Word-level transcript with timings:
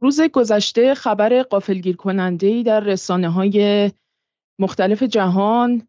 روز 0.00 0.20
گذشته 0.20 0.94
خبر 0.94 1.42
قافلگیر 1.42 1.96
کننده 1.96 2.62
در 2.62 2.80
رسانه 2.80 3.28
های 3.28 3.90
مختلف 4.58 5.02
جهان 5.02 5.88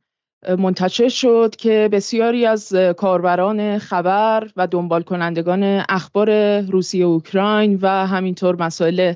منتشر 0.57 1.09
شد 1.09 1.55
که 1.55 1.89
بسیاری 1.91 2.45
از 2.45 2.73
کاربران 2.97 3.77
خبر 3.77 4.49
و 4.55 4.67
دنبال 4.67 5.01
کنندگان 5.01 5.63
اخبار 5.89 6.59
روسیه 6.61 7.05
و 7.05 7.09
اوکراین 7.09 7.79
و 7.81 7.87
همینطور 7.87 8.55
مسائل 8.55 9.13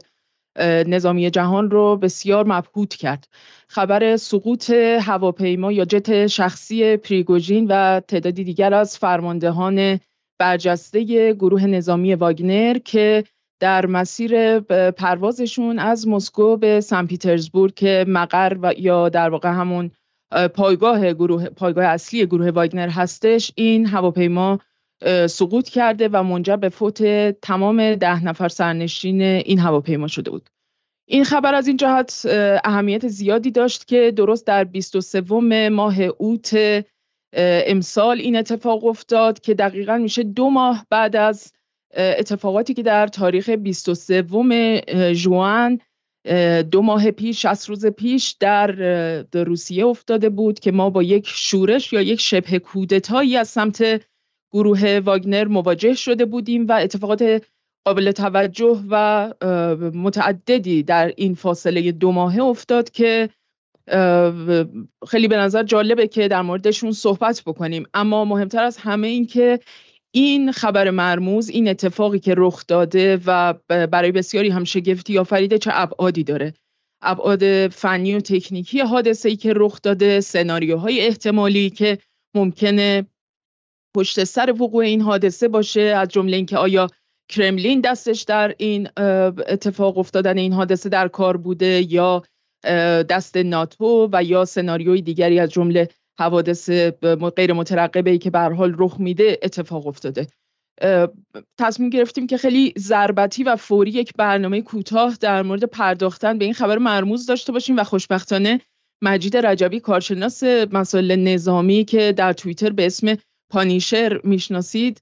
نظامی 0.88 1.30
جهان 1.30 1.72
رو 1.72 1.98
بسیار 1.98 2.46
مبهوت 2.48 2.96
کرد. 2.96 3.28
خبر 3.68 4.18
سقوط 4.18 4.70
هواپیما 5.02 5.72
یا 5.72 5.86
جت 5.86 6.28
شخصی 6.28 6.98
پریگوژین 6.98 7.68
و 7.70 8.00
تعدادی 8.00 8.44
دیگر 8.44 8.74
از 8.74 8.98
فرماندهان 8.98 10.00
برجسته 10.40 11.34
گروه 11.34 11.66
نظامی 11.66 12.16
واگنر 12.16 12.78
که 12.78 13.24
در 13.64 13.86
مسیر 13.86 14.60
پروازشون 14.92 15.80
از 15.80 16.08
مسکو 16.08 16.58
به 16.58 16.82
سن 16.82 17.06
پیترزبورگ 17.06 17.74
که 17.74 18.06
مقر 18.08 18.58
و 18.62 18.74
یا 18.78 19.10
در 19.10 19.30
واقع 19.30 19.50
همون 19.50 19.92
پایگاه 20.54 21.14
گروه 21.14 21.50
پایگاه 21.50 21.86
اصلی 21.86 22.26
گروه 22.26 22.50
واگنر 22.50 22.90
هستش 22.90 23.52
این 23.56 23.86
هواپیما 23.86 24.60
سقوط 25.30 25.70
کرده 25.70 26.10
و 26.12 26.24
منجر 26.24 26.56
به 26.56 26.70
فوت 26.70 27.04
تمام 27.42 27.96
ده 27.96 28.26
نفر 28.26 28.48
سرنشین 28.48 29.22
این 29.22 29.60
هواپیما 29.60 30.08
شده 30.08 30.32
بود. 30.32 30.50
این 31.08 31.24
خبر 31.24 31.56
از 31.56 31.68
این 31.68 31.78
جهت 31.78 32.26
اهمیت 32.64 33.08
زیادی 33.08 33.52
داشت 33.52 33.88
که 33.88 34.14
درست 34.16 34.48
در 34.48 34.64
23 34.64 35.70
ماه 35.70 36.02
اوت 36.02 36.58
امسال 37.68 38.20
این 38.20 38.36
اتفاق 38.36 38.86
افتاد 38.86 39.40
که 39.40 39.54
دقیقا 39.54 39.98
میشه 39.98 40.24
دو 40.24 40.50
ماه 40.50 40.86
بعد 40.90 41.16
از 41.16 41.52
اتفاقاتی 41.96 42.74
که 42.74 42.84
در 42.84 43.08
تاریخ 43.08 43.50
23 43.50 44.24
جوان 45.14 45.80
دو 46.72 46.82
ماه 46.82 47.12
پیش 47.12 47.46
از 47.46 47.70
روز 47.70 47.86
پیش 47.86 48.36
در, 48.40 48.72
روسیه 49.34 49.86
افتاده 49.86 50.30
بود 50.30 50.60
که 50.60 50.72
ما 50.72 50.90
با 50.90 51.04
یک 51.04 51.28
شورش 51.28 51.94
یا 51.94 52.02
یک 52.02 52.22
شبه 52.22 52.60
کودتایی 52.60 53.38
از 53.38 53.48
سمت 53.48 54.02
گروه 54.54 55.00
واگنر 55.00 55.48
مواجه 55.48 55.94
شده 55.94 56.26
بودیم 56.26 56.68
و 56.68 56.72
اتفاقات 56.72 57.44
قابل 57.86 58.12
توجه 58.12 58.84
و 58.90 59.34
متعددی 59.94 60.84
در 60.84 61.14
این 61.18 61.36
فاصله 61.36 61.92
دو 61.92 62.12
ماهه 62.12 62.42
افتاد 62.42 62.90
که 62.90 63.30
خیلی 65.08 65.28
به 65.28 65.38
نظر 65.38 65.64
جالبه 65.64 66.08
که 66.08 66.28
در 66.28 66.42
موردشون 66.42 66.92
صحبت 66.92 67.44
بکنیم. 67.46 67.86
اما 67.94 68.26
مهمتر 68.26 68.64
از 68.64 68.78
همه 68.78 69.08
این 69.08 69.26
که 69.26 69.60
این 70.16 70.52
خبر 70.52 70.90
مرموز 70.90 71.50
این 71.50 71.68
اتفاقی 71.68 72.20
که 72.20 72.34
رخ 72.38 72.64
داده 72.68 73.20
و 73.26 73.54
برای 73.68 74.12
بسیاری 74.12 74.50
هم 74.50 74.64
شگفتی 74.64 75.18
آفریده 75.18 75.58
چه 75.58 75.72
ابعادی 75.74 76.24
داره. 76.24 76.54
ابعاد 77.02 77.68
فنی 77.68 78.16
و 78.16 78.20
تکنیکی 78.20 78.80
حادثه 78.80 79.30
ای 79.30 79.36
که 79.36 79.54
رخ 79.56 79.82
داده 79.82 80.22
سناریوهای 80.22 81.02
احتمالی 81.02 81.70
که 81.70 81.98
ممکنه 82.36 83.08
پشت 83.96 84.24
سر 84.24 84.52
وقوع 84.60 84.84
این 84.84 85.02
حادثه 85.02 85.48
باشه. 85.48 85.82
از 85.82 86.08
جمله 86.08 86.38
اینکه 86.38 86.58
آیا 86.58 86.88
کرملین 87.30 87.82
دستش 87.82 88.22
در 88.22 88.56
این 88.58 88.90
اتفاق 89.48 89.98
افتادن 89.98 90.38
این 90.38 90.54
حادثه 90.54 90.90
در 90.90 91.08
کار 91.08 91.38
بوده 91.38 91.94
یا 91.94 92.24
دست 93.10 93.38
ناتو 93.38 94.10
و 94.12 94.24
یا 94.24 94.46
سناریوی 94.46 95.02
دیگری 95.02 95.40
از 95.40 95.50
جمله 95.50 95.90
حوادث 96.20 96.70
غیر 97.36 97.54
مترقبه 97.54 98.12
ای 98.12 98.18
که 98.18 98.30
به 98.30 98.40
حال 98.40 98.76
رخ 98.78 99.00
میده 99.00 99.40
اتفاق 99.44 99.88
افتاده. 99.88 100.28
تصمیم 101.60 101.90
گرفتیم 101.90 102.28
که 102.28 102.38
خیلی 102.38 102.74
ضربتی 102.80 103.44
و 103.44 103.56
فوری 103.56 103.92
یک 103.92 104.14
برنامه 104.18 104.62
کوتاه 104.62 105.18
در 105.22 105.42
مورد 105.42 105.64
پرداختن 105.64 106.38
به 106.38 106.46
این 106.46 106.54
خبر 106.54 106.78
مرموز 106.78 107.26
داشته 107.26 107.52
باشیم 107.52 107.78
و 107.78 107.84
خوشبختانه 107.84 108.62
مجید 109.02 109.38
رجبی 109.38 109.80
کارشناس 109.80 110.44
مسائل 110.72 111.16
نظامی 111.16 111.86
که 111.86 112.12
در 112.12 112.34
توییتر 112.34 112.70
به 112.70 112.86
اسم 112.86 113.16
پانیشر 113.52 114.22
می‌شناسید 114.24 115.02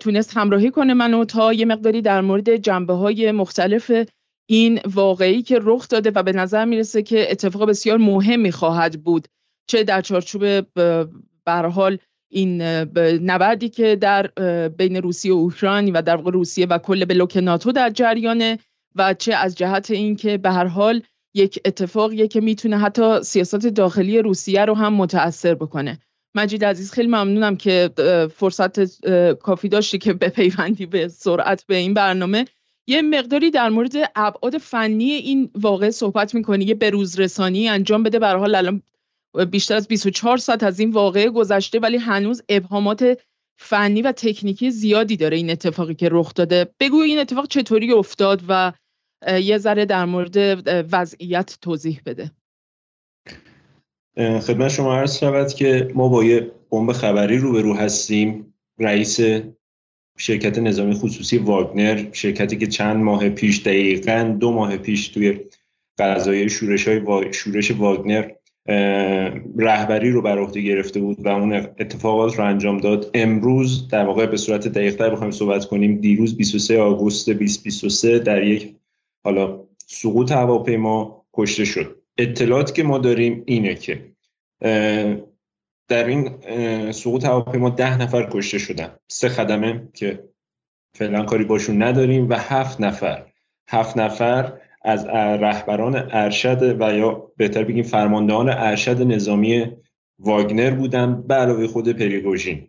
تونست 0.00 0.36
همراهی 0.36 0.70
کنه 0.70 0.94
منو 0.94 1.24
تا 1.24 1.52
یه 1.52 1.64
مقداری 1.64 2.02
در 2.02 2.20
مورد 2.20 2.56
جنبه 2.56 2.94
های 2.94 3.32
مختلف 3.32 3.92
این 4.48 4.80
واقعی 4.84 5.42
که 5.42 5.58
رخ 5.62 5.88
داده 5.88 6.10
و 6.14 6.22
به 6.22 6.32
نظر 6.32 6.64
می‌رسه 6.64 7.02
که 7.02 7.30
اتفاق 7.32 7.68
بسیار 7.68 7.98
مهمی 7.98 8.52
خواهد 8.52 9.04
بود. 9.04 9.28
چه 9.70 9.84
در 9.84 10.00
چارچوب 10.00 10.44
حال 11.46 11.98
این 12.32 12.62
نبردی 13.02 13.68
که 13.68 13.96
در 13.96 14.26
بین 14.68 14.96
روسیه 14.96 15.32
و 15.32 15.36
اوکراین 15.36 15.92
و 15.92 16.02
در 16.02 16.16
واقع 16.16 16.30
روسیه 16.30 16.66
و 16.66 16.78
کل 16.78 17.04
بلوک 17.04 17.36
ناتو 17.36 17.72
در 17.72 17.90
جریانه 17.90 18.58
و 18.96 19.14
چه 19.14 19.34
از 19.34 19.54
جهت 19.54 19.90
اینکه 19.90 20.38
به 20.38 20.50
هر 20.50 20.64
حال 20.64 21.02
یک 21.34 21.60
اتفاقیه 21.64 22.28
که 22.28 22.40
می‌تونه 22.40 22.78
حتی 22.78 23.22
سیاست 23.22 23.66
داخلی 23.66 24.22
روسیه 24.22 24.64
رو 24.64 24.74
هم 24.74 24.94
متاثر 24.94 25.54
بکنه. 25.54 25.98
مجید 26.34 26.64
عزیز 26.64 26.92
خیلی 26.92 27.08
ممنونم 27.08 27.56
که 27.56 27.90
فرصت 28.34 29.04
کافی 29.32 29.68
داشتی 29.68 29.98
که 29.98 30.12
به 30.12 30.28
پیوندی 30.28 30.86
به 30.86 31.08
سرعت 31.08 31.64
به 31.66 31.76
این 31.76 31.94
برنامه. 31.94 32.44
یه 32.86 33.02
مقداری 33.02 33.50
در 33.50 33.68
مورد 33.68 33.92
ابعاد 34.16 34.58
فنی 34.58 35.10
این 35.10 35.50
واقع 35.54 35.90
صحبت 35.90 36.34
می‌کنی 36.34 36.64
یه 36.64 36.74
بروز 36.74 37.20
رسانی 37.20 37.68
انجام 37.68 38.02
بده 38.02 38.18
به 38.18 38.28
حال 38.28 38.54
الان 38.54 38.82
بیشتر 39.50 39.76
از 39.76 39.88
24 39.88 40.36
ساعت 40.36 40.62
از 40.62 40.80
این 40.80 40.90
واقعه 40.90 41.30
گذشته 41.30 41.78
ولی 41.78 41.96
هنوز 41.96 42.42
ابهامات 42.48 43.18
فنی 43.58 44.02
و 44.02 44.12
تکنیکی 44.12 44.70
زیادی 44.70 45.16
داره 45.16 45.36
این 45.36 45.50
اتفاقی 45.50 45.94
که 45.94 46.08
رخ 46.12 46.34
داده. 46.34 46.66
بگو 46.80 46.96
این 46.96 47.18
اتفاق 47.18 47.48
چطوری 47.48 47.92
افتاد 47.92 48.42
و 48.48 48.72
یه 49.42 49.58
ذره 49.58 49.84
در 49.84 50.04
مورد 50.04 50.36
وضعیت 50.92 51.58
توضیح 51.62 52.00
بده. 52.06 52.30
خدمت 54.16 54.68
شما 54.68 54.96
عرض 54.96 55.18
شود 55.18 55.52
که 55.52 55.90
ما 55.94 56.08
با 56.08 56.24
یه 56.24 56.52
بمب 56.70 56.92
خبری 56.92 57.38
روبرو 57.38 57.74
هستیم. 57.74 58.54
رئیس 58.78 59.20
شرکت 60.18 60.58
نظامی 60.58 60.94
خصوصی 60.94 61.38
واگنر 61.38 62.12
شرکتی 62.12 62.56
که 62.56 62.66
چند 62.66 62.96
ماه 62.96 63.28
پیش 63.28 63.60
دقیقا 63.60 64.36
دو 64.40 64.52
ماه 64.52 64.76
پیش 64.76 65.08
توی 65.08 65.40
قضایه 65.98 66.48
شورش 66.48 66.88
های 66.88 67.32
شورش 67.32 67.70
واگنر 67.70 68.30
رهبری 69.58 70.10
رو 70.10 70.22
بر 70.22 70.38
عهده 70.38 70.60
گرفته 70.60 71.00
بود 71.00 71.26
و 71.26 71.28
اون 71.28 71.52
اتفاقات 71.52 72.38
رو 72.38 72.44
انجام 72.44 72.78
داد. 72.78 73.10
امروز 73.14 73.88
در 73.88 74.04
واقع 74.04 74.26
به 74.26 74.36
صورت 74.36 74.68
دقیقتر 74.68 75.10
بخوایم 75.10 75.30
صحبت 75.30 75.64
کنیم. 75.64 76.00
دیروز 76.00 76.36
23 76.36 76.80
آگوست 76.80 77.30
2023 77.30 78.18
در 78.18 78.42
یک 78.42 78.76
حالا 79.24 79.60
سقوط 79.86 80.32
هواپیما 80.32 81.24
کشته 81.34 81.64
شد. 81.64 81.96
اطلاعاتی 82.18 82.72
که 82.72 82.82
ما 82.82 82.98
داریم 82.98 83.42
اینه 83.46 83.74
که 83.74 84.04
در 85.88 86.06
این 86.06 86.30
سقوط 86.92 87.24
هواپیما 87.24 87.70
ده 87.70 88.02
نفر 88.02 88.28
کشته 88.30 88.58
شدن. 88.58 88.94
سه 89.08 89.28
خدمه 89.28 89.88
که 89.94 90.24
فعلا 90.94 91.22
کاری 91.22 91.44
باشون 91.44 91.82
نداریم 91.82 92.28
و 92.28 92.34
هفت 92.34 92.80
نفر. 92.80 93.26
هفت 93.68 93.96
نفر 93.96 94.52
از 94.82 95.06
رهبران 95.40 96.08
ارشد 96.10 96.76
و 96.80 96.96
یا 96.96 97.32
بهتر 97.36 97.64
بگیم 97.64 97.82
فرماندهان 97.82 98.48
ارشد 98.48 99.02
نظامی 99.02 99.66
واگنر 100.18 100.70
بودن 100.70 101.22
به 101.28 101.34
علاوه 101.34 101.66
خود 101.66 101.88
پریگوژین. 101.88 102.66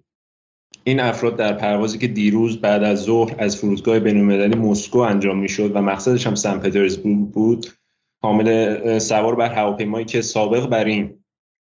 این 0.83 0.99
افراد 0.99 1.35
در 1.35 1.53
پروازی 1.53 1.97
که 1.97 2.07
دیروز 2.07 2.61
بعد 2.61 2.83
از 2.83 3.03
ظهر 3.03 3.35
از 3.37 3.57
فرودگاه 3.57 3.99
بین‌المللی 3.99 4.55
مسکو 4.55 4.99
انجام 4.99 5.37
می‌شد 5.37 5.75
و 5.75 5.81
مقصدش 5.81 6.27
هم 6.27 6.35
سن 6.35 6.59
پترزبورگ 6.59 7.17
بود 7.17 7.67
حامل 8.23 8.99
سوار 8.99 9.35
بر 9.35 9.53
هواپیمایی 9.53 10.05
که 10.05 10.21
سابق 10.21 10.65
بر 10.65 10.85
این 10.85 11.13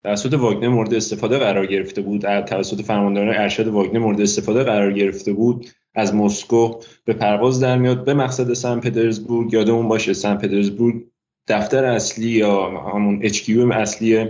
توسط 0.05 0.35
واگنر 0.35 0.69
مورد 0.69 0.95
استفاده 0.95 1.39
قرار 1.39 1.67
گرفته 1.67 2.03
بود 2.03 2.41
توسط 2.41 2.83
فرماندهان 2.83 3.29
ارشد 3.29 3.69
واگنر 3.69 3.99
مورد 3.99 4.21
استفاده 4.21 4.63
قرار 4.63 4.93
گرفته 4.93 5.33
بود. 5.33 5.67
از 5.97 6.15
مسکو 6.15 6.81
به 7.05 7.13
پرواز 7.13 7.61
در 7.61 7.79
میاد 7.79 8.05
به 8.05 8.15
مقصد 8.15 8.53
سن 8.53 8.81
پترزبورگ 8.81 9.53
یادمون 9.53 9.89
باشه 9.89 10.13
سن 10.13 10.37
پترزبورگ 10.37 11.05
دفتر 11.49 11.85
اصلی 11.85 12.29
یا 12.29 12.81
همون 12.81 13.19
اچ 13.23 13.51
اصلی 13.73 14.29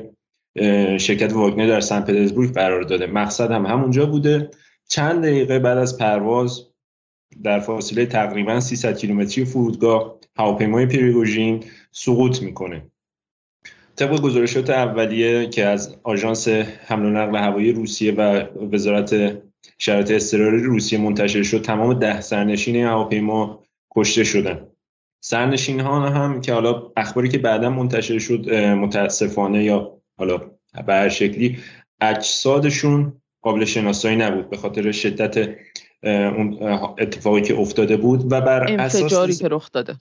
شرکت 0.98 1.32
واگنر 1.32 1.66
در 1.66 1.80
سن 1.80 2.00
پترزبورگ 2.00 2.54
قرار 2.54 2.82
داده. 2.82 3.06
مقصد 3.06 3.50
هم 3.50 3.66
همونجا 3.66 4.06
بوده. 4.06 4.50
چند 4.88 5.22
دقیقه 5.22 5.58
بعد 5.58 5.78
از 5.78 5.98
پرواز 5.98 6.66
در 7.42 7.60
فاصله 7.60 8.06
تقریبا 8.06 8.60
300 8.60 8.98
کیلومتری 8.98 9.44
فرودگاه 9.44 10.18
هواپیمای 10.36 10.86
پریگوژین 10.86 11.64
سقوط 11.90 12.42
می‌کنه. 12.42 12.90
طبق 13.96 14.20
گزارشات 14.20 14.70
اولیه 14.70 15.48
که 15.48 15.64
از 15.64 15.96
آژانس 16.02 16.48
حمل 16.48 17.04
و 17.04 17.10
نقل 17.10 17.36
هوایی 17.36 17.72
روسیه 17.72 18.12
و 18.12 18.44
وزارت 18.72 19.42
شرایط 19.78 20.10
اضطراری 20.10 20.62
روسیه 20.62 20.98
منتشر 20.98 21.42
شد 21.42 21.62
تمام 21.62 21.94
ده 21.94 22.20
سرنشین 22.20 22.76
هواپیما 22.76 23.62
کشته 23.96 24.24
شدن. 24.24 24.66
سرنشین 25.20 25.80
ها 25.80 26.08
هم 26.08 26.40
که 26.40 26.52
حالا 26.52 26.82
اخباری 26.96 27.28
که 27.28 27.38
بعدا 27.38 27.70
منتشر 27.70 28.18
شد 28.18 28.50
متاسفانه 28.54 29.64
یا 29.64 29.98
حالا 30.18 30.38
به 30.86 30.94
هر 30.94 31.08
شکلی 31.08 31.58
اجسادشون 32.00 33.12
قابل 33.42 33.64
شناسایی 33.64 34.16
نبود 34.16 34.50
به 34.50 34.56
خاطر 34.56 34.92
شدت 34.92 35.56
اون 36.02 36.62
اتفاقی 36.98 37.42
که 37.42 37.54
افتاده 37.54 37.96
بود 37.96 38.32
و 38.32 38.40
بر 38.40 38.80
اساس 38.80 39.38
که 39.38 39.48
رخ 39.48 39.72
داده. 39.72 39.96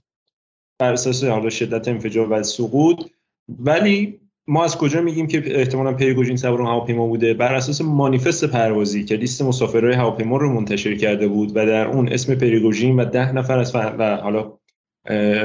بر 0.80 0.94
اساس 0.94 1.24
حالا 1.24 1.50
شدت 1.50 1.88
انفجار 1.88 2.32
و 2.32 2.44
سقوط. 2.44 3.06
ولی 3.50 4.20
ما 4.48 4.64
از 4.64 4.78
کجا 4.78 5.02
میگیم 5.02 5.28
که 5.28 5.60
احتمالا 5.60 5.94
پیگوژین 5.94 6.38
سوار 6.38 6.62
هواپیما 6.62 7.08
بوده؟ 7.08 7.34
بر 7.34 7.56
اساس 7.56 7.82
مانیفست 7.82 8.46
پروازی 8.46 9.06
که 9.06 9.16
لیست 9.16 9.42
مسافرهای 9.42 9.94
هواپیما 9.94 10.38
رو 10.38 10.54
منتشر 10.54 10.96
کرده 10.96 11.28
بود 11.28 11.52
و 11.56 11.66
در 11.66 11.88
اون 11.88 12.14
اسم 12.14 12.36
پریگوژین 12.36 13.00
و 13.00 13.06
ده 13.06 13.32
نفر 13.32 13.60
از 13.60 13.72
فر... 13.72 13.96
و 14.00 14.16
حالا 14.16 14.54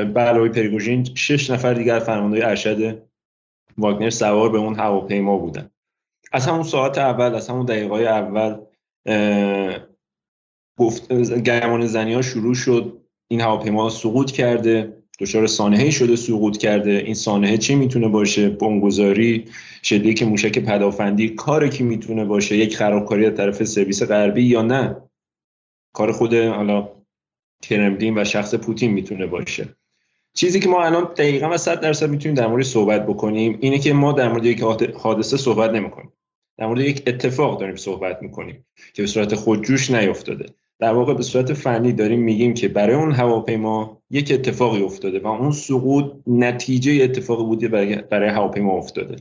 به 0.04 0.20
علاوه 0.20 0.48
پریگوژین 0.48 1.04
شش 1.14 1.50
نفر 1.50 1.74
دیگر 1.74 1.98
فرمانده 1.98 2.48
ارشد 2.48 3.02
واگنر 3.78 4.10
سوار 4.10 4.50
به 4.50 4.58
اون 4.58 4.74
هواپیما 4.74 5.38
بودن. 5.38 5.70
از 6.32 6.46
همون 6.46 6.62
ساعت 6.62 6.98
اول 6.98 7.34
از 7.34 7.48
همون 7.48 7.66
دقیقه 7.66 7.94
اول 7.94 8.56
گفت 10.78 11.12
گمان 11.38 11.86
زنی 11.86 12.14
ها 12.14 12.22
شروع 12.22 12.54
شد 12.54 13.00
این 13.28 13.40
هواپیما 13.40 13.90
سقوط 13.90 14.30
کرده. 14.30 14.99
دچار 15.20 15.46
سانحه 15.46 15.90
شده 15.90 16.16
سقوط 16.16 16.56
کرده. 16.56 16.90
این 16.90 17.14
سانحه 17.14 17.58
چی 17.58 17.74
می‌تونه 17.74 18.08
باشه؟ 18.08 18.48
بمبگذاری 18.48 19.44
که 19.82 20.24
موشک 20.24 20.58
پدافندی. 20.58 21.28
کار 21.28 21.68
کی 21.68 21.82
می‌تونه 21.82 22.24
باشه؟ 22.24 22.56
یک 22.56 22.76
خرابکاری 22.76 23.26
از 23.26 23.34
طرف 23.34 23.64
سرویس 23.64 24.02
غربی 24.02 24.42
یا 24.42 24.62
نه؟ 24.62 24.96
کار 25.92 26.12
خود 26.12 26.34
حالا 26.34 26.88
کرملین 27.62 28.18
و 28.18 28.24
شخص 28.24 28.54
پوتین 28.54 28.90
می‌تونه 28.90 29.26
باشه. 29.26 29.68
چیزی 30.34 30.60
که 30.60 30.68
ما 30.68 30.84
الان 30.84 31.04
دقیقا 31.16 31.50
و 31.50 31.56
صد 31.56 31.80
درصد 31.80 32.10
می‌تونیم 32.10 32.34
در 32.34 32.46
مورد 32.46 32.62
صحبت 32.62 33.06
بکنیم 33.06 33.58
اینه 33.60 33.78
که 33.78 33.92
ما 33.92 34.12
در 34.12 34.28
مورد 34.28 34.46
یک 34.46 34.62
حادثه 34.94 35.36
صحبت 35.36 35.70
نمی‌کنیم. 35.70 36.12
در 36.58 36.66
مورد 36.66 36.80
یک 36.80 37.02
اتفاق 37.06 37.60
داریم 37.60 37.76
صحبت 37.76 38.22
می‌کنیم 38.22 38.66
که 38.94 39.02
به 39.02 39.08
صورت 39.08 39.34
خودجوش 39.34 39.90
نیفتاده 39.90 40.46
در 40.80 40.92
واقع 40.92 41.14
به 41.14 41.22
صورت 41.22 41.52
فنی 41.52 41.92
داریم 41.92 42.20
میگیم 42.20 42.54
که 42.54 42.68
برای 42.68 42.96
اون 42.96 43.12
هواپیما 43.12 44.02
یک 44.10 44.32
اتفاقی 44.32 44.82
افتاده 44.82 45.20
و 45.20 45.26
اون 45.26 45.50
سقوط 45.50 46.12
نتیجه 46.26 47.04
اتفاقی 47.04 47.44
بوده 47.44 47.68
برای 48.10 48.28
هواپیما 48.28 48.72
افتاده. 48.72 49.16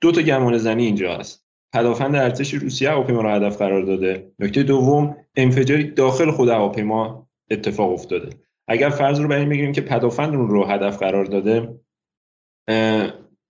دو 0.00 0.12
تا 0.12 0.22
گمان 0.22 0.58
زنی 0.58 0.84
اینجا 0.84 1.16
هست. 1.16 1.44
پدافند 1.74 2.16
ارتش 2.16 2.54
روسیه 2.54 2.90
هواپیما 2.90 3.20
رو 3.20 3.28
هدف 3.28 3.58
قرار 3.58 3.82
داده. 3.82 4.32
نکته 4.38 4.62
دوم 4.62 5.16
انفجاری 5.36 5.84
داخل 5.84 6.30
خود 6.30 6.48
هواپیما 6.48 7.28
اتفاق 7.50 7.92
افتاده. 7.92 8.30
اگر 8.68 8.88
فرض 8.88 9.20
رو 9.20 9.28
بر 9.28 9.44
بگیریم 9.44 9.72
که 9.72 9.80
پدافند 9.80 10.34
اون 10.34 10.48
رو 10.48 10.64
هدف 10.64 10.98
قرار 10.98 11.24
داده 11.24 11.80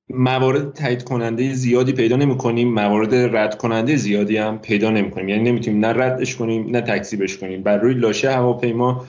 موارد 0.09 0.73
تایید 0.73 1.05
کننده 1.05 1.53
زیادی 1.53 1.93
پیدا 1.93 2.17
نمی 2.17 2.39
کنیم 2.39 2.75
موارد 2.75 3.15
رد 3.15 3.57
کننده 3.59 3.97
زیادی 3.97 4.37
هم 4.37 4.59
پیدا 4.59 4.91
نمی 4.91 5.11
کنیم 5.11 5.29
یعنی 5.29 5.43
نمی‌تونیم 5.43 5.85
نه 5.85 5.89
ردش 5.89 6.37
کنیم 6.37 6.71
نه 6.71 6.81
تکذیبش 6.81 7.39
کنیم. 7.39 7.63
بر 7.63 7.79
روی 7.79 7.95
لاشه 7.95 8.31
هواپیما 8.31 9.05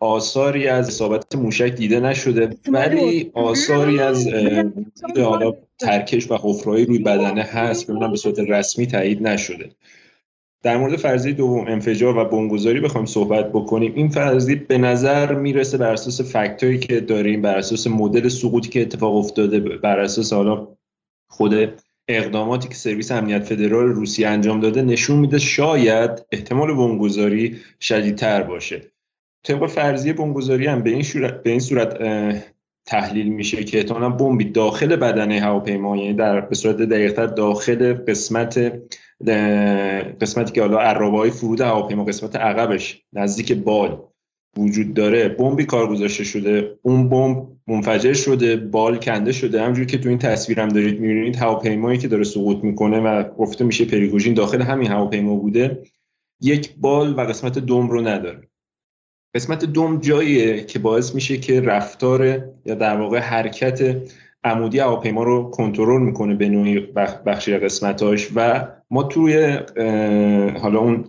آثاری 0.00 0.68
از 0.68 0.88
اصابت 0.88 1.36
موشک 1.36 1.74
دیده 1.74 2.00
نشده 2.00 2.56
ولی 2.68 3.30
آثاری 3.34 3.98
از 4.00 4.28
حالا 5.16 5.52
ترکش 5.78 6.30
و 6.30 6.38
حفرهایی 6.42 6.84
روی 6.84 6.98
بدنه 6.98 7.42
هست 7.42 7.86
که 7.86 7.92
به 7.92 8.16
صورت 8.16 8.38
رسمی 8.38 8.86
تایید 8.86 9.28
نشده. 9.28 9.70
در 10.62 10.76
مورد 10.76 10.96
فرضیه 10.96 11.32
دوم 11.32 11.66
انفجار 11.66 12.16
و 12.16 12.24
بمبگذاری 12.24 12.80
بخوایم 12.80 13.06
صحبت 13.06 13.52
بکنیم. 13.52 13.92
این 13.94 14.08
فرضیه 14.08 14.56
به 14.56 14.78
نظر 14.78 15.34
می‌رسه 15.34 15.78
بر 15.78 15.92
اساس 15.92 16.20
فکتایی 16.20 16.78
که 16.78 17.00
داریم 17.00 17.42
بر 17.42 17.58
اساس 17.58 17.86
مدل 17.86 18.28
سقوطی 18.28 18.68
که 18.68 18.82
اتفاق 18.82 19.16
افتاده 19.16 19.60
بر 19.60 20.00
اساس 20.00 20.32
حالا 20.32 20.68
خود 21.30 21.80
اقداماتی 22.08 22.68
که 22.68 22.74
سرویس 22.74 23.12
امنیت 23.12 23.44
فدرال 23.44 23.86
روسیه 23.86 24.28
انجام 24.28 24.60
داده 24.60 24.82
نشون 24.82 25.18
میده 25.18 25.38
شاید 25.38 26.10
احتمال 26.32 26.74
بمبگذاری 26.74 27.56
شدیدتر 27.80 28.42
باشه. 28.42 28.82
طبق 29.44 29.66
فرضیه 29.66 30.12
بمبگذاری 30.12 30.66
هم 30.66 30.82
به 30.82 30.90
این 30.90 31.04
به 31.44 31.50
این 31.50 31.60
صورت 31.60 32.00
تحلیل 32.88 33.28
میشه 33.28 33.64
که 33.64 33.78
احتمالاً 33.78 34.08
بمبی 34.08 34.44
داخل 34.44 34.96
بدنه 34.96 35.40
هواپیما 35.40 35.96
یعنی 35.96 36.14
در 36.14 36.40
به 36.40 36.54
صورت 36.54 36.76
دقیقتر 36.76 37.26
داخل 37.26 37.92
قسمت 37.92 38.72
قسمتی 40.20 40.52
که 40.52 40.60
حالا 40.60 40.78
عرابه 40.78 41.30
فرود 41.30 41.60
هواپیما 41.60 42.04
قسمت 42.04 42.36
عقبش 42.36 43.02
نزدیک 43.12 43.52
بال 43.52 43.98
وجود 44.56 44.94
داره. 44.94 45.28
بمبی 45.28 45.64
کار 45.64 45.88
گذاشته 45.88 46.24
شده 46.24 46.78
اون 46.82 47.08
بمب 47.08 47.46
منفجر 47.66 48.12
شده 48.12 48.56
بال 48.56 48.96
کنده 48.96 49.32
شده. 49.32 49.62
همجور 49.62 49.84
که 49.84 49.98
تو 49.98 50.08
این 50.08 50.18
تصویر 50.18 50.60
هم 50.60 50.68
دارید 50.68 51.00
می‌بینید 51.00 51.36
هواپیمایی 51.36 51.98
که 51.98 52.08
داره 52.08 52.24
سقوط 52.24 52.64
می‌کنه 52.64 53.00
و 53.00 53.22
گفته 53.22 53.64
میشه 53.64 53.84
پریگوژین 53.84 54.34
داخل 54.34 54.62
همین 54.62 54.90
هواپیما 54.90 55.34
بوده 55.34 55.82
یک 56.40 56.74
بال 56.76 57.14
و 57.14 57.20
قسمت 57.20 57.58
دوم 57.58 57.90
رو 57.90 58.00
نداره. 58.00 58.47
قسمت 59.34 59.64
دوم 59.64 60.00
جاییه 60.00 60.64
که 60.64 60.78
باعث 60.78 61.14
میشه 61.14 61.36
که 61.36 61.60
رفتار 61.60 62.24
یا 62.64 62.74
در 62.74 62.96
واقع 62.96 63.18
حرکت 63.18 63.96
عمودی 64.44 64.78
هواپیما 64.78 65.22
رو 65.22 65.50
کنترل 65.50 66.02
می‌کنه 66.02 66.34
به 66.34 66.48
نوعی 66.48 66.80
بخشی 67.26 67.58
قسمتاش 67.58 68.28
و 68.34 68.68
ما 68.90 69.02
توی 69.02 69.58
حالا 70.60 70.78
اون 70.78 71.04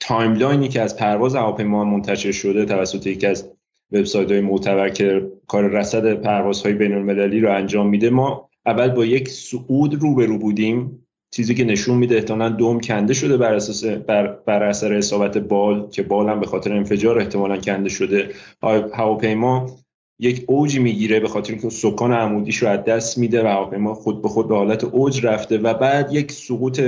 timeline 0.00 0.60
ی 0.60 0.68
که 0.68 0.80
از 0.80 0.96
پرواز 0.96 1.34
هواپیما 1.34 1.84
منتشر 1.84 2.32
شده 2.32 2.64
توسط 2.64 3.06
یکی 3.06 3.26
از 3.26 3.50
وبسایت 3.92 4.30
های 4.30 4.40
معتبر 4.40 4.88
که 4.88 5.30
کار 5.46 5.68
رصد 5.68 6.14
پروازهای 6.14 6.74
بین 6.74 6.92
المللی 6.92 7.40
رو 7.40 7.54
انجام 7.54 7.88
میده 7.88 8.10
ما 8.10 8.50
اول 8.66 8.88
با 8.88 9.04
یک 9.04 9.28
صعود 9.28 9.94
روبرو 9.94 10.38
بودیم 10.38 11.01
چیزی 11.34 11.54
که 11.54 11.64
نشون 11.64 11.98
میده 11.98 12.14
احتمالا 12.14 12.48
دوم 12.48 12.80
کنده 12.80 13.14
شده 13.14 13.36
بر 13.36 13.54
اساس 13.54 13.84
بر, 13.84 14.26
بر 14.26 14.62
اثر 14.62 14.92
اصابت 14.92 15.38
بال 15.38 15.90
که 15.90 16.02
بال 16.02 16.28
هم 16.28 16.40
به 16.40 16.46
خاطر 16.46 16.72
انفجار 16.72 17.18
احتمالا 17.18 17.56
کنده 17.56 17.88
شده. 17.88 18.30
هواپیما 18.92 19.70
یک 20.18 20.44
اوجی 20.46 20.78
می‌گیره 20.78 21.20
به 21.20 21.28
خاطر 21.28 21.52
اینکه 21.52 21.70
سکان 21.70 22.12
عمودیش 22.12 22.56
رو 22.56 22.68
از 22.68 22.84
دست 22.84 23.18
میده 23.18 23.44
و 23.44 23.46
هواپیما 23.46 23.94
خود 23.94 24.22
به 24.22 24.28
خود 24.28 24.48
به 24.48 24.56
حالت 24.56 24.84
اوج 24.84 25.26
رفته 25.26 25.58
و 25.58 25.74
بعد 25.74 26.12
یک 26.12 26.32
سقوط 26.32 26.80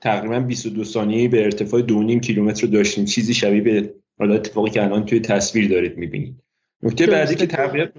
تقریبا 0.00 0.40
22 0.40 0.84
ثانیه‌ای 0.84 1.28
به 1.28 1.44
ارتفاع 1.44 1.82
2.5 1.82 2.20
کیلومتر 2.20 2.66
داشتیم. 2.66 3.04
چیزی 3.04 3.34
شبیه 3.34 3.60
به 3.60 3.94
حالا 4.18 4.34
اتفاقی 4.34 4.70
که 4.70 4.84
الان 4.84 5.04
توی 5.04 5.20
تصویر 5.20 5.68
دارید 5.68 5.98
می‌بینید. 5.98 6.42
نکته 6.82 7.06
بعدی 7.06 7.34
که 7.34 7.46
تقریبا 7.46 7.90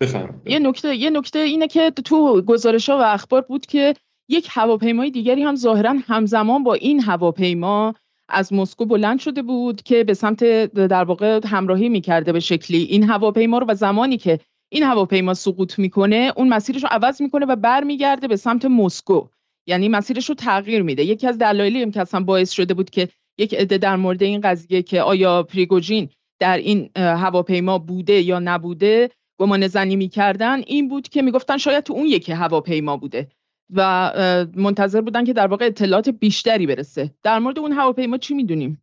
بفهم 0.00 0.42
یه 0.46 0.58
نکته 0.58 0.96
یه 0.96 1.10
نکته 1.10 1.38
اینه 1.38 1.66
که 1.66 1.90
تو 1.90 2.42
گزارش 2.42 2.88
ها 2.88 2.98
و 2.98 3.02
اخبار 3.02 3.40
بود 3.40 3.66
که 3.66 3.94
یک 4.28 4.48
هواپیمای 4.50 5.10
دیگری 5.10 5.42
هم 5.42 5.56
ظاهرا 5.56 5.94
همزمان 6.06 6.64
با 6.64 6.74
این 6.74 7.00
هواپیما 7.00 7.94
از 8.28 8.52
مسکو 8.52 8.84
بلند 8.84 9.20
شده 9.20 9.42
بود 9.42 9.82
که 9.82 10.04
به 10.04 10.14
سمت 10.14 10.44
در 10.74 11.04
واقع 11.04 11.40
همراهی 11.44 11.88
می‌کرده 11.88 12.32
به 12.32 12.40
شکلی. 12.40 12.82
این 12.82 13.04
هواپیما 13.04 13.58
رو 13.58 13.66
و 13.68 13.74
زمانی 13.74 14.16
که 14.16 14.40
این 14.72 14.82
هواپیما 14.82 15.34
سقوط 15.34 15.78
می‌کنه 15.78 16.32
اون 16.36 16.48
مسیرش 16.48 16.82
رو 16.82 16.88
عوض 16.92 17.22
می‌کنه 17.22 17.46
و 17.46 17.56
برمیگرده 17.56 18.28
به 18.28 18.36
سمت 18.36 18.64
مسکو. 18.64 19.26
یعنی 19.66 19.88
مسیرش 19.88 20.28
رو 20.28 20.34
تغییر 20.34 20.82
میده. 20.82 21.04
یکی 21.04 21.26
از 21.26 21.38
دلایلی 21.38 21.82
هم 21.82 21.90
که 21.90 22.00
اصلا 22.00 22.20
باعث 22.20 22.50
شده 22.50 22.74
بود 22.74 22.90
که 22.90 23.08
یک 23.38 23.54
عده 23.54 23.78
در 23.78 23.96
مورد 23.96 24.22
این 24.22 24.40
قضیه 24.40 24.82
که 24.82 25.02
آیا 25.02 25.42
پریگوژین 25.42 26.08
در 26.40 26.56
این 26.56 26.90
هواپیما 26.96 27.78
بوده 27.78 28.20
یا 28.20 28.38
نبوده 28.38 29.10
گمان 29.40 29.66
زنی 29.66 29.96
می‌کردن 29.96 30.62
این 30.66 30.88
بود 30.88 31.08
که 31.08 31.22
می‌گفتن 31.22 31.56
شاید 31.56 31.84
تو 31.84 31.92
اون 31.92 32.06
یکی 32.06 32.32
هواپیما 32.32 32.96
بوده. 32.96 33.28
و 33.70 34.12
منتظر 34.56 35.00
بودن 35.00 35.24
که 35.24 35.32
در 35.32 35.46
واقع 35.46 35.66
اطلاعات 35.66 36.08
بیشتری 36.08 36.66
برسه. 36.66 37.10
در 37.22 37.38
مورد 37.38 37.58
اون 37.58 37.72
هواپیما 37.72 38.16
چی 38.16 38.34
می‌دونیم؟ 38.34 38.82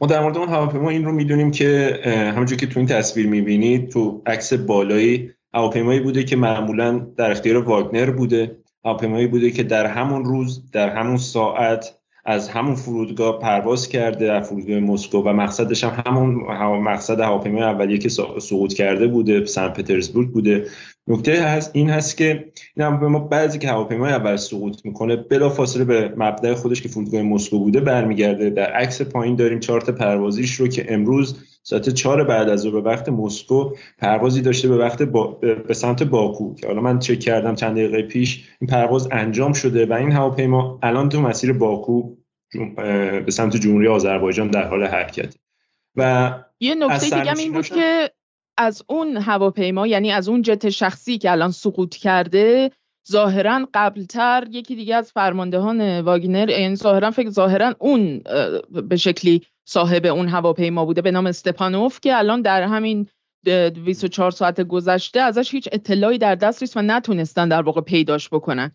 ما 0.00 0.06
در 0.06 0.20
مورد 0.20 0.38
اون 0.38 0.48
هواپیما 0.48 0.90
این 0.90 1.04
رو 1.04 1.12
می‌دونیم 1.12 1.50
که 1.50 2.00
همونجور 2.34 2.58
که 2.58 2.66
تو 2.66 2.80
این 2.80 2.88
تصویر 2.88 3.26
می‌بینید 3.26 3.90
تو 3.90 4.22
عکس 4.26 4.52
بالایی 4.52 5.30
هواپیمایی 5.54 6.00
بوده 6.00 6.24
که 6.24 6.36
معمولا 6.36 6.98
در 6.98 7.30
اختیار 7.30 7.56
واگنر 7.56 8.10
بوده. 8.10 8.56
هواپیمایی 8.84 9.26
بوده 9.26 9.50
که 9.50 9.62
در 9.62 9.86
همون 9.86 10.24
روز 10.24 10.70
در 10.70 10.88
همون 10.96 11.16
ساعت 11.16 11.98
از 12.24 12.48
همون 12.48 12.74
فرودگاه 12.74 13.38
پرواز 13.38 13.88
کرده 13.88 14.32
از 14.32 14.48
فرودگاه 14.48 14.78
مسکو 14.78 15.18
و 15.18 15.32
مقصدش 15.32 15.84
هم 15.84 16.02
همون 16.04 16.82
مقصد 16.82 17.20
هواپیمای 17.20 17.62
اولیه 17.62 17.98
که 17.98 18.08
سقوط 18.38 18.72
کرده 18.72 19.06
بوده 19.06 19.46
سن 19.46 19.68
پترزبورگ 19.68 20.28
بوده. 20.30 20.66
نکته 21.08 21.42
هست 21.42 21.70
این 21.72 21.90
هست 21.90 22.16
که 22.16 22.44
این 22.76 22.86
هواپیما 22.86 23.18
بعضی 23.18 23.58
که 23.58 23.68
هواپیمای 23.68 24.12
اول 24.12 24.36
سقوط 24.36 24.84
می‌کنه 24.84 25.16
بلا 25.16 25.48
فاصله 25.48 25.84
به 25.84 26.14
مبدأ 26.16 26.54
خودش 26.54 26.82
که 26.82 26.88
فرودگاه 26.88 27.22
مسکو 27.22 27.58
بوده 27.58 27.80
برمیگرده. 27.80 28.50
در 28.50 28.72
عکس 28.72 29.02
پایین 29.02 29.36
داریم 29.36 29.60
چارت 29.60 29.90
پروازیش 29.90 30.54
رو 30.54 30.68
که 30.68 30.94
امروز 30.94 31.53
ساعت 31.66 31.88
چهار 31.88 32.24
بعد 32.24 32.48
از 32.48 32.66
به 32.66 32.80
وقت 32.80 33.08
مسکو 33.08 33.70
پروازی 33.98 34.42
داشته 34.42 34.68
به 34.68 34.76
وقت 34.76 35.02
به 35.66 35.74
سمت 35.74 36.02
باکو 36.02 36.54
که 36.54 36.66
حالا 36.66 36.80
من 36.80 36.98
چک 36.98 37.20
کردم 37.20 37.54
چند 37.54 37.76
دقیقه 37.76 38.02
پیش 38.02 38.48
این 38.60 38.70
پرواز 38.70 39.08
انجام 39.12 39.52
شده 39.52 39.86
و 39.86 39.92
این 39.92 40.12
هواپیما 40.12 40.78
الان 40.82 41.08
تو 41.08 41.20
مسیر 41.20 41.52
باکو 41.52 42.16
به 43.26 43.30
سمت 43.30 43.56
جمهوری 43.56 43.88
آذربایجان 43.88 44.50
در 44.50 44.68
حال 44.68 44.84
حرکت. 44.84 45.34
و 45.96 46.32
یه 46.60 46.74
نکته 46.74 47.04
دیگه 47.04 47.38
این 47.38 47.52
بود 47.52 47.66
که 47.66 48.10
از 48.56 48.82
اون 48.88 49.16
هواپیما 49.16 49.86
یعنی 49.86 50.12
از 50.12 50.28
اون 50.28 50.42
جت 50.42 50.68
شخصی 50.68 51.18
که 51.18 51.30
الان 51.30 51.50
سقوط 51.50 51.96
کرده 51.96 52.70
ظاهرا 53.10 53.68
قبلتر 53.74 54.46
یکی 54.50 54.76
دیگه 54.76 54.94
از 54.94 55.12
فرماندهان 55.12 56.00
واگنر 56.00 56.46
این 56.48 56.60
یعنی 56.60 56.76
ظاهرا 56.76 57.10
فکر 57.10 57.30
ظاهرا 57.30 57.74
اون 57.78 58.22
به 58.88 58.96
شکلی 58.96 59.42
صاحب 59.64 60.06
اون 60.06 60.28
هواپیما 60.28 60.84
بوده 60.84 61.02
به 61.02 61.10
نام 61.10 61.26
استپانوف 61.26 62.00
که 62.00 62.18
الان 62.18 62.42
در 62.42 62.62
همین 62.62 63.08
24 63.44 64.30
ساعت 64.30 64.60
گذشته 64.60 65.20
ازش 65.20 65.54
هیچ 65.54 65.68
اطلاعی 65.72 66.18
در 66.18 66.34
دست 66.34 66.62
نیست 66.62 66.76
و 66.76 66.82
نتونستن 66.82 67.48
در 67.48 67.62
واقع 67.62 67.80
پیداش 67.80 68.28
بکنن. 68.28 68.72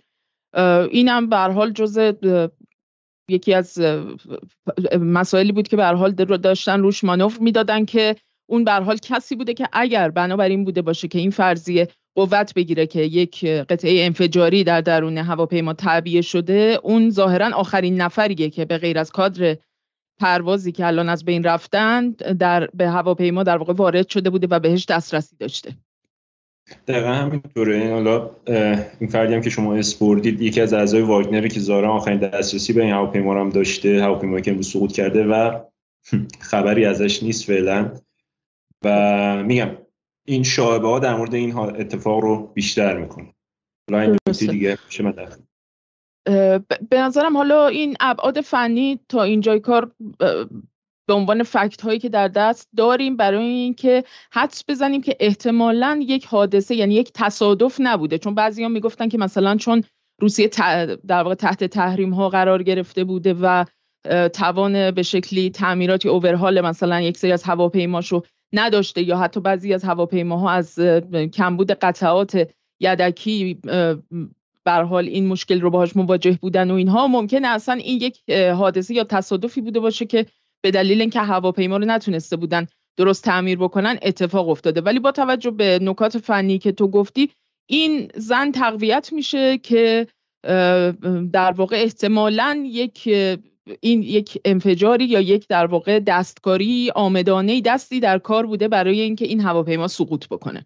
اینم 0.92 1.30
به 1.30 1.38
حال 1.38 1.72
جز 1.72 2.14
یکی 3.30 3.54
از 3.54 3.82
مسائلی 5.00 5.52
بود 5.52 5.68
که 5.68 5.76
به 5.76 5.86
حال 5.86 6.12
داشتن 6.12 6.80
روش 6.82 7.04
مانور 7.04 7.38
می‌دادن 7.42 7.86
که 7.86 8.16
اون 8.50 8.64
به 8.64 8.72
حال 8.72 8.98
کسی 8.98 9.36
بوده 9.36 9.54
که 9.54 9.68
اگر 9.74 10.10
بنابراین 10.10 10.64
بوده 10.64 10.82
باشه 10.82 11.08
که 11.08 11.20
این 11.20 11.32
فرضیه 11.32 11.88
قوت 12.16 12.54
بگیره 12.54 12.88
که 12.88 13.02
یک 13.02 13.46
قطعه 13.46 14.06
انفجاری 14.06 14.64
در 14.64 14.82
درون 14.82 15.18
هواپیما 15.18 15.74
تعبیه 15.74 16.22
شده 16.22 16.80
اون 16.84 17.10
ظاهرا 17.10 17.56
آخرین 17.56 18.02
نفریه 18.02 18.50
که 18.50 18.66
به 18.66 18.78
غیر 18.78 19.00
از 19.00 19.12
کادر 19.12 19.58
پروازی 20.20 20.72
که 20.72 20.88
الان 20.88 21.10
از 21.10 21.26
بین 21.26 21.44
رفتن 21.44 22.10
در 22.12 22.68
به 22.74 22.90
هواپیما 22.90 23.44
در 23.44 23.58
واقع 23.58 23.74
وارد 23.74 24.10
شده 24.10 24.30
بوده 24.30 24.48
و 24.52 24.60
بهش 24.60 24.86
دسترسی 24.86 25.36
داشته. 25.40 25.72
دقیقا 26.88 27.14
همینطوره. 27.14 27.92
حالا 27.92 28.32
این 29.00 29.10
فردی 29.10 29.34
هم 29.34 29.42
که 29.42 29.50
شما 29.50 29.76
اسپوردید 29.76 30.42
یکی 30.42 30.62
از 30.62 30.74
اعضای 30.74 31.02
واگنری 31.02 31.50
که 31.50 31.60
زارا 31.60 31.94
آخرین 31.94 32.20
دسترسی 32.20 32.74
به 32.74 32.82
این 32.84 32.94
هواپیما 32.94 33.40
هم 33.40 33.50
داشته 33.50 34.04
هواپیمایی 34.04 34.42
که 34.42 34.52
امروز 34.52 34.72
سقوط 34.72 34.92
کرده 34.92 35.26
و 35.26 35.60
خبری 36.40 36.86
ازش 36.86 37.24
نیست 37.24 37.46
فعلا. 37.46 37.92
و 38.84 39.44
میگم 39.44 39.70
این 40.26 40.44
شایبه 40.44 40.88
ها 40.88 41.00
در 41.00 41.16
مورد 41.16 41.36
این 41.36 41.58
اتفاق 41.58 42.20
رو 42.20 42.52
بیشتر 42.54 42.98
می‌کنه. 42.98 43.34
این 43.92 44.18
دیگه. 44.40 44.78
به 46.90 47.02
نظرم 47.02 47.38
حالا 47.38 47.68
این 47.68 47.96
ابعاد 48.00 48.42
فنی 48.42 49.00
تا 49.10 49.24
اینجای 49.24 49.60
کار 49.60 49.92
به 51.08 51.14
عنوان 51.14 51.44
فکت 51.44 51.82
هایی 51.82 52.00
که 52.00 52.10
در 52.10 52.28
دست 52.28 52.70
داریم 52.78 53.18
برای 53.18 53.46
اینکه 53.46 54.04
حدس 54.32 54.64
بزنیم 54.68 55.02
که 55.02 55.18
احتمالا 55.20 56.00
یک 56.02 56.26
حادثه 56.26 56.76
یعنی 56.76 56.96
یک 56.96 57.12
تصادف 57.14 57.78
نبوده. 57.80 58.18
چون 58.18 58.36
بعضی 58.36 58.64
ها 58.64 58.70
می‌گفتن 58.70 59.10
که 59.10 59.18
مثلا 59.18 59.56
چون 59.56 59.84
روسیه 60.22 60.48
در 61.08 61.24
واقع 61.24 61.36
تحت 61.36 61.64
تحریم 61.64 62.14
ها 62.14 62.30
قرار 62.30 62.64
گرفته 62.64 63.04
بوده 63.04 63.36
و 63.42 63.66
توان 64.34 64.92
به 64.92 65.04
شکلی 65.04 65.50
تعمیراتی 65.50 66.10
اوورهال 66.10 66.62
مثلا 66.62 67.02
یک 67.02 67.18
سری 67.18 67.32
از 67.32 67.44
هواپیماشو 67.44 68.22
نداشته 68.54 69.02
یا 69.02 69.18
حتی 69.18 69.40
بعضی 69.40 69.74
از 69.74 69.84
هواپیماها 69.84 70.52
از 70.52 70.80
کمبود 71.34 71.72
قطعات 71.72 72.48
یدکی 72.80 73.62
بر 74.70 74.84
حال 74.84 75.08
این 75.08 75.28
مشکل 75.28 75.62
رو 75.62 75.70
باهاش 75.70 75.96
مواجه 75.96 76.38
بودن 76.42 76.72
و 76.72 76.74
اینها 76.74 77.08
ممکنه 77.08 77.48
اصلا 77.48 77.76
این 77.76 78.02
یک 78.02 78.30
حادثه 78.32 78.94
یا 78.94 79.04
تصادفی 79.04 79.62
بوده 79.62 79.80
باشه 79.80 80.06
که 80.06 80.26
به 80.62 80.72
دلیل 80.72 81.02
اینکه 81.02 81.20
هواپیما 81.20 81.78
رو 81.78 81.86
نتونسته 81.86 82.36
بودن 82.36 82.68
درست 82.98 83.24
تعمیر 83.24 83.58
بکنن 83.58 84.00
اتفاق 84.02 84.50
افتاده. 84.50 84.82
ولی 84.82 85.00
با 85.00 85.12
توجه 85.12 85.52
به 85.52 85.80
نکات 85.82 86.18
فنی 86.18 86.58
که 86.58 86.72
تو 86.72 86.88
گفتی 86.88 87.30
این 87.70 88.12
زن 88.16 88.52
تقویت 88.52 89.14
میشه 89.14 89.58
که 89.58 90.08
در 91.34 91.52
واقع 91.52 91.78
احتمالا 91.78 92.64
یک 92.66 93.10
این 93.82 94.04
یک 94.04 94.42
انفجاری 94.46 95.06
یا 95.06 95.20
یک 95.20 95.48
در 95.48 95.66
واقع 95.66 96.00
دستکاری 96.00 96.92
آمدانه 96.96 97.62
دستی 97.62 98.00
در 98.00 98.20
کار 98.20 98.46
بوده 98.46 98.68
برای 98.68 99.02
اینکه 99.02 99.26
این 99.26 99.42
هواپیما 99.42 99.88
سقوط 99.88 100.28
بکنه. 100.28 100.66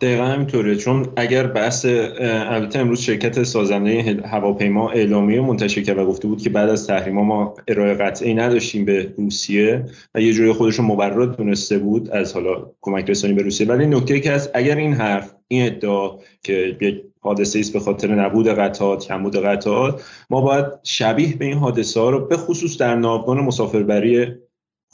دقیقا 0.00 0.24
همینطوره 0.24 0.76
چون 0.76 1.06
اگر 1.16 1.46
بحث 1.46 1.84
البته 2.20 2.78
امروز 2.78 3.00
شرکت 3.00 3.42
سازنده 3.42 4.22
هواپیما 4.24 4.90
اعلامیه 4.90 5.40
منتشر 5.40 5.82
کرد 5.82 5.98
و 5.98 6.06
گفته 6.06 6.28
بود 6.28 6.42
که 6.42 6.50
بعد 6.50 6.68
از 6.68 6.86
تحریما 6.86 7.22
ما 7.22 7.54
ارائه 7.68 7.94
قطعی 7.94 8.34
نداشتیم 8.34 8.84
به 8.84 9.14
روسیه 9.18 9.84
و 10.14 10.20
یه 10.20 10.32
جوری 10.32 10.52
خودش 10.52 10.74
رو 10.74 10.84
مبرر 10.84 11.26
دونسته 11.26 11.78
بود 11.78 12.10
از 12.10 12.34
حالا 12.34 12.70
کمک 12.80 13.10
رسانی 13.10 13.34
به 13.34 13.42
روسیه. 13.42 13.66
ولی 13.66 13.86
نکته 13.86 14.20
که 14.20 14.32
هست 14.32 14.50
اگر 14.54 14.76
این 14.76 14.92
حرف 14.92 15.34
این 15.48 15.66
ادعا 15.66 16.18
که 16.42 16.76
یک 16.80 17.02
حادثه 17.20 17.58
است 17.58 17.72
به 17.72 17.80
خاطر 17.80 18.14
نبود 18.14 18.48
قطعات 18.48 19.06
کمبود 19.06 19.36
قطعات 19.36 20.02
ما 20.30 20.40
باید 20.40 20.66
شبیه 20.82 21.36
به 21.36 21.44
این 21.44 21.58
حادثه 21.58 22.00
ها 22.00 22.10
رو 22.10 22.26
به 22.26 22.36
خصوص 22.36 22.78
در 22.78 22.94
ناوگان 22.94 23.40
مسافربری 23.40 24.26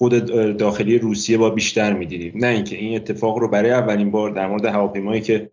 خود 0.02 0.26
داخلی 0.56 0.98
روسیه 0.98 1.38
با 1.38 1.50
بیشتر 1.50 1.92
می‌دیدیم. 1.92 2.32
نه 2.34 2.46
اینکه 2.46 2.76
این 2.76 2.96
اتفاق 2.96 3.38
رو 3.38 3.48
برای 3.48 3.70
اولین 3.70 4.10
بار 4.10 4.30
در 4.30 4.46
مورد 4.46 4.64
هواپیمایی 4.64 5.20
که 5.20 5.50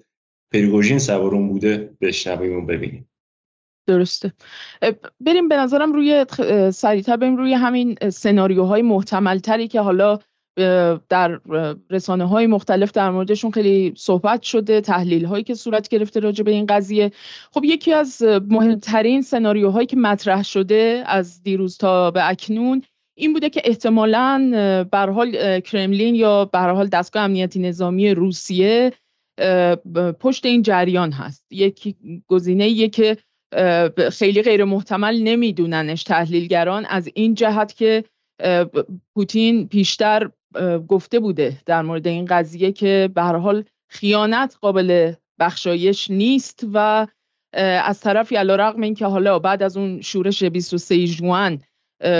پریگوژین 0.54 1.00
سوارون 1.00 1.48
بوده 1.48 1.90
بشنویم 2.02 2.58
و 2.58 2.66
ببینیم. 2.66 3.10
درسته. 3.88 4.34
بریم 5.20 5.48
به 5.48 5.58
نظرم 5.58 5.94
روی 5.94 6.26
سریعتر 6.72 7.18
بریم 7.18 7.38
روی 7.38 7.54
همین 7.54 7.96
سناریوهای 8.10 8.82
محتمل 8.82 9.40
تری 9.40 9.68
که 9.68 9.82
حالا 9.82 10.20
در 11.10 11.40
رسانه 11.90 12.28
های 12.28 12.48
مختلف 12.48 12.92
در 12.92 13.12
موردشون 13.12 13.52
خیلی 13.52 13.94
صحبت 13.98 14.42
شده 14.42 14.82
تحلیل 14.82 15.26
هایی 15.26 15.44
که 15.44 15.54
صورت 15.54 15.88
گرفته 15.88 16.20
راجع 16.20 16.44
به 16.44 16.52
این 16.52 16.66
قضیه. 16.66 17.12
خب 17.52 17.64
یکی 17.64 17.94
از 17.94 18.22
مهمترین 18.48 19.22
سناریوهایی 19.22 19.88
که 19.88 19.98
مطرح 19.98 20.44
شده 20.44 21.04
از 21.06 21.44
دیروز 21.44 21.78
تا 21.78 22.12
به 22.12 22.30
اکنون 22.30 22.82
این 23.20 23.34
بوده 23.34 23.50
که 23.50 23.62
احتمالا 23.66 24.50
بر 24.92 25.10
حال 25.10 25.60
کرملین 25.60 26.16
یا 26.16 26.46
بر 26.46 26.72
حال 26.74 26.88
دستگاه 26.88 27.24
امنیتی 27.24 27.60
نظامی 27.60 28.10
روسیه 28.10 28.94
پشت 30.20 30.46
این 30.46 30.62
جریان 30.62 31.12
هست. 31.12 31.46
یک 31.52 31.96
گزینه 32.28 32.88
که 32.88 33.18
خیلی 34.12 34.42
غیر 34.42 34.64
محتمل 34.64 35.22
نمیدوننش 35.24 36.04
تحلیلگران 36.04 36.86
از 36.86 37.10
این 37.14 37.34
جهت 37.34 37.74
که 37.76 38.04
پوتین 39.16 39.68
پیشتر 39.68 40.30
گفته 40.88 41.20
بوده 41.20 41.58
در 41.66 41.82
مورد 41.82 42.08
این 42.08 42.26
قضیه 42.26 42.72
که 42.72 43.10
به 43.16 43.22
حال 43.22 43.64
خیانت 43.90 44.58
قابل 44.62 45.14
بخشایش 45.40 46.12
نیست 46.12 46.66
و 46.74 47.08
از 47.54 48.00
طرفی 48.00 48.36
علیرغم 48.36 48.82
اینکه 48.82 49.06
حالا 49.06 49.40
بعد 49.40 49.64
از 49.64 49.78
اون 49.78 50.02
شورش 50.02 50.44
23 50.44 51.06
ژوئن 51.06 51.60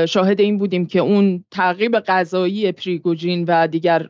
شاهد 0.08 0.42
این 0.42 0.58
بودیم 0.58 0.86
که 0.86 1.00
اون 1.00 1.46
تعقیب 1.52 2.00
غذایی 2.00 2.72
پریگوجین 2.72 3.46
و 3.48 3.68
دیگر 3.68 4.10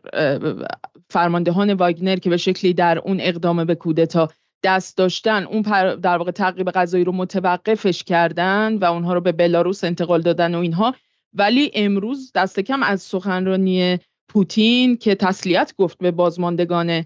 فرماندهان 1.10 1.74
واگنر 1.74 2.16
که 2.16 2.30
به 2.30 2.38
شکلی 2.38 2.74
در 2.74 3.00
اون 3.00 3.18
اقدام 3.22 3.66
به 3.66 3.76
کودتا 3.76 4.30
دست 4.64 4.98
داشتن 4.98 5.44
اون 5.44 5.62
در 5.96 6.18
واقع 6.18 6.32
تعقیب 6.32 6.72
غذایی 6.72 7.04
رو 7.04 7.12
متوقفش 7.12 8.04
کردن 8.04 8.78
و 8.78 8.86
اونها 8.86 9.14
رو 9.14 9.22
به 9.22 9.32
بلاروس 9.32 9.84
انتقال 9.84 10.22
دادن 10.22 10.56
و 10.56 10.60
اینها. 10.60 10.96
ولی 11.34 11.72
امروز 11.74 12.32
دست 12.36 12.60
کم 12.60 12.84
از 12.84 13.02
سخنرانی 13.02 13.98
پوتین 14.30 14.98
که 14.98 15.16
تسلیت 15.16 15.74
گفت 15.78 15.98
به 15.98 16.12
بازماندگان 16.12 17.06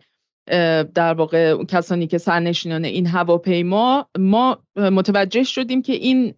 در 0.95 1.13
واقع 1.13 1.63
کسانی 1.63 2.07
که 2.07 2.17
سرنشینان 2.17 2.85
این 2.85 3.07
هواپیما 3.07 4.09
ما 4.19 4.63
متوجه 4.75 5.43
شدیم 5.43 5.81
که 5.81 5.93
این 5.93 6.33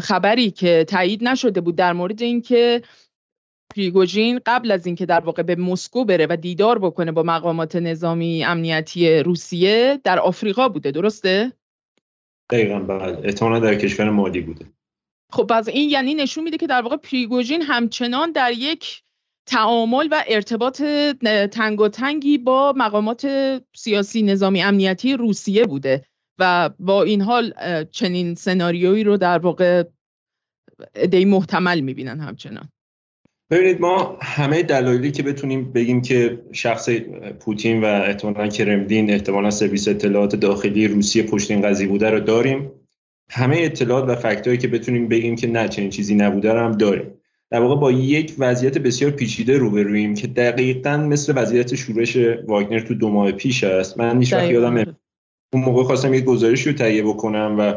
خبری 0.00 0.50
که 0.50 0.84
تایید 0.88 1.24
نشده 1.24 1.60
بود 1.60 1.76
در 1.76 1.92
مورد 1.92 2.22
اینکه 2.22 2.82
پریگوژین 3.76 4.40
قبل 4.46 4.70
از 4.70 4.86
اینکه 4.86 5.06
در 5.06 5.20
واقع 5.20 5.42
به 5.42 5.56
مسکو 5.56 6.04
بره 6.04 6.26
و 6.30 6.36
دیدار 6.36 6.78
بکنه 6.78 7.12
با 7.12 7.22
مقامات 7.22 7.76
نظامی 7.76 8.44
امنیتی 8.44 9.18
روسیه 9.18 10.00
در 10.04 10.18
آفریقا 10.18 10.68
بوده 10.68 10.90
درسته؟ 10.90 11.52
دقیقا 12.50 12.78
بله. 12.78 13.18
احتمالا 13.24 13.58
در 13.58 13.74
کشور 13.74 14.10
مالی 14.10 14.40
بوده. 14.40 14.66
خب 15.32 15.52
از 15.52 15.68
این 15.68 15.90
یعنی 15.90 16.14
نشون 16.14 16.44
میده 16.44 16.56
که 16.56 16.66
در 16.66 16.82
واقع 16.82 16.96
پریگوژین 16.96 17.62
همچنان 17.62 18.32
در 18.32 18.52
یک 18.52 19.02
تعامل 19.46 20.08
و 20.10 20.24
ارتباط 20.28 20.82
تنگی 21.92 22.38
با 22.38 22.74
مقامات 22.76 23.26
سیاسی 23.76 24.22
نظامی 24.22 24.62
امنیتی 24.62 25.14
روسیه 25.14 25.64
بوده. 25.64 26.04
و 26.38 26.70
با 26.78 27.02
این 27.02 27.20
حال 27.20 27.54
چنین 27.90 28.34
سناریویی 28.34 29.04
رو 29.04 29.16
در 29.16 29.38
واقع 29.38 29.82
دی 31.10 31.24
محتمل 31.24 31.80
می‌بینن 31.80 32.20
همچنان. 32.20 32.68
ببینید 33.50 33.80
ما 33.80 34.18
همه 34.22 34.62
دلایلی 34.62 35.10
که 35.10 35.22
بتونیم 35.22 35.72
بگیم 35.72 36.02
که 36.02 36.42
شخص 36.52 36.88
پوتین 37.40 37.84
و 37.84 37.86
احتمالا 37.86 38.48
کرملین 38.48 39.10
احتمالا 39.10 39.50
سرویس 39.50 39.88
اطلاعات 39.88 40.36
داخلی 40.36 40.88
روسیه 40.88 41.22
پشت 41.22 41.50
این 41.50 41.62
قضیه 41.62 41.88
بوده 41.88 42.10
رو 42.10 42.20
داریم. 42.20 42.70
همه 43.30 43.56
اطلاعات 43.60 44.08
و 44.08 44.14
فکتایی 44.14 44.58
که 44.58 44.68
بتونیم 44.68 45.08
بگیم 45.08 45.36
که 45.36 45.46
نه 45.46 45.68
چنین 45.68 45.90
چیزی 45.90 46.14
نبوده 46.14 46.52
رو 46.52 46.60
هم 46.60 46.72
داریم. 46.72 47.10
در 47.50 47.60
واقع 47.60 47.80
با 47.80 47.92
یک 47.92 48.34
وضعیت 48.38 48.78
بسیار 48.78 49.10
پیچیده 49.10 49.58
روبرویم 49.58 50.14
که 50.14 50.26
دقیقا 50.26 50.96
مثل 50.96 51.32
وضعیت 51.36 51.74
شورش 51.74 52.16
واگنر 52.46 52.80
تو 52.80 52.94
دو 52.94 53.08
ماه 53.08 53.32
پیش 53.32 53.64
است. 53.64 53.98
من 53.98 54.18
هیچ 54.18 54.32
یادم 54.32 54.96
اون 55.52 55.64
موقع 55.64 55.82
خواستم 55.82 56.14
یه 56.14 56.20
گزارشی 56.20 56.70
رو 56.70 56.76
تهیه 56.76 57.02
بکنم 57.02 57.56
و 57.58 57.74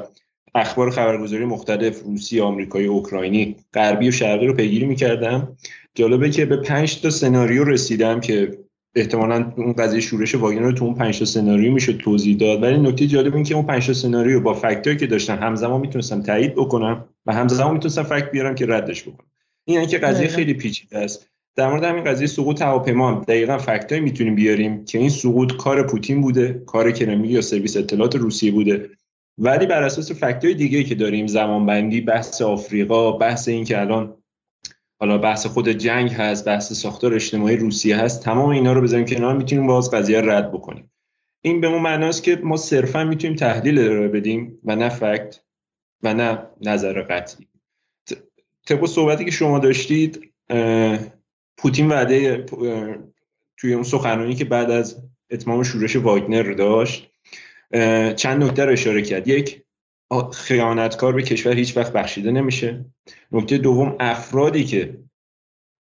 اخبار 0.56 0.92
خبرگزاری 0.92 1.46
مختلف 1.46 2.04
روسی، 2.04 2.42
آمریکایی، 2.42 2.88
اوکراینی، 2.88 3.56
غربی 3.74 4.08
و 4.08 4.12
شرقی 4.12 4.48
رو 4.48 4.54
پیگیری 4.54 4.86
می‌کردم. 4.86 5.58
جالبه 5.96 6.30
که 6.30 6.46
به 6.46 6.58
پنج 6.58 7.02
تا 7.02 7.10
سناریو 7.10 7.64
رسیدم 7.64 8.20
که 8.20 8.58
احتمالا 8.96 9.54
اون 9.58 9.74
قضیه 9.74 10.00
شورش 10.00 10.36
واگنر 10.36 10.62
رو 10.62 10.72
تو 10.72 10.86
اون 10.86 10.94
پنج 10.94 11.20
تا 11.20 11.26
سناریو 11.26 11.74
میشه 11.74 11.94
توضیح 11.94 12.38
داد. 12.38 12.64
ولی 12.64 12.78
نکته 12.78 13.08
جالب 13.08 13.36
این 13.36 13.44
که 13.44 13.56
اون 13.56 13.66
پنج 13.66 13.88
تا 13.88 13.94
سناریو 13.94 14.40
با 14.40 14.54
فکتایی 14.54 14.98
که 14.98 15.08
داشتن 15.08 15.38
همزمان 15.38 15.82
می‌تونستم 15.82 16.22
تایید 16.22 16.56
بکنم 16.56 17.06
و 17.26 17.34
همزمان 17.34 17.74
می‌تونستم 17.74 18.04
فکت 18.04 18.32
بیارم 18.32 18.56
که 18.56 18.66
ردش 18.66 19.04
بکنم. 19.04 19.28
این 19.66 19.86
که 19.86 19.98
قضیه 19.98 20.28
خیلی 20.28 20.54
پیچیده 20.54 20.98
است. 20.98 21.31
در 21.56 21.70
مورد 21.70 21.84
همین 21.84 22.04
قضیه 22.04 22.28
سقوط 22.28 22.62
هواپیما 22.62 23.26
دقیقا 23.28 23.58
فکتایی 23.58 24.02
می‌تونیم 24.02 24.36
بیاریم 24.36 24.86
که 24.86 24.98
این 24.98 25.10
سقوط 25.10 25.54
کار 25.54 25.88
پوتین 25.88 26.22
بوده 26.22 26.64
کار 26.66 26.92
کرملی 26.92 27.28
یا 27.28 27.42
سرویس 27.42 27.78
اطلاعات 27.78 28.16
روسیه 28.16 28.52
بوده. 28.52 28.90
ولی 29.38 29.66
بر 29.66 29.84
اساس 29.84 30.12
فکتای 30.12 30.54
دیگه 30.54 30.84
که 30.84 30.96
داریم 30.96 31.28
زمانبندی 31.28 32.02
بحث 32.02 32.42
آفریقا 32.42 33.12
بحث 33.12 33.48
این 33.48 33.64
که 33.64 33.82
الان 33.82 34.18
حالا 35.00 35.18
بحث 35.18 35.46
خود 35.46 35.70
جنگ 35.70 36.12
هست 36.12 36.46
بحث 36.46 36.74
ساختار 36.74 37.14
اجتماعی 37.14 37.58
روسیه 37.58 37.98
هست 37.98 38.24
تمام 38.24 38.50
اینا 38.50 38.74
رو 38.74 38.82
بذاریم 38.82 39.06
کنار 39.06 39.38
می‌تونیم 39.38 39.68
باز 39.68 39.92
قضیه 39.92 40.22
رد 40.22 40.52
بکنیم. 40.52 40.92
این 41.42 41.62
به 41.62 41.68
اون 41.68 41.82
معناست 41.82 42.24
که 42.24 42.36
ما 42.36 42.58
صرفا 42.58 43.04
می‌تونیم 43.04 43.36
تحلیل 43.36 43.80
ارائه 43.80 44.08
بدیم 44.08 44.60
و 44.64 44.76
نه 44.76 44.90
فکت 44.90 45.42
و 46.04 46.14
نه 46.14 46.40
نظر 46.62 47.02
قطعی. 47.02 47.48
طبق 48.66 48.86
صحبتی 48.86 49.26
که 49.26 49.32
شما 49.32 49.60
داشتید 49.60 50.32
پوتین 51.62 51.90
وعده 51.90 52.46
توی 53.58 53.74
اون 53.74 53.84
سخنرانی 53.84 54.36
که 54.36 54.46
بعد 54.46 54.72
از 54.72 55.04
اتمام 55.32 55.64
شورش 55.64 55.96
واگنر 55.96 56.52
داشت 56.54 57.12
چند 58.16 58.44
نکته 58.44 58.66
رو 58.66 58.72
اشاره 58.72 59.02
کرد. 59.02 59.28
یک 59.28 59.62
خیانتکار 60.34 61.14
به 61.14 61.24
کشور 61.24 61.54
هیچ 61.54 61.78
وقت 61.78 61.94
بخشیده 61.94 62.32
نمیشه. 62.32 62.86
نکته 63.32 63.58
دوم 63.58 63.96
افرادی 64.00 64.64
که 64.64 64.98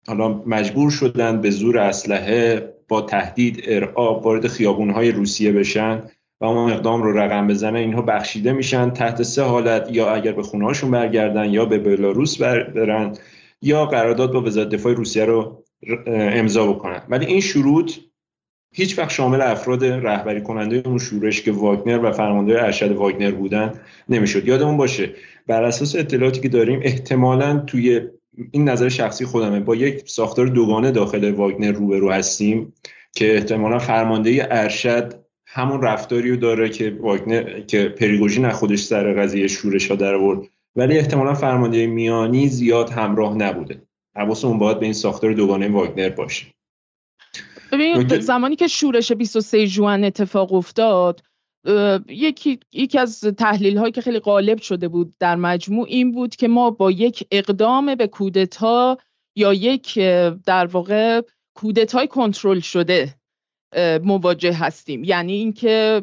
حالا 0.07 0.29
مجبور 0.29 0.91
شدن 0.91 1.41
به 1.41 1.51
زور 1.51 1.79
اسلحه 1.79 2.75
با 2.89 3.03
تهدید 3.03 3.63
ارعاب 3.65 4.27
وارد 4.27 4.47
خیابونهای 4.47 5.13
روسیه 5.13 5.53
بشن 5.53 6.03
و 6.41 6.45
اون 6.45 6.73
اقدام 6.73 7.03
رو 7.03 7.19
رقم 7.19 7.47
بزنن 7.47 7.77
اینها 7.77 8.03
بخشیده 8.03 8.53
میشن 8.53 8.91
تحت 8.91 9.23
سه 9.23 9.43
حالت 9.43 9.89
یا 9.93 10.11
اگر 10.15 10.33
به 10.33 10.43
خونهاشون 10.43 10.91
برگردن 10.91 11.51
یا 11.51 11.65
به 11.65 11.79
بلاروس 11.79 12.43
برن 12.43 13.17
یا 13.63 13.87
قرارداد 13.87 14.33
با 14.33 14.43
وزارت 14.43 14.69
دفاع 14.69 14.93
روسیه 14.93 15.25
رو 15.25 15.65
امضا 16.07 16.67
بکنن. 16.67 17.03
ولی 17.09 17.27
این 17.27 17.41
شروط 17.41 17.93
هیچ 18.73 18.99
وقت 18.99 19.11
شامل 19.11 19.41
افراد 19.41 19.85
رهبری 19.85 20.41
کننده 20.41 20.83
اون 20.87 20.99
شورش 20.99 21.43
که 21.43 21.53
واگنر 21.53 22.05
و 22.05 22.13
فرمانده 22.13 22.63
ارشد 22.63 22.93
واگنر 22.93 23.31
بودن 23.31 23.73
نمی‌شد. 24.09 24.49
یادمون 24.49 24.77
باشه 24.77 25.11
بر 25.47 25.65
اساس 25.65 25.97
اطلاعاتی 25.97 26.41
که 26.41 26.49
داریم 26.49 26.81
احتمالا 26.83 27.59
توی 27.67 28.01
این 28.51 28.69
نظر 28.69 28.89
شخصی 28.89 29.25
خودمه. 29.25 29.61
با 29.61 29.77
یک 29.77 30.09
ساختار 30.09 30.47
دوگانه 30.47 30.91
داخل 30.91 31.31
واگنر 31.31 31.73
روبرو 31.73 32.11
هستیم 32.11 32.73
که 33.13 33.35
احتمالا 33.35 33.79
فرمانده 33.79 34.49
ارشد 34.51 35.15
همون 35.47 35.83
رفتاری 35.83 36.31
رو 36.31 36.37
داره 36.37 36.69
که 36.69 36.99
واگنر 37.01 37.61
که 37.61 37.89
پریگوژین 37.89 38.45
از 38.45 38.55
خودش 38.55 38.79
سر 38.79 39.13
قضیه 39.13 39.47
شورش 39.47 39.91
ها 39.91 39.97
در 39.97 40.15
آورد. 40.15 40.41
ولی 40.77 40.99
احتمالا 40.99 41.35
فرمانده 41.35 41.87
میانی 41.87 42.49
زیاد 42.49 42.91
همراه 42.91 43.37
نبوده. 43.37 43.83
حواسمون 44.19 44.59
باید 44.59 44.79
به 44.79 44.87
این 44.87 44.93
ساختار 44.93 45.33
دوگانه 45.33 45.69
واگنر 45.69 46.09
باشه. 46.09 46.47
ببین 47.73 48.21
زمانی 48.21 48.57
که 48.57 48.67
شورش 48.67 49.13
23 49.13 49.67
جوان 49.67 50.05
اتفاق 50.05 50.53
افتاد 50.53 51.23
یکی 52.09 52.61
یکی 52.73 52.99
از 52.99 53.21
تحلیل 53.21 53.79
هایی 53.79 53.93
که 53.93 54.01
خیلی 54.01 54.19
غالب 54.19 54.59
شده 54.61 54.89
بود 54.89 55.15
در 55.21 55.37
مجموع 55.37 55.87
این 55.89 56.13
بود 56.13 56.37
که 56.37 56.49
ما 56.49 56.71
با 56.71 56.91
یک 56.91 57.27
اقدام 57.31 57.95
به 57.95 58.07
کودتا 58.07 58.99
یا 59.37 59.55
یک 59.55 59.99
در 60.47 60.67
واقع 60.67 61.21
کودتای 61.55 62.07
کنترل 62.07 62.61
شده 62.61 63.15
مواجه 64.03 64.53
هستیم. 64.53 65.05
یعنی 65.05 65.33
اینکه 65.33 66.03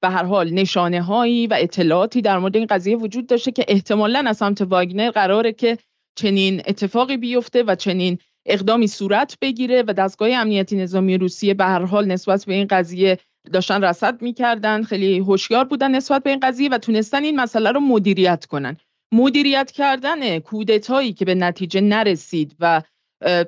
به 0.00 0.08
هر 0.08 0.24
حال 0.24 0.50
نشانه 0.50 1.02
هایی 1.02 1.46
و 1.46 1.56
اطلاعاتی 1.58 2.22
در 2.22 2.38
مورد 2.38 2.56
این 2.56 2.66
قضیه 2.66 2.96
وجود 2.96 3.26
داشته 3.26 3.52
که 3.52 3.64
احتمالا 3.68 4.24
از 4.26 4.36
سمت 4.36 4.60
واگنر 4.60 5.10
قراره 5.10 5.52
که 5.52 5.78
چنین 6.14 6.62
اتفاقی 6.66 7.16
بیفته 7.16 7.62
و 7.62 7.74
چنین 7.74 8.18
اقدامی 8.46 8.86
صورت 8.86 9.38
بگیره 9.40 9.84
و 9.86 9.92
دستگاه 9.92 10.28
امنیتی 10.32 10.76
نظامی 10.76 11.18
روسیه 11.18 11.54
به 11.54 11.64
هر 11.64 11.84
حال 11.84 12.06
نسبت 12.06 12.44
به 12.44 12.54
این 12.54 12.66
قضیه 12.70 13.18
داشتن 13.52 13.84
رصد 13.84 14.22
می‌کردن. 14.22 14.82
خیلی 14.82 15.18
هوشیار 15.18 15.64
بودن 15.64 15.90
نسبت 15.90 16.22
به 16.22 16.30
این 16.30 16.40
قضیه 16.42 16.68
و 16.68 16.78
تونستن 16.78 17.24
این 17.24 17.40
مسئله 17.40 17.70
رو 17.70 17.80
مدیریت 17.80 18.46
کنن. 18.46 18.76
مدیریت 19.12 19.70
کردن 19.70 20.38
کودتایی 20.38 21.12
که 21.12 21.24
به 21.24 21.34
نتیجه 21.34 21.80
نرسید 21.80 22.56
و 22.60 22.82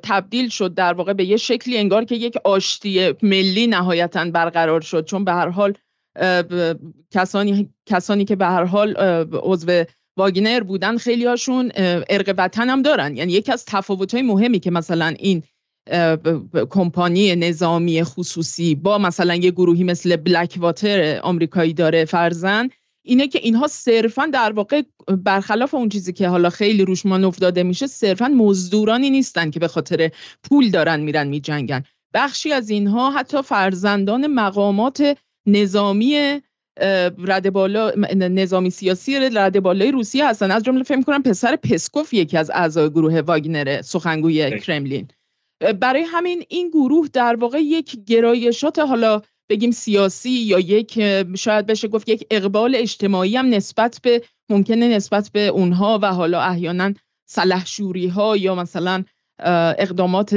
تبدیل 0.02 0.48
شد 0.48 0.74
در 0.74 0.92
واقع 0.92 1.12
به 1.12 1.24
یه 1.24 1.36
شکلی 1.36 1.78
انگار 1.78 2.04
که 2.04 2.14
یک 2.14 2.36
آشتی 2.44 3.14
ملی 3.22 3.66
نهایتا 3.66 4.24
برقرار 4.24 4.80
شد. 4.80 5.04
چون 5.04 5.24
به 5.24 5.32
هر 5.32 5.48
حال 5.48 5.74
کسانی 7.10 7.74
کسانی 7.86 8.24
که 8.24 8.36
به 8.36 8.46
هر 8.46 8.64
حال 8.64 8.96
عضو 9.32 9.84
واگنر 10.16 10.60
بودن 10.60 10.96
خیلی 10.96 11.24
هاشون 11.24 11.72
ارق 12.08 12.34
وطن 12.38 12.70
هم 12.70 12.82
دارن. 12.82 13.16
یعنی 13.16 13.32
یکی 13.32 13.52
از 13.52 13.64
تفاوت 13.64 14.14
مهمی 14.14 14.60
که 14.60 14.70
مثلا 14.70 15.14
این 15.18 15.42
کمپانی 16.70 17.36
نظامی 17.36 18.04
خصوصی 18.04 18.74
با 18.74 18.98
مثلا 18.98 19.34
یه 19.34 19.50
گروهی 19.50 19.84
مثل 19.84 20.16
بلک 20.16 20.54
واتر 20.58 21.20
آمریکایی 21.22 21.72
داره 21.72 22.04
فرزن 22.04 22.68
اینه 23.06 23.28
که 23.28 23.38
اینها 23.38 23.66
صرفا 23.66 24.26
در 24.26 24.52
واقع 24.52 24.82
برخلاف 25.08 25.74
اون 25.74 25.88
چیزی 25.88 26.12
که 26.12 26.28
حالا 26.28 26.50
خیلی 26.50 26.84
روش 26.84 27.06
افتاده 27.06 27.62
میشه 27.62 27.86
صرفا 27.86 28.28
مزدورانی 28.28 29.10
نیستن 29.10 29.50
که 29.50 29.60
به 29.60 29.68
خاطر 29.68 30.10
پول 30.42 30.70
دارن 30.70 31.00
میرن 31.00 31.26
میجنگن. 31.26 31.84
بخشی 32.14 32.52
از 32.52 32.70
اینها 32.70 33.10
حتی 33.10 33.42
فرزندان 33.42 34.26
مقامات 34.26 35.16
نظامی 35.46 36.40
رده 37.18 37.50
بالا 37.50 37.92
نظامی 38.14 38.70
سیاسی 38.70 39.18
رده 39.18 39.60
بالای 39.60 39.90
روسیه 39.90 40.28
هستن. 40.28 40.50
از 40.50 40.62
جمله 40.62 40.82
فکر 40.82 41.02
کنم 41.02 41.22
پسر 41.22 41.56
پسکوف 41.56 42.12
یکی 42.12 42.36
از 42.36 42.50
اعضای 42.54 42.90
گروه 42.90 43.20
واگنر 43.20 43.82
سخنگوی 43.82 44.60
کرملین. 44.60 45.08
برای 45.80 46.02
همین 46.02 46.44
این 46.48 46.68
گروه 46.68 47.08
در 47.12 47.36
واقع 47.36 47.58
یک 47.58 47.96
گرایشات 48.06 48.78
حالا 48.78 49.22
بگیم 49.48 49.70
سیاسی 49.70 50.30
یا 50.30 50.58
یک 50.58 50.92
شاید 51.36 51.66
بشه 51.66 51.88
گفت 51.88 52.08
یک 52.08 52.26
اقبال 52.30 52.74
اجتماعی 52.74 53.36
هم 53.36 53.54
نسبت 53.54 54.00
به 54.02 54.22
ممکنه 54.50 54.88
نسبت 54.88 55.30
به 55.32 55.46
اونها 55.46 55.98
و 56.02 56.12
حالا 56.12 56.40
احیانا 56.40 56.92
سلحشوری 57.28 58.06
ها 58.06 58.36
یا 58.36 58.54
مثلا 58.54 59.04
اقدامات 59.78 60.34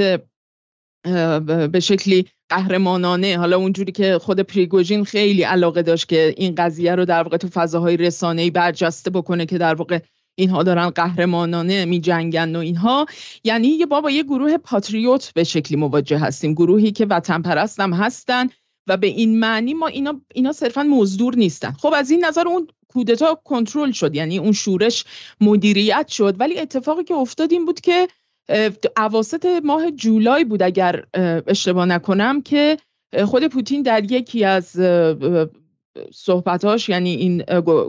به 1.72 1.80
شکلی 1.80 2.26
قهرمانانه. 2.50 3.38
حالا 3.38 3.58
اونجوری 3.58 3.92
که 3.92 4.18
خود 4.22 4.40
پریگوژین 4.40 5.04
خیلی 5.04 5.44
علاقه 5.44 5.82
داشت 5.82 6.10
که 6.10 6.34
این 6.38 6.56
قضیه 6.56 6.96
رو 6.96 7.06
در 7.06 7.24
واقع 7.24 7.38
تو 7.38 7.48
فضاهای 7.48 7.98
رسانه‌ای 7.98 8.52
برجسته 8.52 9.10
بکنه 9.10 9.46
که 9.46 9.58
در 9.58 9.76
واقع 9.76 10.00
اینها 10.40 10.64
دارن 10.64 10.90
قهرمانانه 10.90 11.86
می 11.86 12.00
جنگن 12.00 12.56
و 12.56 12.60
اینها. 12.60 13.06
یعنی 13.44 13.68
یه 13.68 13.86
بابا 13.86 14.12
یه 14.12 14.24
گروه 14.24 14.58
پاتریوت 14.58 15.32
به 15.34 15.44
شکلی 15.44 15.78
مواجه 15.78 16.18
هستیم. 16.18 16.54
گروهی 16.54 16.92
که 16.92 17.06
وطن 17.06 17.42
پرست 17.42 17.80
هستن 17.80 18.50
و 18.88 18.98
به 18.98 19.08
این 19.08 19.40
معنی 19.40 19.74
ما 19.74 19.88
اینا 19.88 20.22
اینا 20.34 20.52
صرفا 20.52 20.84
مزدور 20.84 21.36
نیستن. 21.36 21.72
خب 21.72 21.94
از 21.96 22.12
این 22.12 22.26
نظر 22.26 22.48
اون 22.48 22.68
کودتا 22.88 23.42
کنترل 23.44 23.92
شد. 23.92 24.16
یعنی 24.16 24.38
اون 24.38 24.52
شورش 24.52 25.06
مدیریت 25.42 26.08
شد. 26.08 26.36
ولی 26.40 26.60
اتفاقی 26.60 27.04
که 27.04 27.14
افتاد 27.14 27.52
این 27.52 27.66
بود 27.66 27.82
که 27.82 28.08
اواسط 28.98 29.46
ماه 29.64 29.92
جولای 29.92 30.44
بود 30.44 30.62
اگر 30.62 31.04
اشتباه 31.48 31.86
نکنم 31.86 32.42
که 32.42 32.78
خود 33.26 33.48
پوتین 33.48 33.82
در 33.82 34.12
یکی 34.12 34.44
از 34.46 34.80
صحبتاش 36.14 36.90
یعنی 36.90 37.16
این 37.16 37.44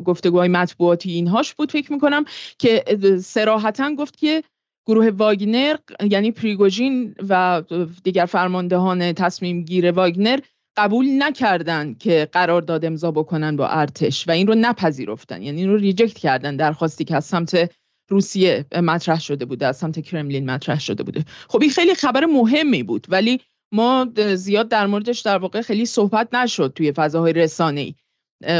گفتگوهای 0.04 0.48
مطبوعاتی 0.48 1.10
اینهاش 1.10 1.54
بود 1.54 1.72
فکر 1.72 1.92
می‌کنم 1.92 2.24
که 2.58 2.84
سراحتا 3.22 3.94
گفت 3.94 4.16
که 4.16 4.42
گروه 4.86 5.10
واگنر 5.10 5.76
یعنی 6.10 6.30
پریگوژین 6.30 7.14
و 7.28 7.62
دیگر 8.04 8.26
فرماندهان 8.26 9.12
تصمیم 9.12 9.62
گیر 9.62 9.92
واگنر 9.92 10.38
قبول 10.76 11.06
نکردن 11.18 11.94
که 11.94 12.28
قرارداد 12.32 12.84
امضا 12.84 13.10
بکنن 13.10 13.56
با 13.56 13.68
ارتش 13.68 14.28
و 14.28 14.30
این 14.30 14.46
رو 14.46 14.54
نپذیرفتن 14.54 15.42
یعنی 15.42 15.60
این 15.60 15.70
رو 15.70 15.76
ریجکت 15.76 16.18
کردن 16.18 16.56
درخواستی 16.56 17.04
که 17.04 17.16
از 17.16 17.24
سمت 17.24 17.70
روسیه 18.08 18.66
مطرح 18.72 19.20
شده 19.20 19.44
بوده 19.44 19.66
از 19.66 19.76
سمت 19.76 20.00
کرملین 20.00 20.50
مطرح 20.50 20.80
شده 20.80 21.02
بوده. 21.02 21.24
خب 21.48 21.62
این 21.62 21.70
خیلی 21.70 21.94
خبر 21.94 22.24
مهمی 22.24 22.82
بود 22.82 23.06
ولی 23.08 23.40
ما 23.72 24.06
زیاد 24.34 24.68
در 24.68 24.86
موردش 24.86 25.20
در 25.20 25.38
واقع 25.38 25.60
خیلی 25.60 25.86
صحبت 25.86 26.34
نشد 26.34 26.72
توی 26.76 26.92
فضاهای 26.92 27.32
رسانه 27.32 27.80
ای 27.80 27.94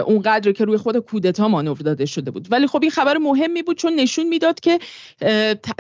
اونقدر 0.01 0.53
که 0.53 0.65
روی 0.65 0.77
خود 0.77 0.99
کودتا 0.99 1.49
مانور 1.49 1.77
داده 1.77 2.07
شده 2.07 2.31
بود. 2.31 2.49
ولی 2.51 2.67
خب 2.67 2.79
این 2.83 2.91
خبر 2.91 3.19
مهمی 3.19 3.63
بود 3.63 3.77
چون 3.77 3.95
نشون 3.95 4.27
می‌داد 4.27 4.61
که 4.61 4.79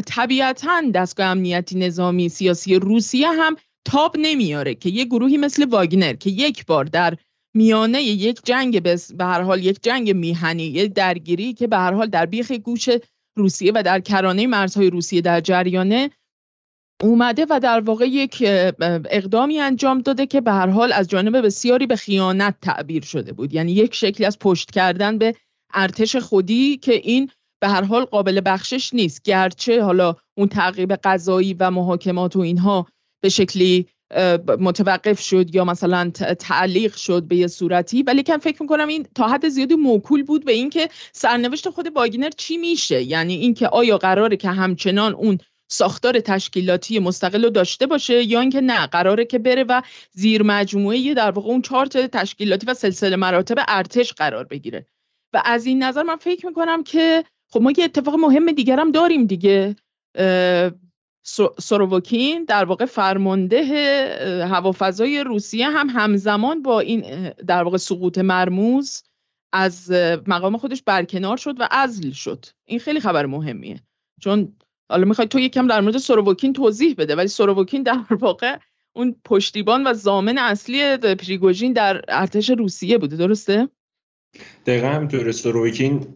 طبیعتا 0.07 0.83
دستگاه 0.95 1.27
امنیتی 1.27 1.79
نظامی 1.79 2.29
سیاسی 2.29 2.75
روسیه 2.75 3.29
هم 3.29 3.57
تاب 3.85 4.17
نمیاره 4.19 4.75
که 4.75 4.89
یه 4.89 5.05
گروهی 5.05 5.37
مثل 5.37 5.69
واگنر 5.69 6.13
که 6.13 6.31
یک 6.31 6.67
بار 6.67 6.85
در 6.85 7.17
میانه 7.55 8.03
یک 8.03 8.41
جنگ 8.45 8.83
به 8.83 9.25
هر 9.25 9.43
حال 9.43 9.65
یک 9.65 9.79
جنگ 9.83 10.17
میهنی 10.17 10.63
یک 10.63 10.93
درگیری 10.93 11.53
که 11.53 11.67
به 11.67 11.77
هر 11.77 11.93
حال 11.93 12.07
در 12.07 12.27
بیخ 12.27 12.53
گوش 12.53 12.89
روسیه 13.39 13.73
و 13.75 13.83
در 13.83 14.01
کرانه 14.01 14.47
مرزهای 14.47 14.91
روسیه 14.91 15.21
در 15.21 15.41
جریانه 15.41 16.11
اومده 17.03 17.47
و 17.51 17.61
در 17.61 17.81
واقع 17.81 18.05
یک 18.05 18.45
اقدامی 19.11 19.61
انجام 19.61 20.01
داده 20.01 20.27
که 20.27 20.41
به 20.41 20.53
هر 20.53 20.67
حال 20.67 20.93
از 20.93 21.09
جانب 21.09 21.47
بسیاری 21.47 21.87
به 21.87 21.97
خیانت 21.97 22.55
تعبیر 22.63 23.05
شده 23.05 23.33
بود. 23.33 23.55
یعنی 23.55 23.73
یک 23.73 23.95
شکلی 23.95 24.27
از 24.27 24.39
پشت 24.39 24.71
کردن 24.71 25.19
به 25.19 25.35
ارتش 25.75 26.17
خودی 26.17 26.77
که 26.77 26.93
این 26.93 27.31
به 27.61 27.69
هر 27.69 27.83
حال 27.83 28.05
قابل 28.05 28.41
بخشش 28.47 28.95
نیست. 28.95 29.23
گرچه 29.23 29.83
حالا 29.83 30.17
اون 30.37 30.49
تعقیب 30.49 30.93
قضایی 30.93 31.55
و 31.55 31.71
محاکمات 31.71 32.37
و 32.37 32.41
اینها 32.41 32.87
به 33.23 33.29
شکلی 33.29 33.89
متوقف 34.59 35.21
شد 35.21 35.55
یا 35.55 35.65
مثلا 35.65 36.11
تعلیق 36.39 36.97
شد 36.97 37.23
به 37.23 37.37
یه 37.37 37.47
صورتی. 37.47 38.03
ولی 38.03 38.23
کم 38.23 38.39
فکر 38.39 38.63
می‌کنم 38.63 38.89
این 38.89 39.07
تا 39.15 39.29
حد 39.29 39.49
زیادی 39.49 39.75
موکول 39.75 40.23
بود 40.23 40.45
به 40.45 40.53
اینکه 40.53 40.89
سرنوشت 41.13 41.71
خود 41.71 41.95
باگنر 41.95 42.31
چی 42.31 42.57
میشه. 42.57 43.03
یعنی 43.03 43.35
اینکه 43.35 43.69
آیا 43.69 43.99
قراره 43.99 44.37
که 44.37 44.49
همچنان 44.49 45.15
اون 45.15 45.39
ساختار 45.71 46.21
تشکیلاتی 46.21 46.99
مستقل 46.99 47.45
رو 47.45 47.51
داشته 47.51 47.87
باشه 47.87 48.23
یا 48.23 48.41
اینکه 48.41 48.61
نه 48.61 48.87
قراره 48.87 49.25
که 49.25 49.39
بره 49.39 49.65
و 49.69 49.83
زیر 50.13 50.43
مجموعه 50.43 51.15
در 51.15 51.31
واقع 51.31 51.49
اون 51.49 51.63
چارت 51.63 51.97
تشکیلاتی 51.97 52.67
و 52.67 52.75
سلسله 52.75 53.17
مراتب 53.17 53.57
ارتش 53.69 54.13
قرار 54.13 54.45
بگیره. 54.45 54.87
و 55.33 55.43
از 55.45 55.67
این 55.67 55.83
نظر 55.83 56.03
من 56.03 56.17
فکر 56.17 56.47
می‌کنم 56.47 56.83
که 56.83 57.25
خب 57.51 57.63
ما 57.63 57.71
یه 57.71 57.85
اتفاق 57.85 58.15
مهم 58.15 58.53
دیگرم 58.53 58.91
داریم 58.91 59.27
دیگه. 59.27 59.77
سرووکین 61.59 62.45
در 62.45 62.65
واقع 62.65 62.85
فرمانده 62.85 63.65
هوافضای 64.51 65.25
روسیه 65.25 65.71
هم 65.71 65.89
همزمان 65.91 66.63
با 66.63 66.81
این 66.81 67.31
در 67.31 67.63
واقع 67.63 67.77
سقوط 67.77 68.19
مرموز 68.19 69.03
از 69.53 69.91
مقام 70.27 70.57
خودش 70.57 70.83
برکنار 70.83 71.37
شد 71.37 71.61
و 71.61 71.69
ازل 71.71 72.11
شد. 72.11 72.47
این 72.65 72.79
خیلی 72.79 73.01
خبر 73.01 73.27
مهمیه. 73.27 73.81
چون 74.21 74.53
حالا 74.91 75.05
می‌خوای 75.05 75.29
تو 75.29 75.39
یکم 75.39 75.67
در 75.67 75.81
مورد 75.81 75.99
سرووکین 75.99 76.53
توضیح 76.53 76.95
بده 76.99 77.17
ولی 77.17 77.29
سرووکین 77.29 77.83
در 77.83 78.05
واقع 78.11 78.57
اون 78.93 79.17
پشتیبان 79.25 79.87
و 79.87 79.95
زامن 79.95 80.39
اصلی 80.39 80.97
پریگوژین 80.97 81.73
در 81.73 82.05
ارتش 82.09 82.51
روسیه 82.51 82.99
بوده. 82.99 83.17
درسته؟ 83.17 83.69
دقیقا 84.67 84.89
همینطور 84.89 85.33
سرووکین 85.33 86.07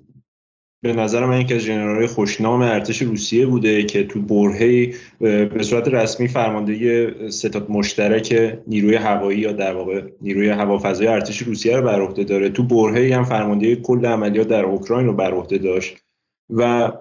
به 0.85 0.92
نظر 0.92 1.27
من 1.27 1.40
یکی 1.40 1.55
از 1.55 1.64
جنرالهای 1.64 2.07
خوشنام 2.07 2.62
ارتش 2.62 3.03
روسیه 3.03 3.47
بوده 3.47 3.83
که 3.83 4.05
تو 4.05 4.23
برهه 4.23 4.95
به 5.21 5.62
صورت 5.62 5.88
رسمی 5.88 6.29
فرماندهی 6.29 7.11
ستاد 7.31 7.71
مشترک 7.71 8.59
نیروی 8.66 8.95
هوایی 8.95 9.38
یا 9.38 9.53
در 9.53 9.75
واقع 9.75 10.03
نیروی 10.21 10.49
هوافضای 10.49 11.07
ارتش 11.07 11.38
روسیه 11.38 11.77
رو 11.77 11.83
بر 11.83 12.01
عهده 12.01 12.25
داره. 12.25 12.49
تو 12.49 12.62
برهه 12.62 13.16
هم 13.16 13.25
فرماندهی 13.25 13.77
کل 13.77 14.07
عملیات 14.07 14.49
در 14.49 14.64
اوکراین 14.64 15.07
رو 15.07 15.12
بر 15.12 15.35
عهده 15.35 15.59
داشت. 15.59 15.97
و 16.51 16.92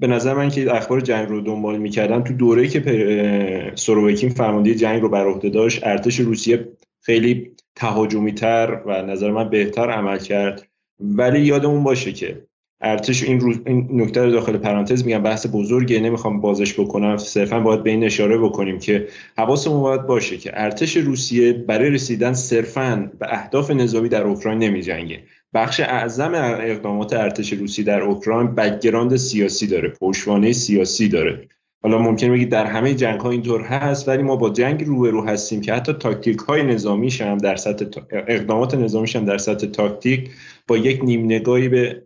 به 0.00 0.06
نظر 0.06 0.34
من 0.34 0.48
که 0.48 0.74
اخبار 0.74 1.00
جنگ 1.00 1.28
رو 1.28 1.40
دنبال 1.40 1.78
می‌کردم 1.78 2.22
تو 2.22 2.34
دوره 2.34 2.68
که 2.68 3.72
سروویکین 3.74 4.30
فرماندهی 4.30 4.74
جنگ 4.74 5.02
رو 5.02 5.08
بر 5.08 5.26
عهده 5.26 5.48
داشت 5.48 5.86
ارتش 5.86 6.20
روسیه 6.20 6.68
خیلی 7.00 7.50
تهاجمی 7.74 8.32
تر 8.32 8.82
و 8.86 9.02
نظر 9.02 9.30
من 9.30 9.48
بهتر 9.48 9.90
عمل 9.90 10.18
کرد. 10.18 10.68
ولی 11.00 11.40
یادمون 11.40 11.84
باشه 11.84 12.12
که 12.12 12.46
ارتش 12.80 13.22
این, 13.22 13.40
روز 13.40 13.56
این 13.66 13.88
نکته 13.92 14.24
رو 14.24 14.30
داخل 14.30 14.56
پرانتز 14.56 15.04
میگم 15.04 15.22
بحث 15.22 15.46
بزرگه 15.52 16.00
نمی‌خوام 16.00 16.40
بازش 16.40 16.80
بکنم. 16.80 17.16
صرفا 17.16 17.60
باید 17.60 17.82
به 17.82 17.90
این 17.90 18.04
اشاره 18.04 18.38
بکنیم 18.38 18.78
که 18.78 19.08
حواسمون 19.38 19.80
باید 19.80 20.06
باشه 20.06 20.36
که 20.36 20.50
ارتش 20.54 20.96
روسیه 20.96 21.52
برای 21.52 21.90
رسیدن 21.90 22.32
صرفا 22.32 23.10
به 23.18 23.26
اهداف 23.34 23.70
نظامی 23.70 24.08
در 24.08 24.22
اوکراین 24.22 24.58
نمیجنگه. 24.58 25.22
بخش 25.54 25.80
اعظم 25.80 26.34
اقدامات 26.60 27.12
ارتش 27.12 27.52
روسی 27.52 27.84
در 27.84 28.00
اوکراین 28.00 28.54
background 28.54 29.16
سیاسی 29.16 29.66
داره 29.66 29.88
پشتوانه 29.88 30.52
سیاسی 30.52 31.08
داره. 31.08 31.48
حالا 31.82 31.98
ممکنه 31.98 32.32
بگید 32.32 32.48
در 32.48 32.66
همه 32.66 32.94
جنگ 32.94 33.20
ها 33.20 33.30
اینطور 33.30 33.60
هست 33.60 34.08
ولی 34.08 34.22
ما 34.22 34.36
با 34.36 34.50
جنگ 34.50 34.84
روبرو 34.84 35.24
هستیم 35.24 35.60
که 35.60 35.72
حتی 35.72 35.92
تاکتیک 35.92 36.38
های 36.38 36.62
نظامیش 36.62 37.20
هم 37.20 37.38
در 37.38 37.56
سطح 37.56 38.00
اقدامات 38.12 38.74
نظامیش 38.74 39.16
هم 39.16 39.24
در 39.24 39.38
سطح 39.38 39.66
تاکتیک 39.66 40.30
با 40.66 40.76
یک 40.76 41.04
نیم 41.04 41.24
نگاهی 41.24 41.68
به 41.68 42.05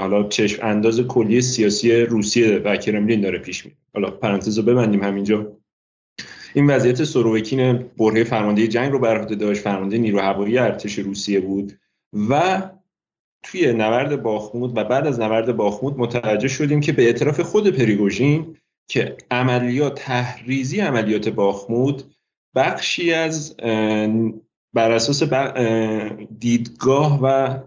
حالا 0.00 0.28
چشم 0.28 0.66
انداز 0.66 1.00
کلی 1.00 1.40
سیاسی 1.40 1.92
روسیه 1.92 2.58
و 2.58 2.76
کرملین 2.76 3.20
داره 3.20 3.38
پیش 3.38 3.64
میره. 3.64 3.76
حالا 3.94 4.10
پرانتز 4.10 4.58
رو 4.58 4.64
ببندیم 4.64 5.02
همینجا. 5.02 5.56
این 6.54 6.66
وضعیت 6.66 7.04
سرووکین 7.04 7.78
برهه 7.98 8.24
فرمانده 8.24 8.68
جنگ 8.68 8.92
رو 8.92 8.98
بر 8.98 9.20
عهده 9.20 9.34
داشت. 9.34 9.62
فرمانده 9.62 9.98
نیرو 9.98 10.20
هوایی 10.20 10.58
ارتش 10.58 10.98
روسیه 10.98 11.40
بود 11.40 11.72
و 12.30 12.62
توی 13.42 13.72
نبرد 13.72 14.22
باخمود 14.22 14.78
و 14.78 14.84
بعد 14.84 15.06
از 15.06 15.20
نبرد 15.20 15.56
باخمود 15.56 15.98
متوجه 15.98 16.48
شدیم 16.48 16.80
که 16.80 16.92
به 16.92 17.02
اعتراف 17.02 17.40
خود 17.40 17.68
پریگوژین 17.68 18.56
که 18.88 19.16
عملیات 19.30 19.94
تحریزی 19.94 20.80
عملیات 20.80 21.28
باخمود 21.28 22.14
بخشی 22.54 23.12
از 23.12 23.56
بر 24.74 24.90
اساس 24.90 25.22
دیدگاه 26.38 27.20
و 27.22 27.58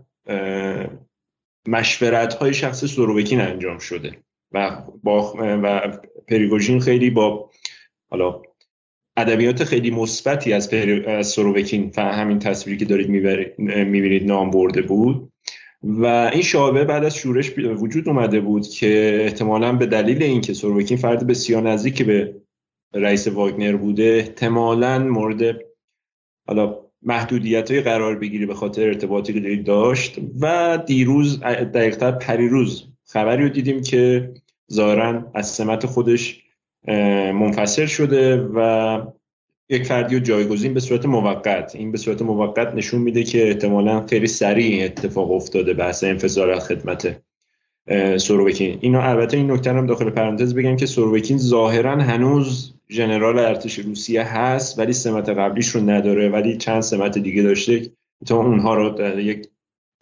مشورت 1.67 2.34
های 2.34 2.53
شخص 2.53 2.86
سروبکین 2.86 3.41
انجام 3.41 3.77
شده 3.77 4.17
و 4.51 4.82
با 5.03 5.36
و 5.39 5.97
پریگوژین 6.27 6.80
خیلی 6.80 7.10
با 7.10 7.51
حالا 8.10 8.41
ادبیات 9.17 9.63
خیلی 9.63 9.91
مثبتی 9.91 10.53
از, 10.53 10.73
از 11.08 11.27
سروبکین 11.27 11.91
همین 11.97 12.39
تصویری 12.39 12.80
که 12.80 12.86
دارید 12.86 13.10
می‌بینید 13.67 14.27
نام 14.27 14.51
برده 14.51 14.82
بود 14.82 15.32
و 15.84 16.06
این 16.06 16.41
شعبه 16.41 16.86
بعد 16.86 17.03
از 17.03 17.15
شورش 17.15 17.58
وجود 17.58 18.10
اومده 18.10 18.39
بود 18.39 18.67
که 18.67 19.21
احتمالا 19.21 19.73
به 19.73 19.86
دلیل 19.86 20.23
اینکه 20.23 20.53
سروبکین 20.53 20.97
فرد 20.97 21.27
بسیار 21.27 21.63
نزدیک 21.63 22.01
به 22.01 22.41
رئیس 22.93 23.27
واگنر 23.27 23.75
بوده 23.75 24.03
احتمالا 24.03 24.99
مورد 24.99 25.60
حالا 26.47 26.87
محدودیت 27.08 27.72
های 27.72 27.82
قرار 27.82 28.15
بگیری 28.15 28.46
به 28.46 28.54
خاطر 28.54 28.82
ارتباطی 28.82 29.34
که 29.34 29.56
داشت 29.56 30.20
و 30.41 30.78
دیروز 30.86 31.39
دقیقتر 31.39 32.12
پریروز 32.12 32.88
خبری 33.06 33.43
رو 33.43 33.50
دیدیم 33.50 33.82
که 33.82 34.32
ظاهرا 34.74 35.32
از 35.34 35.48
سمت 35.48 35.86
خودش 35.86 36.43
منفصل 37.34 37.86
شده 37.86 38.38
و 38.56 39.02
یک 39.70 39.86
فردی 39.86 40.15
رو 40.15 40.22
جایگزین 40.22 40.74
به 40.74 40.80
صورت 40.80 41.06
موقت. 41.06 41.76
این 41.76 41.91
به 41.91 41.98
صورت 41.98 42.22
موقت 42.22 42.74
نشون 42.76 43.02
میده 43.02 43.24
که 43.24 43.48
احتمالا 43.48 44.06
خیلی 44.06 44.28
سریع 44.28 44.86
اتفاق 44.86 45.32
افتاده 45.32 45.74
بحث 45.74 46.04
انفصال 46.04 46.50
از 46.50 46.67
خدمت 46.67 47.22
سروبکین 48.17 48.78
اینو 48.82 49.00
البته 49.00 49.38
این 49.38 49.52
نکته 49.52 49.74
هم 49.74 49.86
داخل 49.86 50.10
پرانتز 50.10 50.56
بگم 50.56 50.76
که 50.76 50.86
سروبکین 50.86 51.38
ظاهرا 51.38 51.91
هنوز 51.91 52.77
ژنرال 52.89 53.39
ارتش 53.39 53.80
روسیه 53.80 54.23
هست 54.23 54.80
ولی 54.80 54.93
سمت 54.93 55.30
قبلیش 55.30 55.67
رو 55.67 55.89
نداره 55.89 56.30
ولی 56.30 56.58
چند 56.58 56.82
سمت 56.82 57.17
دیگه 57.17 57.43
داشته 57.43 57.91
تا 58.26 58.38
اونها 58.38 58.76
رو 58.76 58.89
در 58.89 59.19
یک 59.19 59.47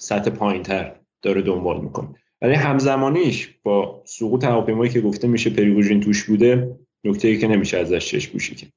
سطح 0.01 0.29
پایینتر 0.29 0.95
داره 1.21 1.41
دنبال 1.41 1.81
می‌کنه. 1.81 2.07
ولی 2.41 2.53
همزمانیش 2.53 3.49
با 3.63 4.03
سقوط 4.05 4.43
هواپیمایی 4.43 4.91
که 4.91 5.01
گفته 5.01 5.27
میشه 5.27 5.49
پریگوژین 5.49 5.99
توش 5.99 6.23
بوده 6.23 6.79
نکته 7.03 7.37
که 7.37 7.47
نمیشه 7.47 7.77
ازش 7.77 8.07
چشم 8.07 8.31
پوشی 8.31 8.55
کرد. 8.55 8.71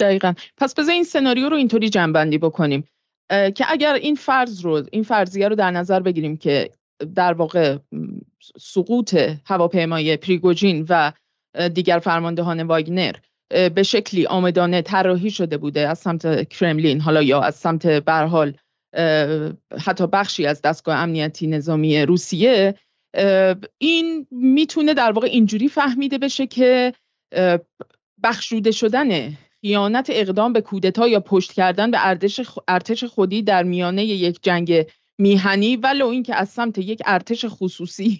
دقیقا. 0.00 0.34
پس 0.56 0.74
بذار 0.74 0.94
این 0.94 1.04
سناریو 1.04 1.48
رو 1.48 1.56
اینطوری 1.56 1.88
جنبندی 1.88 2.38
بکنیم. 2.38 2.84
که 3.30 3.64
اگر 3.68 3.94
این 3.94 4.14
فرض 4.14 4.64
رو 4.64 4.82
این 4.92 5.02
فرضیه 5.02 5.48
رو 5.48 5.54
در 5.54 5.70
نظر 5.70 6.00
بگیریم 6.00 6.36
که 6.36 6.70
در 7.14 7.32
واقع 7.32 7.78
سقوط 8.58 9.16
هواپیمای 9.46 10.16
پریگوژین 10.16 10.86
و 10.88 11.12
دیگر 11.74 11.98
فرماندهان 11.98 12.62
واگنر 12.62 13.12
به 13.74 13.82
شکلی 13.82 14.26
آمدانه 14.26 14.82
طراحی 14.82 15.30
شده 15.30 15.58
بوده 15.58 15.88
از 15.88 15.98
سمت 15.98 16.48
کرملین 16.48 17.00
حالا 17.00 17.22
یا 17.22 17.40
از 17.40 17.54
سمت 17.54 17.86
برحال 17.86 18.54
حتی 19.80 20.06
بخشی 20.06 20.46
از 20.46 20.62
دستگاه 20.62 20.96
امنیتی 20.96 21.46
نظامی 21.46 22.02
روسیه 22.02 22.74
این 23.78 24.26
می‌تونه 24.30 24.94
در 24.94 25.12
واقع 25.12 25.26
اینجوری 25.26 25.68
فهمیده 25.68 26.18
بشه 26.18 26.46
که 26.46 26.92
بخشوده 28.22 28.70
شدن 28.70 29.36
خیانت 29.60 30.06
اقدام 30.12 30.52
به 30.52 30.60
کودتا 30.60 31.08
یا 31.08 31.20
پشت 31.20 31.52
کردن 31.52 31.90
به 31.90 31.98
ارتش 32.68 33.04
خودی 33.04 33.42
در 33.42 33.62
میانه 33.62 34.04
یک 34.04 34.38
جنگ 34.42 34.86
میهنی 35.18 35.76
ولو 35.76 36.06
اینکه 36.06 36.34
از 36.34 36.48
سمت 36.48 36.78
یک 36.78 37.02
ارتش 37.06 37.44
خصوصی 37.48 38.18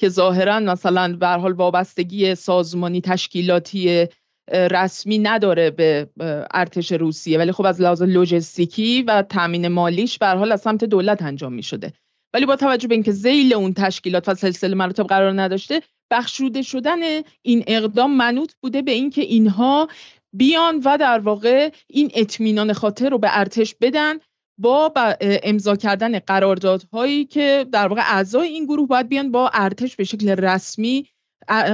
که 0.00 0.08
ظاهرا 0.08 0.60
مثلا 0.60 1.16
به 1.20 1.28
حال 1.28 1.52
وابستگی 1.52 2.34
سازمانی 2.34 3.00
تشکیلاتی 3.00 4.06
رسمی 4.52 5.18
نداره 5.18 5.70
به 5.70 6.08
ارتش 6.50 6.92
روسیه. 6.92 7.38
ولی 7.38 7.52
خب 7.52 7.66
از 7.66 7.80
لحاظ 7.80 8.02
لوجستیکی 8.02 9.02
و 9.02 9.22
تامین 9.22 9.68
مالیش 9.68 10.18
به 10.18 10.26
حال 10.26 10.52
از 10.52 10.60
سمت 10.60 10.84
دولت 10.84 11.22
انجام 11.22 11.52
می 11.52 11.62
شده 11.62 11.92
ولی 12.34 12.46
با 12.46 12.56
توجه 12.56 12.88
به 12.88 12.94
اینکه 12.94 13.12
ذیل 13.12 13.54
اون 13.54 13.74
تشکیلات 13.74 14.28
و 14.28 14.34
سلسله 14.34 14.74
مراتب 14.74 15.06
قرار 15.06 15.40
نداشته 15.42 15.82
بخشوده 16.10 16.62
شدن 16.62 16.98
این 17.42 17.64
اقدام 17.66 18.16
منوط 18.16 18.52
بوده 18.62 18.82
به 18.82 18.92
اینکه 18.92 19.22
اینها 19.22 19.88
بیان 20.32 20.82
و 20.84 20.98
در 20.98 21.18
واقع 21.18 21.70
این 21.86 22.10
اطمینان 22.14 22.72
خاطر 22.72 23.08
رو 23.08 23.18
به 23.18 23.28
ارتش 23.30 23.74
بدن 23.80 24.14
با 24.60 24.92
امضا 25.20 25.76
کردن 25.76 26.18
قراردادهایی 26.18 27.24
که 27.24 27.66
در 27.72 27.88
واقع 27.88 28.02
اعضای 28.04 28.48
این 28.48 28.64
گروه 28.64 28.88
باید 28.88 29.08
بیان 29.08 29.30
با 29.30 29.50
ارتش 29.54 29.96
به 29.96 30.04
شکل 30.04 30.28
رسمی 30.28 31.06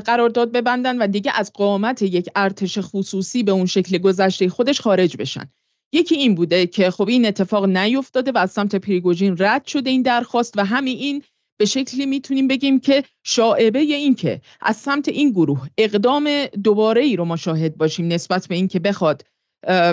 قرارداد 0.07 0.53
ببندن 0.53 0.99
و 0.99 1.07
دیگه 1.07 1.33
از 1.35 1.53
قامت 1.53 2.03
یک 2.03 2.29
ارتش 2.37 2.79
خصوصی 2.81 3.42
به 3.42 3.53
اون 3.53 3.66
شکل 3.66 3.99
گذشته 3.99 4.49
خودش 4.49 4.81
خارج 4.81 5.16
بشن. 5.16 5.51
یکی 5.92 6.14
این 6.14 6.35
بوده 6.35 6.66
که 6.66 6.90
خب 6.90 7.09
این 7.09 7.27
اتفاق 7.27 7.64
نیفتاده 7.64 8.33
و 8.33 8.38
از 8.38 8.51
سمت 8.51 8.77
پریگوژین 8.77 9.37
رد 9.38 9.66
شده 9.66 9.90
این 9.90 10.03
درخواست 10.03 10.59
و 10.59 10.64
همین 10.64 10.99
این 10.99 11.22
به 11.59 11.64
شکلی 11.64 12.07
می‌تونیم 12.07 12.49
بگیم 12.49 12.81
که 12.81 13.05
شاعبه 13.25 13.79
این 13.79 14.14
که 14.14 14.40
از 14.61 14.77
سمت 14.77 15.09
این 15.09 15.31
گروه 15.31 15.68
اقدام 15.79 16.46
دوباره 16.46 17.03
ای 17.03 17.16
رو 17.16 17.25
ما 17.25 17.37
شاهد 17.37 17.77
باشیم 17.77 18.09
نسبت 18.09 18.49
به 18.49 18.55
این 18.55 18.68
که 18.68 18.79
بخواد 18.79 19.25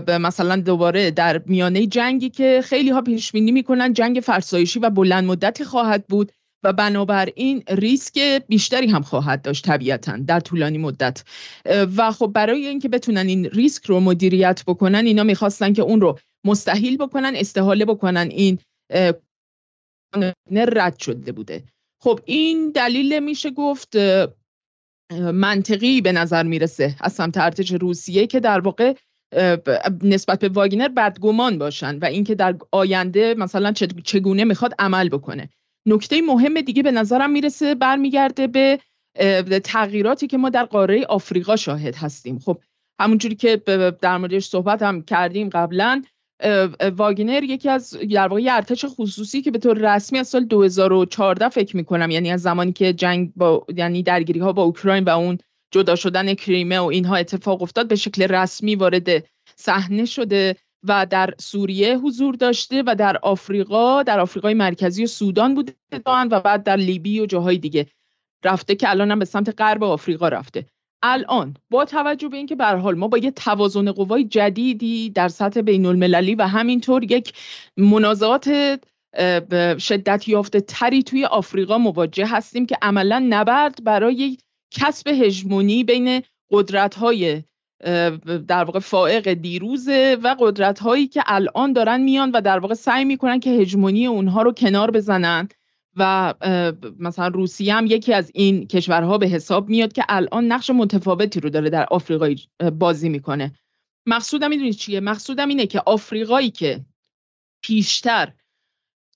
مثلا 0.08 0.56
دوباره 0.56 1.12
در 1.12 1.42
میانه 1.46 1.88
جنگی 1.88 2.30
که 2.30 2.62
خیلی 2.64 2.90
ها 2.90 3.02
پیش 3.02 3.32
بینی 3.32 3.52
می‌کنن 3.52 3.94
جنگ 3.94 4.20
فرسایشی 4.24 4.80
و 4.80 4.90
بلند 4.90 5.24
مدتی 5.24 5.64
خواهد 5.64 6.08
بود 6.08 6.32
و 6.64 6.74
بنابراین 6.74 7.64
ریسک 7.70 8.42
بیشتری 8.48 8.88
هم 8.88 9.02
خواهد 9.02 9.42
داشت 9.42 9.66
طبیعتا 9.66 10.18
در 10.18 10.40
طولانی 10.40 10.78
مدت. 10.78 11.24
و 11.98 12.12
خب 12.12 12.28
برای 12.28 12.68
اینکه 12.68 12.90
بتونن 12.90 13.28
این 13.28 13.46
ریسک 13.46 13.86
رو 13.86 14.00
مدیریت 14.00 14.64
بکنن 14.68 15.06
اینا 15.06 15.24
می‌خواستن 15.24 15.74
که 15.74 15.82
اون 15.82 16.02
رو 16.02 16.20
مستحیل 16.46 16.98
بکنن 16.98 17.34
استحاله 17.36 17.86
بکنن 17.86 18.30
این 18.32 18.60
رد 20.56 21.00
شده 21.00 21.32
بوده. 21.32 21.64
خب 22.04 22.20
این 22.26 22.72
دلیل 22.72 23.20
میشه 23.20 23.50
گفت 23.50 23.96
منطقی 25.34 26.02
به 26.02 26.12
نظر 26.12 26.44
می‌رسه 26.44 26.96
از 27.00 27.14
سمت 27.14 27.38
ارتش 27.38 27.72
روسیه 27.72 28.28
که 28.28 28.40
در 28.40 28.60
واقع 28.60 28.94
نسبت 30.04 30.40
به 30.40 30.50
واگنر 30.50 30.88
بدگمان 30.88 31.58
باشن 31.58 31.98
و 31.98 32.06
اینکه 32.06 32.36
در 32.36 32.56
آینده 32.72 33.36
مثلا 33.38 33.74
چگونه 34.04 34.44
می‌خواد 34.44 34.74
عمل 34.80 35.10
بکنه. 35.10 35.50
نکته 35.86 36.22
مهم 36.22 36.62
دیگه 36.62 36.84
به 36.84 36.92
نظرم 36.92 37.32
می‌رسه 37.32 37.76
برمیگرده 37.76 38.48
به 38.48 38.80
تغییراتی 39.64 40.28
که 40.28 40.38
ما 40.38 40.50
در 40.50 40.66
قاره 40.66 41.06
آفریقا 41.06 41.56
شاهد 41.56 41.96
هستیم. 41.96 42.40
خب 42.40 42.62
همونجوری 43.00 43.36
که 43.36 43.62
در 44.02 44.18
موردش 44.18 44.46
صحبت 44.46 44.82
هم 44.82 45.02
کردیم 45.02 45.50
قبلا 45.50 46.04
واگنر 46.98 47.44
یکی 47.44 47.70
از 47.70 47.98
در 48.14 48.28
واقع 48.28 48.42
ارتش 48.50 48.86
خصوصی 48.86 49.42
که 49.42 49.52
به 49.52 49.60
طور 49.60 49.96
رسمی 49.96 50.20
از 50.20 50.28
سال 50.28 50.46
2014 50.46 51.50
فکر 51.50 51.78
می‌کنم 51.78 52.12
یعنی 52.12 52.32
از 52.32 52.42
زمانی 52.42 52.72
که 52.72 52.94
جنگ 52.94 53.32
با 53.36 53.66
یعنی 53.76 54.04
درگیری 54.04 54.40
ها 54.40 54.54
با 54.54 54.64
اوکراین 54.64 55.04
و 55.04 55.10
اون 55.10 55.38
جدا 55.74 55.96
شدن 55.96 56.34
کریمه 56.34 56.80
و 56.80 56.84
اینها 56.84 57.16
اتفاق 57.16 57.62
افتاد 57.62 57.88
به 57.88 57.96
شکل 57.96 58.24
رسمی 58.24 58.76
وارد 58.76 59.10
صحنه 59.56 60.06
شده 60.06 60.56
و 60.84 61.06
در 61.06 61.34
سوریه 61.40 61.98
حضور 61.98 62.36
داشته 62.36 62.84
و 62.86 62.96
در 62.96 63.18
آفریقا 63.18 64.04
در 64.04 64.20
آفریقای 64.20 64.54
مرکزی 64.54 65.04
و 65.04 65.08
سودان 65.08 65.56
بوده 65.56 65.74
و 66.06 66.42
بعد 66.42 66.64
در 66.64 66.76
لیبی 66.76 67.20
و 67.20 67.26
جاهای 67.26 67.58
دیگه 67.58 67.88
رفته 68.46 68.76
که 68.76 68.90
الان 68.90 69.12
هم 69.12 69.20
به 69.20 69.26
سمت 69.26 69.62
غرب 69.62 69.84
آفریقا 69.84 70.28
رفته. 70.28 70.66
الان 71.04 71.58
با 71.70 71.86
توجه 71.86 72.28
به 72.28 72.38
اینکه 72.38 72.56
به 72.56 72.66
حال 72.66 72.96
ما 72.96 73.08
با 73.08 73.18
یه 73.18 73.32
توازن 73.32 73.92
قوای 73.92 74.24
جدیدی 74.24 75.10
در 75.10 75.28
سطح 75.28 75.62
بین 75.62 75.86
المللی 75.86 76.36
و 76.36 76.48
همینطور 76.48 77.04
یک 77.04 77.34
منازعات 77.78 78.80
شدت 79.80 80.28
یافته 80.28 80.62
تری 80.62 81.04
توی 81.04 81.26
آفریقا 81.26 81.78
مواجه 81.78 82.28
هستیم 82.28 82.66
که 82.66 82.78
عملا 82.82 83.26
نبرد 83.30 83.84
برای 83.84 84.38
کسب 84.74 85.08
هژمونی 85.08 85.84
بین 85.84 86.22
قدرت 86.52 86.96
های 86.96 87.44
در 88.48 88.64
واقع 88.64 88.80
فائق 88.80 89.34
دیروزه 89.34 90.18
و 90.24 90.36
قدرت 90.40 90.80
هایی 90.80 91.08
که 91.08 91.24
الان 91.26 91.74
دارن 91.74 92.02
میان 92.02 92.32
و 92.32 92.42
در 92.42 92.60
واقع 92.60 92.74
سعی 92.74 93.06
می‌کنن 93.06 93.40
که 93.40 93.50
هژمونی 93.50 94.08
اونها 94.08 94.42
رو 94.42 94.52
کنار 94.52 94.92
بزنن 94.92 95.50
و 95.96 96.34
مثلا 97.00 97.28
روسیه 97.28 97.76
هم 97.76 97.86
یکی 97.86 98.14
از 98.14 98.32
این 98.34 98.68
کشورها 98.68 99.18
به 99.18 99.28
حساب 99.28 99.70
میاد 99.70 99.94
که 99.94 100.04
الان 100.10 100.46
نقش 100.46 100.70
متفاوتی 100.70 101.40
رو 101.40 101.50
داره 101.50 101.70
در 101.70 101.86
آفریقای 101.92 102.40
بازی 102.80 103.10
می‌کنه. 103.10 103.52
مقصودم 104.06 104.50
می‌دونید 104.50 104.74
چیه؟ 104.74 105.00
مقصودم 105.00 105.48
اینه 105.48 105.66
که 105.66 105.82
آفریقایی 105.86 106.52
که 106.52 106.86
پیشتر 107.62 108.34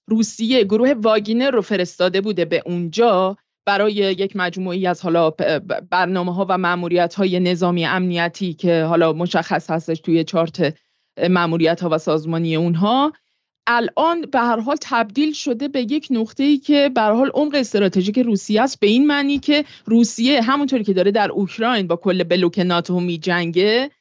روسیه 0.08 0.64
گروه 0.64 0.94
واگینر 0.94 1.52
رو 1.52 1.62
فرستاده 1.62 2.22
بوده 2.22 2.46
به 2.46 2.64
اونجا 2.66 3.38
برای 3.68 3.94
یک 3.94 4.36
مجموعی 4.36 4.88
از 4.88 5.02
حالا 5.02 5.30
برنامه 5.90 6.34
ها 6.34 6.46
و 6.50 6.58
معمولیت 6.58 7.16
های 7.16 7.40
نظامی 7.40 7.86
امنیتی 7.86 8.54
که 8.54 8.84
حالا 8.84 9.14
مشخص 9.14 9.70
هستش 9.70 10.00
توی 10.00 10.24
چارت 10.24 10.78
معمولیت 11.30 11.82
ها 11.82 11.90
و 11.92 11.98
سازمانی 11.98 12.56
اونها 12.56 13.14
الان 13.68 14.22
به 14.22 14.40
هر 14.40 14.60
حال 14.60 14.76
تبدیل 14.82 15.34
شده 15.34 15.68
به 15.68 15.82
یک 15.82 16.08
نقطه 16.12 16.44
ای 16.44 16.58
که 16.58 16.92
به 16.96 17.02
هر 17.02 17.12
حال 17.12 17.32
عمق 17.34 17.56
استراتژیک 17.56 18.20
روسیه 18.20 18.62
است. 18.62 18.80
به 18.80 18.88
این 18.88 19.08
معنی 19.08 19.40
که 19.40 19.66
روسیه 19.86 20.42
همونطوری 20.42 20.84
که 20.84 20.94
داره 20.94 21.12
در 21.12 21.32
اوکراین 21.32 21.88
با 21.88 21.96
کل 21.96 22.24
بلوک 22.24 22.60
ناتو 22.60 23.00
می 23.00 23.18
جنگه 23.18 23.92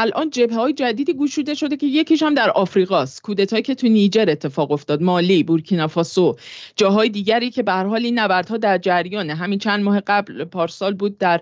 الان 0.00 0.30
جبهه 0.30 0.58
های 0.58 0.72
جدیدی 0.72 1.14
گشوده 1.14 1.54
شده 1.54 1.76
که 1.76 1.86
یکیش 1.86 2.22
هم 2.22 2.34
در 2.34 2.50
آفریقاست. 2.50 3.22
کودتایی 3.22 3.62
که 3.62 3.74
تو 3.74 3.88
نیجر 3.88 4.24
اتفاق 4.28 4.72
افتاد 4.72 5.02
مالی 5.02 5.42
بورکینافاسو 5.42 6.36
جاهای 6.76 7.08
دیگری 7.08 7.50
که 7.50 7.62
به 7.62 7.72
حال 7.72 8.04
این 8.04 8.18
نبردها 8.18 8.56
در 8.56 8.78
جریانه. 8.78 9.34
همین 9.34 9.58
چند 9.58 9.84
ماه 9.84 10.00
قبل 10.00 10.44
پارسال 10.44 10.94
بود 10.94 11.18
در 11.18 11.40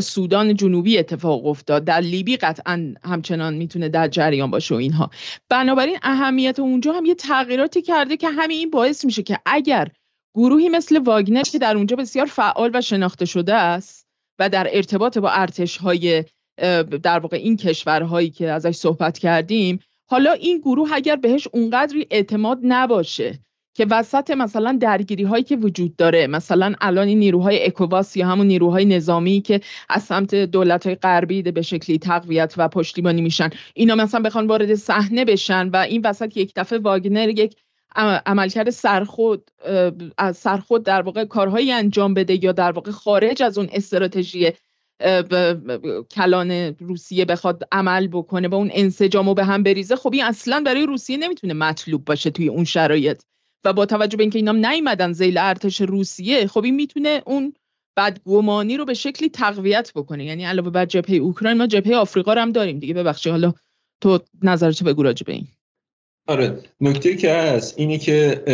سودان 0.00 0.54
جنوبی 0.54 0.98
اتفاق 0.98 1.46
افتاد. 1.46 1.84
در 1.84 2.00
لیبی 2.00 2.36
قطعا 2.36 2.94
همچنان 3.04 3.54
می‌تونه 3.54 3.88
در 3.88 4.08
جریان 4.08 4.50
باشه 4.50 4.74
و 4.74 4.78
اینها. 4.78 5.10
بنابراین 5.48 5.98
اهمیت 6.02 6.58
اونجا 6.58 6.92
هم 6.92 7.04
یه 7.04 7.14
تغییراتی 7.14 7.82
کرده 7.82 8.16
که 8.16 8.28
همین 8.28 8.70
باعث 8.70 9.04
میشه 9.04 9.22
که 9.22 9.38
اگر 9.46 9.88
گروهی 10.34 10.68
مثل 10.68 10.98
واگنر 10.98 11.42
که 11.42 11.58
در 11.58 11.76
اونجا 11.76 11.96
بسیار 11.96 12.26
فعال 12.26 12.70
و 12.74 12.80
شناخته 12.80 13.24
شده 13.24 13.54
است 13.54 14.06
و 14.38 14.48
در 14.48 14.68
ارتباط 14.70 15.18
با 15.18 15.30
ارتش 15.30 15.76
های 15.76 16.24
در 17.02 17.18
واقع 17.18 17.36
این 17.36 17.56
کشورهایی 17.56 18.30
که 18.30 18.50
ازش 18.50 18.76
صحبت 18.76 19.18
کردیم 19.18 19.78
حالا 20.06 20.32
این 20.32 20.58
گروه 20.58 20.90
اگر 20.92 21.16
بهش 21.16 21.48
اونقدری 21.52 22.06
اعتماد 22.10 22.58
نباشه 22.62 23.38
که 23.76 23.86
وسط 23.90 24.30
مثلا 24.30 24.78
درگیری 24.80 25.24
هایی 25.24 25.44
که 25.44 25.56
وجود 25.56 25.96
داره 25.96 26.26
مثلا 26.26 26.74
الان 26.80 27.08
این 27.08 27.18
نیروهای 27.18 27.66
اکواس 27.66 28.16
یا 28.16 28.26
همون 28.26 28.46
نیروهای 28.46 28.84
نظامی 28.84 29.40
که 29.40 29.60
از 29.88 30.02
سمت 30.02 30.34
دولت 30.34 30.86
های 30.86 30.94
غربی 30.94 31.42
به 31.42 31.62
شکلی 31.62 31.98
تقویت 31.98 32.54
و 32.56 32.68
پشتیبانی 32.68 33.22
میشن 33.22 33.50
اینا 33.74 33.94
مثلا 33.94 34.20
بخوان 34.20 34.46
وارد 34.46 34.74
صحنه 34.74 35.24
بشن 35.24 35.68
و 35.68 35.76
این 35.76 36.02
وسط 36.04 36.36
یک 36.36 36.52
دفعه 36.56 36.78
واگنر 36.78 37.28
یک 37.28 37.56
عملکرد 38.26 38.70
سرخود 38.70 39.50
از 40.18 40.36
سرخود 40.36 40.84
در 40.84 41.02
واقع 41.02 41.24
کارهایی 41.24 41.72
انجام 41.72 42.14
بده 42.14 42.44
یا 42.44 42.52
در 42.52 42.72
واقع 42.72 42.90
خارج 42.90 43.42
از 43.42 43.58
اون 43.58 43.68
استراتژی 43.72 44.52
کلان 46.10 46.50
روسیه 46.80 47.24
بخواد 47.24 47.62
عمل 47.72 48.08
بکنه 48.08 48.48
با 48.48 48.56
اون 48.56 48.70
انسجامو 48.72 49.34
به 49.34 49.44
هم 49.44 49.62
بریزه 49.62 49.96
خب 49.96 50.12
این 50.12 50.24
اصلا 50.24 50.62
برای 50.66 50.86
روسیه 50.86 51.16
نمی‌تونه 51.16 51.54
مطلوب 51.54 52.04
باشه 52.04 52.30
توی 52.30 52.48
اون 52.48 52.64
شرایط. 52.64 53.22
و 53.64 53.72
با 53.72 53.86
توجه 53.86 54.16
به 54.16 54.22
اینکه 54.22 54.38
اینام 54.38 54.66
نیومدن 54.66 55.12
زیل 55.12 55.38
ارتش 55.38 55.80
روسیه 55.80 56.46
خب 56.46 56.64
این 56.64 56.74
می‌تونه 56.74 57.22
اون 57.26 57.54
بدگمانی 57.96 58.76
رو 58.76 58.84
به 58.84 58.94
شکلی 58.94 59.28
تقویت 59.28 59.92
بکنه. 59.94 60.24
یعنی 60.24 60.44
علاوه 60.44 60.70
بر 60.70 60.86
جبهه 60.86 61.16
اوکراین 61.16 61.56
ما 61.56 61.66
جبهه 61.66 61.96
آفریقا 61.96 62.34
رو 62.34 62.40
هم 62.40 62.52
داریم 62.52 62.78
دیگه. 62.78 62.94
ببخشید 62.94 63.32
حالا 63.32 63.52
تو 64.00 64.18
نظرت 64.42 64.82
بگو 64.82 65.02
راجع 65.02 65.30
این. 65.30 65.46
آره 66.28 66.58
نکته 66.80 67.16
که 67.16 67.32
هست 67.32 67.74
اینی 67.78 67.98
که 67.98 68.44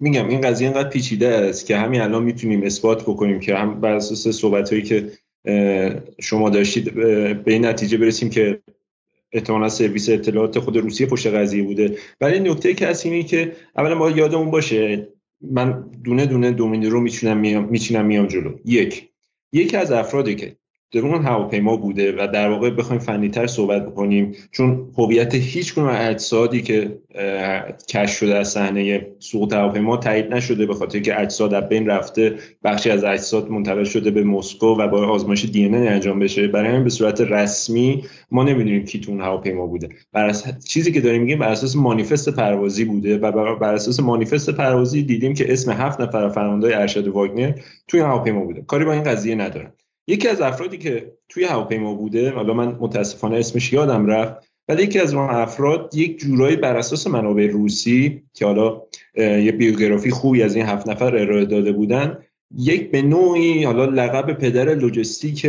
میگم 0.00 0.28
این 0.28 0.40
قضیه 0.40 0.68
اینقدر 0.68 0.88
پیچیده 0.88 1.28
است 1.28 1.66
که 1.66 1.76
همین 1.76 2.00
الان 2.00 2.22
می‌تونیم 2.22 2.62
اثبات 2.62 3.02
بکنیم 3.02 3.40
که 3.40 3.56
هم 3.56 3.80
بر 3.80 3.92
اساس 3.92 4.28
صحبت 4.28 4.70
هایی 4.70 4.82
که 4.82 5.12
شما 6.20 6.50
داشتید 6.50 6.94
به 7.44 7.52
این 7.52 7.66
نتیجه 7.66 7.98
برسیم 7.98 8.30
که 8.30 8.60
احتمالا 9.32 9.68
سرویس 9.68 10.08
اطلاعات 10.08 10.58
خود 10.58 10.76
روسیه 10.76 11.06
پشت 11.06 11.26
قضیه 11.26 11.62
بوده. 11.62 11.98
ولی 12.20 12.40
نکته 12.40 12.74
که 12.74 12.86
هست 12.86 13.06
اینه 13.06 13.22
که 13.22 13.56
اولا 13.76 13.94
ما 13.94 14.10
یادمون 14.10 14.50
باشه 14.50 15.08
من 15.40 15.90
دونه 16.04 16.26
دونه 16.26 16.50
دومینی 16.50 16.86
رو 16.86 17.00
میچینم 17.00 17.36
میام 17.36 18.06
میام 18.06 18.26
جلو. 18.26 18.58
یک. 18.64 19.08
یکی 19.52 19.76
از 19.76 19.92
افرادی 19.92 20.34
که 20.34 20.56
درون 20.92 21.22
هواپیما 21.22 21.76
بوده 21.76 22.12
و 22.12 22.28
در 22.32 22.48
واقع 22.48 22.70
بخوایم 22.70 23.02
فنیتر 23.02 23.46
صحبت 23.46 23.86
بکنیم 23.86 24.34
چون 24.50 24.92
هویت 24.98 25.34
هیچ 25.34 25.74
گونه 25.74 26.00
اجسادی 26.00 26.62
که 26.62 26.98
کش 27.88 28.10
شده 28.10 28.34
از 28.34 28.48
صحنه 28.48 29.06
سقوط 29.18 29.52
هواپیما 29.52 29.96
تایید 29.96 30.34
نشده 30.34 30.66
به 30.66 30.74
خاطر 30.74 30.98
که 30.98 31.20
اجساد 31.20 31.54
از 31.54 31.68
بین 31.68 31.86
رفته 31.86 32.34
بخشی 32.64 32.90
از 32.90 33.04
اجساد 33.04 33.50
منتقل 33.50 33.84
شده 33.84 34.10
به 34.10 34.24
مسکو 34.24 34.66
و 34.66 34.88
با 34.88 35.06
آزمایش 35.06 35.44
دی 35.44 35.64
انجام 35.64 36.18
بشه. 36.18 36.48
برای 36.48 36.68
همین 36.68 36.84
به 36.84 36.90
صورت 36.90 37.20
رسمی 37.20 38.04
ما 38.30 38.44
نمی‌دونیم 38.44 38.84
کی 38.84 39.00
تو 39.00 39.12
اون 39.12 39.20
هواپیما 39.20 39.66
بوده. 39.66 39.88
بر 40.12 40.32
چیزی 40.68 40.92
که 40.92 41.00
داریم 41.00 41.22
میگیم 41.22 41.38
بر 41.38 41.48
اساس 41.48 41.76
مانیفست 41.76 42.28
پروازی 42.28 42.84
بوده 42.84 43.18
و 43.18 43.56
بر 43.56 43.74
اساس 43.74 44.00
مانیفست 44.00 44.50
پروازی 44.50 45.02
دیدیم 45.02 45.34
که 45.34 45.52
اسم 45.52 45.70
هفت 45.70 46.00
نفر 46.00 46.28
فرماندهای 46.28 46.72
ارشد 46.72 47.08
واگنر 47.08 47.52
توی 47.88 48.00
هواپیما 48.00 48.44
بوده. 48.44 48.62
کاری 48.62 48.84
با 48.84 48.92
این 48.92 49.02
قضیه 49.02 49.34
ندارن 49.34 49.72
یکی 50.06 50.28
از 50.28 50.40
افرادی 50.40 50.78
که 50.78 51.12
توی 51.28 51.44
هواپیما 51.44 51.94
بوده 51.94 52.30
حالا 52.30 52.54
من 52.54 52.76
متاسفانه 52.80 53.36
اسمش 53.36 53.72
یادم 53.72 54.06
رفت 54.06 54.46
ولی 54.68 54.82
یکی 54.82 54.98
از 54.98 55.14
اون 55.14 55.30
افراد 55.30 55.94
یک 55.94 56.18
جورایی 56.18 56.56
بر 56.56 56.76
اساس 56.76 57.06
منابع 57.06 57.46
روسی 57.46 58.22
که 58.34 58.46
حالا 58.46 58.82
یه 59.16 59.52
بیوگرافی 59.52 60.10
خوبی 60.10 60.42
از 60.42 60.56
این 60.56 60.66
هفت 60.66 60.88
نفر 60.88 61.16
ارائه 61.16 61.44
داده 61.44 61.72
بودن 61.72 62.18
یک 62.56 62.90
به 62.90 63.02
نوعی 63.02 63.64
حالا 63.64 63.84
لقب 63.84 64.32
پدر 64.32 64.74
لوجستیک 64.74 65.46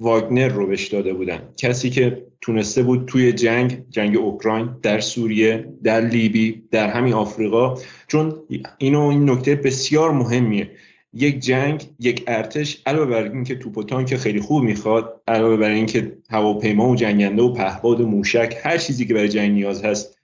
واگنر 0.00 0.48
رو 0.48 0.66
بهش 0.66 0.88
داده 0.88 1.14
بودن. 1.14 1.48
کسی 1.56 1.90
که 1.90 2.26
تونسته 2.40 2.82
بود 2.82 3.06
توی 3.06 3.32
جنگ 3.32 3.84
جنگ 3.90 4.16
اوکراین 4.16 4.70
در 4.82 5.00
سوریه 5.00 5.72
در 5.82 6.00
لیبی 6.00 6.62
در 6.70 6.88
همین 6.88 7.12
آفریقا 7.12 7.74
چون 8.06 8.42
اینو 8.78 9.00
این 9.00 9.30
نکته 9.30 9.54
بسیار 9.54 10.12
مهمیه. 10.12 10.70
یک 11.14 11.40
جنگ 11.40 11.84
یک 12.00 12.24
ارتش 12.26 12.82
علاوه 12.86 13.06
بر 13.06 13.22
اینکه 13.22 13.54
توپ 13.54 13.78
و 13.78 13.82
تانک 13.82 14.16
خیلی 14.16 14.40
خوب 14.40 14.62
می‌خواد 14.62 15.22
علاوه 15.28 15.56
بر 15.56 15.70
اینکه 15.70 16.16
هواپیما 16.30 16.88
و 16.88 16.96
جنگنده 16.96 17.42
و 17.42 17.52
پهپاد 17.52 18.00
و 18.00 18.06
موشک 18.06 18.56
هر 18.62 18.78
چیزی 18.78 19.06
که 19.06 19.14
برای 19.14 19.28
جنگ 19.28 19.52
نیاز 19.52 19.84
هست 19.84 20.18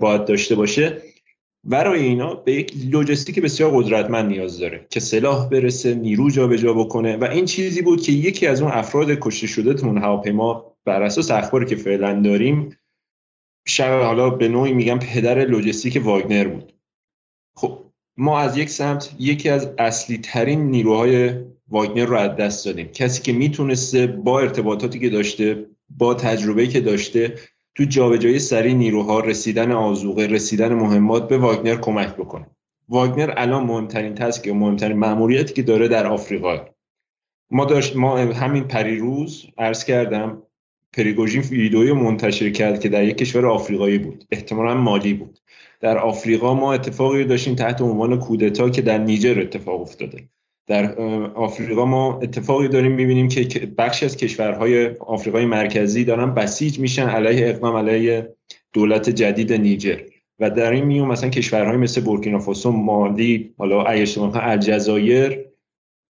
باید 0.00 0.24
داشته 0.24 0.54
باشه. 0.54 1.02
برای 1.64 2.02
اینا 2.02 2.34
به 2.34 2.52
یک 2.52 2.74
لوجستیک 2.90 3.40
بسیار 3.40 3.70
قدرتمند 3.74 4.30
نیاز 4.30 4.58
داره 4.58 4.86
که 4.90 5.00
سلاح 5.00 5.48
برسه 5.48 5.94
نیرو 5.94 6.30
جابجا 6.30 6.74
بکنه 6.74 7.16
و 7.16 7.24
این 7.24 7.44
چیزی 7.44 7.82
بود 7.82 8.02
که 8.02 8.12
یکی 8.12 8.46
از 8.46 8.62
اون 8.62 8.70
افراد 8.72 9.10
کشته 9.20 9.46
شده 9.46 9.74
تون 9.74 9.98
هواپیما 9.98 10.76
بر 10.84 11.02
اساس 11.02 11.30
اخباری 11.30 11.66
که 11.66 11.76
فعلا 11.76 12.20
داریم 12.20 12.76
شب 13.66 14.00
حالا 14.02 14.30
به 14.30 14.48
نوعی 14.48 14.72
میگم 14.72 14.98
پدر 14.98 15.44
لوجستیک 15.44 16.00
واگنر 16.04 16.48
بود. 16.48 16.71
ما 18.16 18.38
از 18.38 18.56
یک 18.56 18.70
سمت 18.70 19.14
یکی 19.18 19.48
از 19.48 19.70
اصلی 19.78 20.18
ترین 20.18 20.70
نیروهای 20.70 21.30
واگنر 21.68 22.04
رو 22.04 22.16
از 22.16 22.36
دست 22.36 22.66
دادیم. 22.66 22.86
کسی 22.86 23.22
که 23.22 23.32
می‌تونسته 23.32 24.06
با 24.06 24.40
ارتباطاتی 24.40 24.98
که 24.98 25.08
داشته 25.10 25.66
با 25.88 26.14
تجربه‌ای 26.14 26.68
که 26.68 26.80
داشته 26.80 27.34
تو 27.74 27.84
جابجایی 27.84 28.38
سریع 28.38 28.74
نیروها 28.74 29.20
رسیدن 29.20 29.72
آزوقه 29.72 30.26
رسیدن 30.26 30.74
مهمات 30.74 31.28
به 31.28 31.38
واگنر 31.38 31.76
کمک 31.76 32.16
بکنه. 32.16 32.46
واگنر 32.88 33.34
الان 33.36 33.64
مهمترین 33.64 34.14
تسک 34.14 34.48
و 34.50 34.54
مهمترین 34.54 34.98
مأموریتی 34.98 35.54
که 35.54 35.62
داره 35.62 35.88
در 35.88 36.06
آفریقا. 36.06 36.58
ما 37.50 37.64
داشت 37.64 37.96
ما 37.96 38.18
همین 38.18 38.64
پریروز 38.64 39.46
عرض 39.58 39.84
کردم 39.84 40.42
پریگوژین 40.92 41.42
ویدئوی 41.42 41.92
منتشر 41.92 42.50
کرد 42.50 42.80
که 42.80 42.88
در 42.88 43.04
یک 43.04 43.16
کشور 43.16 43.46
آفریقایی 43.46 43.98
بود. 43.98 44.24
احتمالا 44.32 44.74
مالی 44.74 45.14
بود. 45.14 45.38
در 45.82 45.98
آفریقا 45.98 46.54
ما 46.54 46.72
اتفاقی 46.72 47.24
داشتیم 47.24 47.54
تحت 47.54 47.80
عنوان 47.80 48.18
کودتا 48.18 48.70
که 48.70 48.82
در 48.82 48.98
نیجر 48.98 49.40
اتفاق 49.40 49.80
افتاده. 49.80 50.28
در 50.66 50.94
آفریقا 51.34 51.84
ما 51.84 52.20
اتفاقی 52.22 52.68
داریم 52.68 52.92
می‌بینیم 52.92 53.28
که 53.28 53.66
بخشی 53.78 54.06
از 54.06 54.16
کشورهای 54.16 54.86
آفریقای 54.86 55.46
مرکزی 55.46 56.04
دارن 56.04 56.34
بسیج 56.34 56.78
میشن 56.78 57.08
علیه 57.08 57.48
اقدام 57.48 57.76
علیه 57.76 58.34
دولت 58.72 59.10
جدید 59.10 59.52
نیجر. 59.52 59.98
و 60.38 60.50
در 60.50 60.72
این 60.72 60.84
میون 60.84 61.08
مثلا 61.08 61.30
کشورهای 61.30 61.76
مثل 61.76 62.00
بورکینافاسو 62.00 62.70
مالی 62.70 63.54
حالا 63.58 63.82
ها 63.82 64.40
الجزایر 64.40 65.44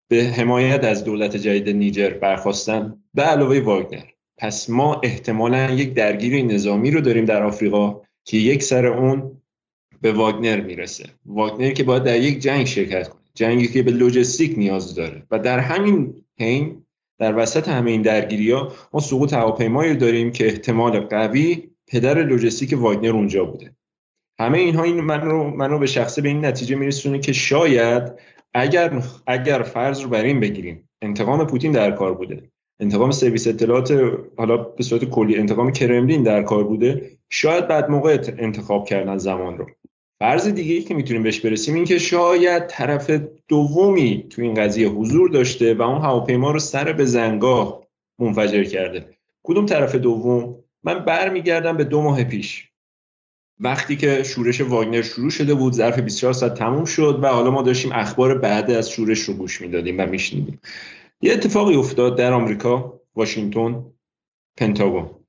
به 0.09 0.23
حمایت 0.23 0.83
از 0.83 1.03
دولت 1.03 1.37
جدید 1.37 1.75
نیجر 1.75 2.09
برخواستن 2.09 3.03
به 3.13 3.21
علاوه 3.21 3.59
واگنر. 3.59 4.03
پس 4.37 4.69
ما 4.69 5.01
احتمالا 5.03 5.71
یک 5.71 5.93
درگیری 5.93 6.43
نظامی 6.43 6.91
رو 6.91 7.01
داریم 7.01 7.25
در 7.25 7.43
آفریقا 7.43 8.01
که 8.25 8.37
یک 8.37 8.63
سر 8.63 8.85
اون 8.85 9.42
به 10.03 10.13
واگنر 10.13 10.61
می‌رسه. 10.61 11.05
واگنر 11.25 11.71
که 11.71 11.83
باید 11.83 12.03
در 12.03 12.19
یک 12.19 12.39
جنگ 12.39 12.65
شرکت 12.65 13.07
کنه. 13.07 13.21
جنگی 13.33 13.67
که 13.67 13.83
به 13.83 13.91
لوجستیک 13.91 14.57
نیاز 14.57 14.95
داره. 14.95 15.23
و 15.31 15.39
در 15.39 15.59
همین 15.59 16.13
حین 16.39 16.85
در 17.19 17.37
وسط 17.37 17.67
همه 17.69 17.91
این 17.91 18.01
درگیری 18.01 18.51
ها 18.51 18.71
ما 18.93 18.99
سقوط 18.99 19.33
هواپیمایی 19.33 19.95
داریم 19.95 20.31
که 20.31 20.47
احتمال 20.47 20.99
قوی 20.99 21.69
پدر 21.87 22.23
لوجستیک 22.23 22.73
واگنر 22.77 23.09
اونجا 23.09 23.45
بوده. 23.45 23.75
همه 24.39 24.57
اینها 24.57 24.83
این 24.83 25.01
من 25.01 25.21
رو 25.21 25.49
من 25.49 25.69
رو 25.69 25.79
به 25.79 25.85
شخصه 25.85 26.21
به 26.21 26.29
این 26.29 26.45
نتیجه 26.45 26.75
میرسونه 26.75 27.19
که 27.19 27.33
شاید 27.33 28.03
اگر 28.53 29.03
اگر 29.27 29.61
فرض 29.61 30.01
رو 30.01 30.09
بر 30.09 30.23
این 30.23 30.39
بگیریم 30.39 30.89
انتقام 31.01 31.47
پوتین 31.47 31.71
در 31.71 31.91
کار 31.91 32.13
بوده. 32.13 32.51
انتقام 32.79 33.11
سرویس 33.11 33.47
اطلاعات 33.47 34.13
حالا 34.37 34.57
به 34.57 34.83
صورت 34.83 35.05
کلی 35.05 35.35
انتقام 35.35 35.71
کرملین 35.71 36.23
در 36.23 36.43
کار 36.43 36.63
بوده 36.63 37.11
شاید 37.29 37.67
بعد 37.67 37.89
موقع 37.89 38.17
انتخاب 38.37 38.85
کردن 38.85 39.17
زمان 39.17 39.57
رو. 39.57 39.67
فرض 40.23 40.47
دیگه 40.47 40.73
ای 40.73 40.81
که 40.81 40.93
می‌تونیم 40.93 41.23
بهش 41.23 41.39
برسیم 41.39 41.75
این 41.75 41.85
که 41.85 41.97
شاید 41.99 42.67
طرف 42.67 43.09
دومی 43.47 44.25
تو 44.29 44.41
این 44.41 44.53
قضیه 44.53 44.87
حضور 44.87 45.29
داشته 45.29 45.73
و 45.73 45.81
اون 45.81 46.01
هواپیما 46.01 46.51
رو 46.51 46.59
سر 46.59 46.93
به 46.93 47.05
زنگاه 47.05 47.83
منفجر 48.19 48.63
کرده. 48.63 49.09
کدوم 49.43 49.65
طرف 49.65 49.95
دوم؟ 49.95 50.55
من 50.83 51.05
برمیگردم 51.05 51.77
به 51.77 51.83
دو 51.83 52.01
ماه 52.01 52.23
پیش. 52.23 52.69
وقتی 53.59 53.95
که 53.95 54.23
شورش 54.23 54.61
واگنر 54.61 55.01
شروع 55.01 55.29
شده 55.29 55.53
بود 55.53 55.73
ظرف 55.73 55.99
24 55.99 56.33
ساعت 56.33 56.53
تموم 56.53 56.85
شد 56.85 57.19
و 57.23 57.27
حالا 57.27 57.51
ما 57.51 57.61
داشتیم 57.61 57.91
اخبار 57.91 58.37
بعد 58.37 58.71
از 58.71 58.89
شورش 58.89 59.19
رو 59.19 59.33
گوش 59.33 59.61
می‌دادیم 59.61 59.99
و 59.99 60.05
میشنیدیم. 60.05 60.59
یه 61.21 61.33
اتفاقی 61.33 61.75
افتاد 61.75 62.17
در 62.17 62.33
آمریکا 62.33 62.99
واشنگتن 63.15 63.85
پنتاگون. 64.57 65.22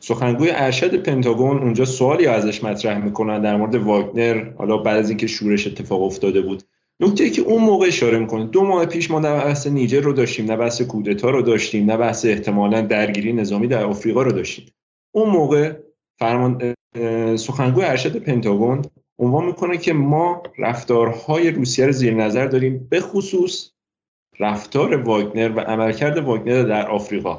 سخنگوی 0.00 0.50
ارشد 0.50 1.02
پنتاگون 1.02 1.58
اونجا 1.58 1.84
سوالی 1.84 2.26
ازش 2.26 2.64
مطرح 2.64 3.04
می‌کنن 3.04 3.42
در 3.42 3.56
مورد 3.56 3.74
واگنر 3.74 4.50
حالا 4.58 4.76
بعد 4.76 4.96
از 4.96 5.08
اینکه 5.08 5.26
شورش 5.26 5.66
اتفاق 5.66 6.02
افتاده 6.02 6.40
بود. 6.40 6.62
نکته 7.00 7.30
که 7.30 7.42
اون 7.42 7.62
موقع 7.62 7.86
اشاره 7.86 8.18
می‌کنه 8.18 8.46
دو 8.46 8.64
ماه 8.64 8.86
پیش 8.86 9.10
ما 9.10 9.20
نه 9.20 9.34
بحث 9.34 9.66
نیجر 9.66 10.00
رو 10.00 10.12
داشتیم 10.12 10.46
نه 10.46 10.56
بحث 10.56 10.82
کودتا 10.82 11.30
رو 11.30 11.42
داشتیم 11.42 11.90
نه 11.90 11.96
بحث 11.96 12.24
احتمالا 12.24 12.80
درگیری 12.80 13.32
نظامی 13.32 13.66
در 13.66 13.84
آفریقا 13.84 14.22
رو 14.22 14.32
داشتیم. 14.32 14.66
اون 15.14 15.30
موقع 15.30 15.72
فرمان 16.18 16.74
سخنگوی 17.36 17.84
ارشد 17.84 18.16
پنتاگون 18.16 18.82
عنوان 19.18 19.44
می‌کنه 19.46 19.78
که 19.78 19.92
ما 19.92 20.42
رفتارهای 20.58 21.50
روسیه 21.50 21.86
رو 21.86 21.92
زیر 21.92 22.14
نظر 22.14 22.46
داریم 22.46 22.86
به 22.90 23.00
خصوص 23.00 23.70
رفتار 24.40 24.96
واگنر 24.96 25.52
و 25.56 25.60
عملکرد 25.60 26.18
واگنر 26.18 26.62
در 26.62 26.88
آفریقا. 26.88 27.38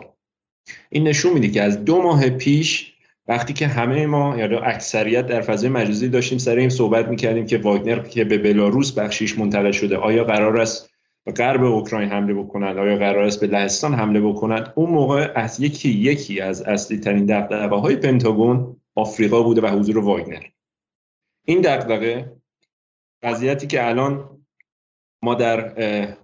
این 0.89 1.07
نشون 1.07 1.33
میده 1.33 1.47
که 1.47 1.61
از 1.61 1.85
دو 1.85 2.01
ماه 2.01 2.29
پیش 2.29 2.93
وقتی 3.27 3.53
که 3.53 3.67
همه 3.67 4.05
ما 4.05 4.37
یا 4.37 4.59
اکثریت 4.59 5.27
در 5.27 5.41
فضای 5.41 5.69
مجازی 5.69 6.09
داشتیم 6.09 6.37
سر 6.37 6.55
این 6.55 6.69
صحبت 6.69 7.07
می‌کردیم 7.07 7.45
که 7.45 7.57
واگنر 7.57 7.99
که 7.99 8.23
به 8.23 8.37
بلاروس 8.37 8.91
بخشیش 8.91 9.37
منتقل 9.37 9.71
شده 9.71 9.97
آیا 9.97 10.23
قرار 10.23 10.61
است 10.61 10.89
به 11.25 11.31
غرب 11.31 11.63
اوکراین 11.63 12.09
حمله 12.09 12.33
بکنند؟ 12.33 12.77
آیا 12.77 12.97
قرار 12.97 13.23
است 13.23 13.41
به 13.41 13.47
لهستان 13.47 13.93
حمله 13.93 14.21
بکنند؟ 14.21 14.73
اون 14.75 14.89
موقع 14.89 15.31
از 15.35 15.59
یکی 15.59 15.89
یکی 15.89 16.41
از 16.41 16.61
اصلی 16.61 16.97
ترین 16.97 17.25
دغدغه 17.25 17.75
های 17.75 17.95
پنتاگون 17.95 18.75
آفریقا 18.95 19.43
بوده 19.43 19.61
و 19.61 19.67
حضور 19.67 19.97
واگنر. 19.97 20.43
این 21.45 21.61
دغدغه 21.61 22.31
قضیتی 23.23 23.67
که 23.67 23.87
الان 23.87 24.29
ما 25.21 25.35
در 25.35 25.73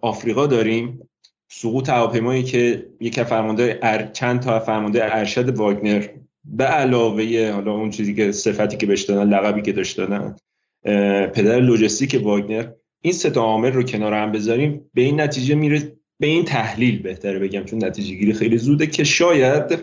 آفریقا 0.01 0.47
داریم 0.47 1.04
سقوط 1.47 1.89
هواپیمایی 1.89 2.43
که 2.43 2.85
یک 2.99 3.23
فرمانده 3.23 3.79
ار... 3.81 4.09
چند 4.13 4.39
تا 4.39 4.59
فرمانده 4.59 5.15
ارشد 5.15 5.55
واگنر 5.55 6.07
به 6.45 6.63
علاوه 6.63 7.51
حالا 7.53 7.71
اون 7.71 7.89
چیزی 7.89 8.15
که 8.15 8.31
صفتی 8.31 8.77
که 8.77 8.85
بهش 8.85 9.01
دادن 9.01 9.29
لقبی 9.29 9.61
که 9.61 9.71
داشت 9.71 9.97
دادن 9.97 10.35
پدر 11.27 11.59
لوجستیک 11.59 12.21
واگنر 12.23 12.71
این 13.01 13.13
سه 13.13 13.29
تا 13.29 13.41
عامل 13.41 13.71
رو 13.71 13.83
کنار 13.83 14.13
هم 14.13 14.31
بذاریم 14.31 14.89
به 14.93 15.01
این 15.01 15.21
نتیجه 15.21 15.55
میره 15.55 15.97
به 16.19 16.27
این 16.27 16.45
تحلیل 16.45 17.01
بهتره 17.01 17.39
بگم 17.39 17.63
چون 17.63 17.85
نتیجه 17.85 18.15
گیری 18.15 18.33
خیلی 18.33 18.57
زوده 18.57 18.87
که 18.87 19.03
شاید 19.03 19.79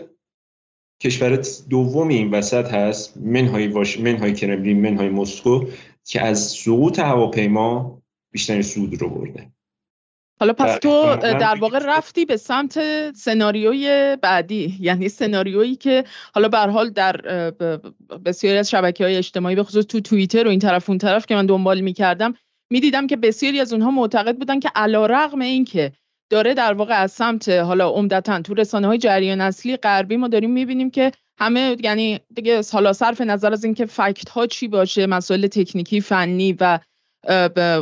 کشور 1.01 1.41
دومی 1.69 2.15
این 2.15 2.31
وسط 2.31 2.73
هست 2.73 3.17
منهای 3.17 3.67
واش 3.67 3.99
منهای 3.99 4.33
کرملین 4.33 4.81
منهای 4.81 5.09
مسکو 5.09 5.65
که 6.05 6.21
از 6.21 6.51
سقوط 6.51 6.99
هواپیما 6.99 8.01
بیشترین 8.31 8.61
سود 8.61 9.01
رو 9.01 9.09
برده. 9.09 9.51
حالا 10.43 10.53
پس 10.53 10.77
تو 10.77 11.15
در 11.15 11.55
واقع 11.55 11.79
رفتی 11.79 12.25
به 12.25 12.37
سمت 12.37 12.79
سناریوی 13.15 14.17
بعدی. 14.21 14.77
یعنی 14.79 15.09
سناریویی 15.09 15.75
که 15.75 16.03
حالا 16.33 16.47
به 16.47 16.57
حال 16.57 16.89
در 16.89 17.15
بسیاری 18.25 18.57
از 18.57 18.69
شبکه 18.69 19.03
های 19.03 19.15
اجتماعی 19.15 19.55
به 19.55 19.63
خصوص 19.63 19.85
تو 19.85 19.99
توییتر 19.99 20.47
و 20.47 20.49
این 20.49 20.59
طرف 20.59 20.89
اون 20.89 20.97
طرف 20.97 21.25
که 21.25 21.35
من 21.35 21.45
دنبال 21.45 21.81
می‌کردم 21.81 22.33
می‌دیدم 22.69 23.07
که 23.07 23.15
بسیاری 23.15 23.59
از 23.59 23.73
اونها 23.73 23.91
معتقد 23.91 24.37
بودن 24.37 24.59
که 24.59 24.69
علا 24.75 25.05
رغم 25.05 25.41
این 25.41 25.65
که 25.65 25.91
داره 26.29 26.53
در 26.53 26.73
واقع 26.73 27.01
از 27.01 27.11
سمت 27.11 27.49
حالا 27.49 27.89
عمدتا 27.89 28.41
تو 28.41 28.53
رسانه 28.53 28.87
های 28.87 28.97
جریان 28.97 29.41
اصلی 29.41 29.77
غربی 29.77 30.17
ما 30.17 30.27
داریم 30.27 30.51
می‌بینیم 30.51 30.91
که 30.91 31.11
همه 31.39 31.77
یعنی 31.83 32.19
دیگه 32.35 32.61
حالا 32.73 32.93
صرف 32.93 33.21
نظر 33.21 33.53
از 33.53 33.63
اینکه 33.63 33.85
fact 33.85 34.29
ها 34.29 34.47
چی 34.47 34.67
باشه 34.67 35.07
مسائل 35.07 35.47
تکنیکی 35.47 36.01
فنی 36.01 36.57
و 36.59 36.79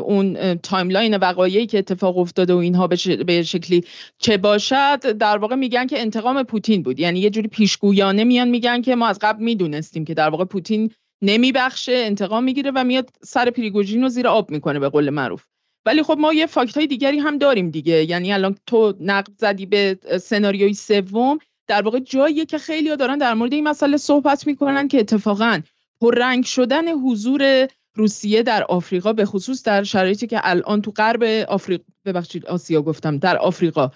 اون 0.05 0.55
timeline 0.55 1.17
وقایعی 1.17 1.65
که 1.65 1.77
اتفاق 1.77 2.17
افتاده 2.17 2.53
و 2.53 2.57
اینها 2.57 2.87
به 2.87 3.43
شکلی 3.43 3.83
چه 4.17 4.37
باشد 4.37 5.11
در 5.11 5.37
واقع 5.37 5.55
میگن 5.55 5.87
که 5.87 6.01
انتقام 6.01 6.43
پوتین 6.43 6.83
بود. 6.83 6.99
یعنی 6.99 7.19
یه 7.19 7.29
جوری 7.29 7.47
پیشگویانه 7.47 8.23
میان 8.23 8.47
میگن 8.47 8.81
که 8.81 8.95
ما 8.95 9.07
از 9.07 9.19
قبل 9.21 9.43
می‌دونستیم 9.43 10.05
که 10.05 10.13
در 10.13 10.29
واقع 10.29 10.45
پوتین 10.45 10.91
نمیبخشه 11.21 11.91
انتقام 11.91 12.43
می‌گیره 12.43 12.71
و 12.75 12.83
میاد 12.83 13.09
سر 13.23 13.49
پریگوژین 13.49 14.01
رو 14.01 14.09
زیر 14.09 14.27
آب 14.27 14.51
می‌کنه 14.51 14.79
به 14.79 14.89
قول 14.89 15.09
معروف. 15.09 15.43
ولی 15.85 16.03
خب 16.03 16.17
ما 16.19 16.33
یه 16.33 16.45
فاکت 16.45 16.77
های 16.77 16.87
دیگری 16.87 17.19
هم 17.19 17.37
داریم 17.37 17.69
دیگه. 17.69 18.09
یعنی 18.09 18.33
الان 18.33 18.55
تو 18.67 18.93
نقد 18.99 19.31
زدی 19.37 19.65
به 19.65 19.99
سناریوی 20.21 20.73
سوم 20.73 21.39
در 21.67 21.81
واقع 21.81 21.99
جاییه 21.99 22.45
که 22.45 22.57
خیلی 22.57 22.95
دارن 22.95 23.17
در 23.17 23.33
مورد 23.33 23.53
این 23.53 23.67
مسئله 23.67 23.97
صحبت 23.97 24.47
می‌کنن 24.47 24.87
که 24.87 24.99
اتفاقا 24.99 25.61
پررنگ 26.01 26.45
شدن 26.45 26.87
حضور 26.87 27.67
روسیه 27.95 28.43
در 28.43 28.63
آفریقا 28.63 29.13
به 29.13 29.25
خصوص 29.25 29.63
در 29.63 29.83
شرایطی 29.83 30.27
که 30.27 30.39
الان 30.43 30.81
تو 30.81 30.91
غرب 30.91 31.23
آفریقا 31.47 31.83
ببخشید 32.05 32.45
آسیا 32.45 32.81
گفتم 32.81 33.17
در 33.17 33.37
آفریقا. 33.37 33.89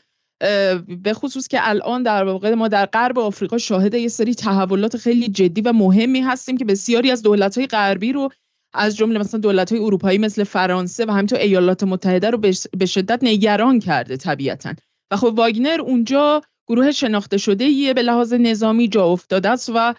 به 1.04 1.14
خصوص 1.14 1.48
که 1.48 1.58
الان 1.62 2.04
در 2.04 2.24
واقع 2.24 2.54
ما 2.54 2.68
در 2.68 2.86
غرب 2.86 3.20
آفریقا 3.20 3.58
شاهد 3.58 3.93
یه 3.93 4.08
سری 4.08 4.36
تحولات 4.36 4.98
خیلی 4.98 5.28
جدی 5.28 5.62
و 5.62 5.74
مهمی 5.74 6.22
هستیم 6.22 6.58
که 6.58 6.66
بسیاری 6.66 7.12
از 7.12 7.22
دولت‌های 7.22 7.68
غربی 7.68 8.12
رو 8.12 8.30
از 8.74 8.98
جمله 8.98 9.20
مثلا 9.20 9.39
دولت‌های 9.39 9.82
اروپایی 9.82 10.18
مثل 10.18 10.43
فرانسه 10.43 11.06
و 11.06 11.12
همینطور 11.12 11.39
ایالات 11.39 11.84
متحده 11.84 12.30
رو 12.30 12.38
به 12.78 12.86
شدت 12.86 13.20
نگران 13.22 13.80
کرده 13.80 14.18
طبیعتا. 14.18 14.74
و 15.12 15.18
خب 15.18 15.34
واگنر 15.38 15.82
اونجا 15.82 16.41
گروه 16.68 16.91
شناخته 16.91 17.38
شده 17.38 17.66
یه 17.66 17.93
به 17.93 18.02
لحاظ 18.02 18.34
نظامی 18.34 18.88
جا 18.88 19.06
افتاده 19.06 19.50
است 19.50 19.72
و 19.76 19.93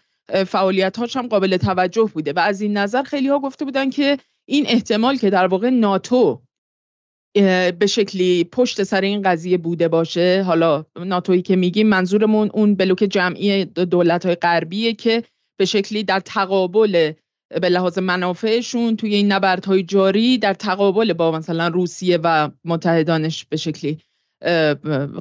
فعالیت‌هاش 0.46 1.16
هم 1.16 1.26
قابل 1.26 1.56
توجه 1.56 2.10
بوده 2.14 2.32
و 2.32 2.38
از 2.38 2.60
این 2.60 2.76
نظر 2.76 3.02
خیلی 3.02 3.28
ها 3.28 3.38
گفته 3.38 3.64
بودن 3.64 3.90
که 3.90 4.18
این 4.44 4.64
احتمال 4.66 5.16
که 5.16 5.30
در 5.30 5.46
واقع 5.46 5.70
ناتو 5.70 6.42
به 7.78 7.86
شکلی 7.88 8.44
پشت 8.44 8.82
سر 8.82 9.00
این 9.00 9.22
قضیه 9.22 9.58
بوده 9.58 9.88
باشه 9.88 10.42
حالا 10.46 10.84
ناتویی 10.96 11.42
که 11.42 11.56
میگیم 11.56 11.86
منظورمون 11.88 12.50
اون 12.54 12.74
بلوک 12.74 12.98
جمعی 12.98 13.64
دولت 13.64 14.26
های 14.26 14.34
غربیه 14.34 14.92
که 14.92 15.22
به 15.58 15.64
شکلی 15.64 16.04
در 16.04 16.20
تقابل 16.20 17.12
به 17.60 17.68
لحاظ 17.68 17.98
منافعشون 17.98 18.96
توی 18.96 19.14
این 19.14 19.32
نبردهای 19.32 19.82
جاری 19.82 20.38
در 20.38 20.54
تقابل 20.54 21.12
با 21.12 21.30
مثلا 21.32 21.68
روسیه 21.68 22.18
و 22.22 22.50
متحدانش 22.64 23.44
به 23.44 23.56
شکلی 23.56 23.98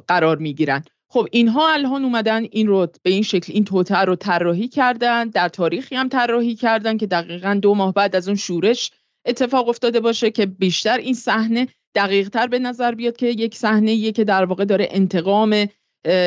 قرار 0.08 0.38
می‌گیرن. 0.38 0.84
خب 1.08 1.26
اینها 1.32 1.72
الان 1.72 2.04
اومدن 2.04 2.46
این 2.50 2.66
رو 2.66 2.86
به 3.02 3.10
این 3.10 3.22
شکل 3.22 3.52
این 3.52 3.64
توطعه 3.64 3.98
رو 3.98 4.16
طراحی 4.16 4.68
کردن 4.68 5.28
در 5.28 5.48
تاریخی 5.48 5.96
هم 5.96 6.08
طراحی 6.08 6.54
کردن 6.54 6.96
که 6.96 7.06
دقیقا 7.06 7.58
دو 7.62 7.74
ماه 7.74 7.92
بعد 7.92 8.16
از 8.16 8.28
اون 8.28 8.36
شورش 8.36 8.90
اتفاق 9.26 9.68
افتاده 9.68 10.00
باشه 10.00 10.30
که 10.30 10.46
بیشتر 10.46 10.98
این 10.98 11.14
صحنه 11.14 11.68
دقیق 11.94 12.28
تر 12.28 12.46
به 12.46 12.58
نظر 12.58 12.94
بیاد 12.94 13.16
که 13.16 13.26
یک 13.26 13.54
صحنه 13.54 14.12
که 14.12 14.24
در 14.24 14.44
واقع 14.44 14.64
داره 14.64 14.88
انتقام 14.90 15.66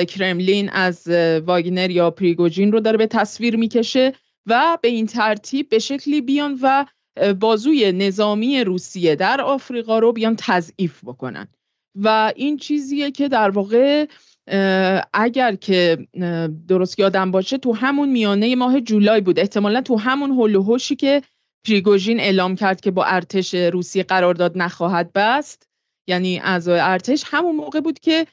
کرملین 0.07 0.69
از 0.69 1.07
واگنر 1.45 1.89
یا 1.89 2.11
پریگوژین 2.11 2.71
رو 2.71 2.80
داره 2.80 2.97
به 2.97 3.07
تصویر 3.07 3.55
می‌کشه 3.55 4.13
و 4.45 4.77
به 4.82 4.88
این 4.88 5.05
ترتیب 5.05 5.69
به 5.69 5.80
شکلی 5.80 6.21
بیان 6.21 6.59
و 6.61 6.86
بازوی 7.39 7.91
نظامی 7.91 8.63
روسیه 8.63 9.15
در 9.15 9.41
آفریقا 9.41 9.99
رو 9.99 10.13
بیان 10.13 10.36
تضعیف 10.39 11.03
بکنن. 11.03 11.47
و 11.95 12.34
این 12.36 12.57
چیزیه 12.57 13.11
که 13.11 13.27
در 13.27 13.49
واقع 13.49 14.05
اگر 15.14 15.56
که 15.56 16.08
درست 16.68 17.00
یادم 17.00 17.32
باشه 17.32 17.58
تو 17.58 17.74
همون 17.74 18.10
میانه 18.10 18.56
ماه 18.56 18.82
جولای 18.82 19.22
بود. 19.22 19.39
احتمالا 19.39 19.82
تو 19.82 20.00
همون 20.00 20.32
هلوهوشی 20.32 20.95
که 20.95 21.22
پریگوژین 21.68 22.20
اعلام 22.20 22.56
کرد 22.56 22.82
که 22.82 22.91
با 22.91 23.04
ارتش 23.06 23.54
روسیه 23.56 24.04
قرارداد 24.04 24.58
نخواهد 24.58 25.14
بست. 25.14 25.68
یعنی 26.08 26.39
اعضای 26.39 26.80
ارتش 26.80 27.24
همون 27.26 27.56
موقع 27.56 27.80
بود 27.80 28.00
که 28.00 28.28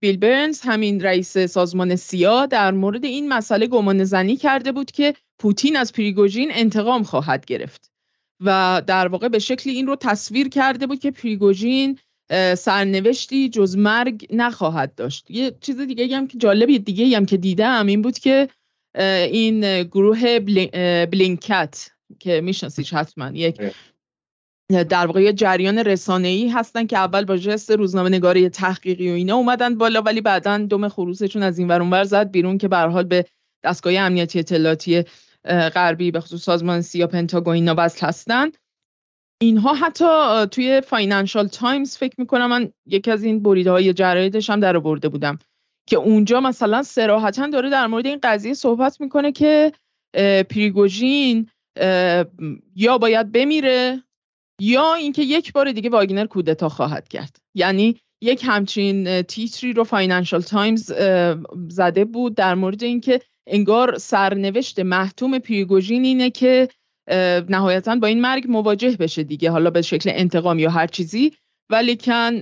بیل 0.00 0.16
برنز 0.16 0.60
همین 0.60 1.00
رئیس 1.00 1.38
سازمان 1.38 1.96
سیا 1.96 2.46
در 2.46 2.70
مورد 2.70 3.04
این 3.04 3.28
مسئله 3.28 3.66
گمان 3.66 4.04
زنی 4.04 4.36
کرده 4.36 4.72
بود 4.72 4.90
که 4.90 5.14
پوتین 5.38 5.76
از 5.76 5.92
پریگوژین 5.92 6.50
انتقام 6.52 7.02
خواهد 7.02 7.44
گرفت. 7.44 7.90
و 8.40 8.82
در 8.86 9.08
واقع 9.08 9.28
به 9.28 9.38
شکلی 9.38 9.72
این 9.72 9.86
رو 9.86 9.96
تصویر 9.96 10.48
کرده 10.48 10.86
بود 10.86 10.98
که 10.98 11.10
پریگوژین 11.10 11.98
سرنوشتی 12.56 13.48
جز 13.48 13.76
مرگ 13.76 14.26
نخواهد 14.30 14.94
داشت. 14.94 15.30
یه 15.30 15.52
چیز 15.60 15.80
دیگه 15.80 16.16
هم 16.16 16.26
که 16.26 16.38
جالبی 16.38 16.78
دیگه 16.78 17.16
هم 17.16 17.26
که 17.26 17.36
دیدم 17.36 17.86
این 17.86 18.02
بود 18.02 18.18
که 18.18 18.48
این 19.30 19.82
گروه 19.82 20.38
بلینکت 21.06 21.90
که 22.18 22.40
میشناسیش 22.40 22.94
حتما 22.94 23.30
یک 23.34 23.60
در 24.88 25.06
واقع 25.06 25.32
جریان 25.32 25.78
رسانه 25.78 26.28
ای 26.28 26.48
هستن 26.48 26.86
که 26.86 26.98
اول 26.98 27.24
با 27.24 27.36
ژست 27.36 27.70
روزنامه 27.70 28.08
نگاری 28.08 28.48
تحقیقی 28.48 29.10
و 29.10 29.14
اینا 29.14 29.36
اومدن 29.36 29.78
بالا 29.78 30.02
ولی 30.02 30.20
بعدا 30.20 30.58
دم 30.58 30.88
خروسشون 30.88 31.42
از 31.42 31.58
این 31.58 31.68
ور 31.68 32.04
زد 32.04 32.30
بیرون 32.30 32.58
که 32.58 32.68
به 32.68 32.72
هر 32.72 32.76
حال 32.76 33.04
به 33.04 33.24
دستگاه 33.64 33.92
امنیتی 33.92 34.38
اطلاعاتی 34.38 35.04
غربی 35.44 36.10
به 36.10 36.20
خصوص 36.20 36.42
سازمان 36.42 36.80
سیا 36.80 37.06
پنتاگون 37.06 37.54
اینا 37.54 37.74
وصل 37.78 38.06
هستن. 38.06 38.50
اینها 39.42 39.74
حتی 39.74 40.06
توی 40.50 40.80
فاینانشال 40.80 41.48
تایمز 41.48 41.96
فکر 41.96 42.14
می‌کنم 42.18 42.46
من 42.46 42.72
یکی 42.86 43.10
از 43.10 43.24
این 43.24 43.42
بریده 43.42 43.70
های 43.70 43.92
جرایدش 43.92 44.50
هم 44.50 44.60
در 44.60 44.78
آورده 44.78 45.08
بودم 45.08 45.38
که 45.88 45.96
اونجا 45.96 46.40
مثلا 46.40 46.82
صراحتا 46.82 47.46
داره 47.46 47.70
در 47.70 47.86
مورد 47.86 48.06
این 48.06 48.18
قضیه 48.22 48.54
صحبت 48.54 49.00
می‌کنه 49.00 49.32
که 49.32 49.72
پریگوژین 50.50 51.50
یا 52.76 52.98
باید 53.00 53.32
بمیره 53.32 54.02
یا 54.60 54.94
اینکه 54.94 55.22
یک 55.22 55.52
بار 55.52 55.72
دیگه 55.72 55.90
واگنر 55.90 56.26
کودتا 56.26 56.68
خواهد 56.68 57.08
کرد. 57.08 57.36
یعنی 57.54 58.00
یک 58.22 58.42
همچین 58.46 59.22
تیتری 59.22 59.72
رو 59.72 59.84
فاینانشال 59.84 60.40
تایمز 60.40 60.92
زده 61.68 62.04
بود 62.04 62.34
در 62.34 62.54
مورد 62.54 62.82
اینکه 62.82 63.20
انگار 63.46 63.98
سرنوشت 63.98 64.78
محتوم 64.78 65.38
پریگوژین 65.38 66.04
اینه 66.04 66.30
که 66.30 66.68
نهایتا 67.48 67.94
با 67.94 68.06
این 68.06 68.20
مرگ 68.20 68.44
مواجه 68.48 68.96
بشه 68.96 69.22
دیگه 69.22 69.50
حالا 69.50 69.70
به 69.70 69.82
شکل 69.82 70.10
انتقام 70.14 70.58
یا 70.58 70.70
هر 70.70 70.86
چیزی. 70.86 71.32
ولیکن 71.70 72.40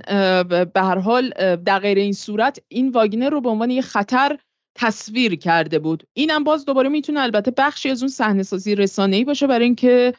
به 0.64 0.80
هر 0.80 0.98
حال 0.98 1.30
در 1.56 1.78
غیر 1.78 1.98
این 1.98 2.12
صورت 2.12 2.58
این 2.68 2.88
واگنر 2.88 3.30
رو 3.30 3.40
به 3.40 3.48
عنوان 3.48 3.70
یه 3.70 3.82
خطر 3.82 4.38
تصویر 4.78 5.36
کرده 5.36 5.78
بود. 5.78 6.04
اینم 6.12 6.44
باز 6.44 6.64
دوباره 6.64 6.88
می‌تونه 6.88 7.20
البته 7.20 7.52
بخشی 7.56 7.90
از 7.90 8.02
اون 8.02 8.08
صحنه 8.08 8.42
سازی 8.42 8.74
رسانه‌ای 8.74 9.24
باشه 9.24 9.46
برای 9.46 9.64
اینکه 9.64 10.14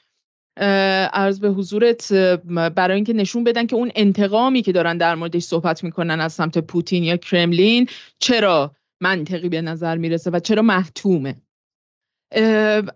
عرض 1.13 1.39
به 1.39 1.49
حضورت 1.49 2.13
برای 2.75 2.95
اینکه 2.95 3.13
نشون 3.13 3.43
بدن 3.43 3.65
که 3.65 3.75
اون 3.75 3.91
انتقامی 3.95 4.61
که 4.61 4.71
دارن 4.71 4.97
در 4.97 5.15
موردش 5.15 5.43
صحبت 5.43 5.83
می‌کنن 5.83 6.19
از 6.19 6.33
سمت 6.33 6.57
پوتین 6.57 7.03
یا 7.03 7.17
کرملین 7.17 7.87
چرا 8.19 8.75
منطقی 9.01 9.49
به 9.49 9.61
نظر 9.61 9.97
می‌رسه 9.97 10.31
و 10.31 10.39
چرا 10.39 10.61
محتومه. 10.61 11.35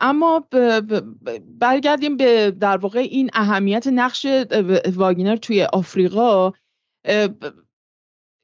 اما 0.02 0.48
برگردیم 1.60 2.18
به 2.18 2.52
در 2.52 2.78
واقع 2.78 3.00
این 3.00 3.30
اهمیت 3.34 3.88
نقش 3.88 4.26
واگنر 4.96 5.36
توی 5.36 5.64
آفریقا. 5.64 6.52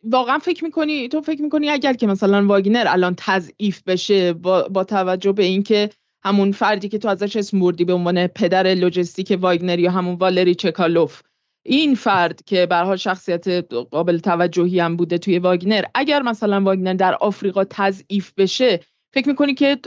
واقعا 0.03 0.39
فکر 0.39 0.63
می‌کنی 0.63 1.07
تو 1.09 1.21
فکر 1.21 1.41
می‌کنی 1.41 1.69
اگر 1.69 1.93
که 1.93 2.07
مثلا 2.07 2.45
واگنر 2.45 2.85
الان 2.87 3.13
تضعیف 3.17 3.83
بشه 3.83 4.33
با, 4.33 4.67
با 4.67 4.83
توجه 4.83 5.31
به 5.31 5.43
اینکه 5.43 5.89
همون 6.23 6.51
فردی 6.51 6.89
که 6.89 6.97
تو 6.97 7.07
ازش 7.07 7.35
اسم 7.35 7.59
بردی 7.59 7.85
به 7.85 7.93
عنوان 7.93 8.27
پدر 8.27 8.73
لوجستیک 8.73 9.37
واگنر 9.41 9.79
یا 9.79 9.91
همون 9.91 10.15
والری 10.15 10.55
چکالوف 10.55 11.21
این 11.65 11.95
فرد 11.95 12.43
که 12.45 12.67
حال 12.71 12.97
شخصیت 12.97 13.47
قابل 13.73 14.17
توجهی 14.17 14.79
هم 14.79 14.95
بوده 14.95 15.17
توی 15.17 15.39
واگنر 15.39 15.83
اگر 15.95 16.21
مثلا 16.21 16.61
واگنر 16.61 16.93
در 16.93 17.15
آفریقا 17.15 17.63
تضعیف 17.63 18.33
بشه 18.37 18.79
فکر 19.17 19.29
می‌کنی 19.29 19.53
که 19.53 19.77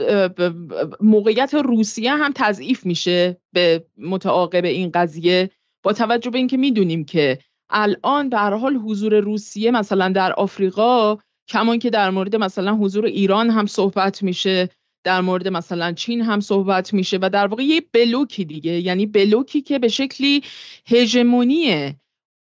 موقعیت 1.01 1.53
روسیه 1.53 2.11
هم 2.11 2.31
تضعیف 2.35 2.85
میشه 2.85 3.37
به 3.53 3.85
متعاقب 3.97 4.65
این 4.65 4.91
قضیه؟ 4.93 5.49
با 5.83 5.93
توجه 5.93 6.29
به 6.29 6.37
اینکه 6.37 6.57
می‌دونیم 6.57 7.05
که 7.05 7.37
الان 7.69 8.29
به 8.29 8.37
حال 8.37 8.75
حضور 8.75 9.19
روسیه 9.19 9.71
مثلا 9.71 10.09
در 10.09 10.33
آفریقا 10.33 11.17
کمان 11.49 11.79
که 11.79 11.89
در 11.89 12.09
مورد 12.09 12.35
مثلا 12.35 12.75
حضور 12.75 13.05
ایران 13.05 13.49
هم 13.49 13.65
صحبت 13.65 14.23
میشه 14.23 14.69
در 15.03 15.21
مورد 15.21 15.47
مثلا 15.47 15.91
چین 15.91 16.21
هم 16.21 16.39
صحبت 16.39 16.93
میشه 16.93 17.19
و 17.21 17.29
در 17.29 17.47
واقع 17.47 17.63
یه 17.63 17.81
بلوکی 17.93 18.45
دیگه. 18.45 18.71
یعنی 18.71 19.05
بلوکی 19.05 19.61
که 19.61 19.79
به 19.79 19.87
شکلی 19.87 20.43
هژمونی 20.87 21.95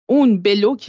اون 0.08 0.42
بلوک 0.42 0.84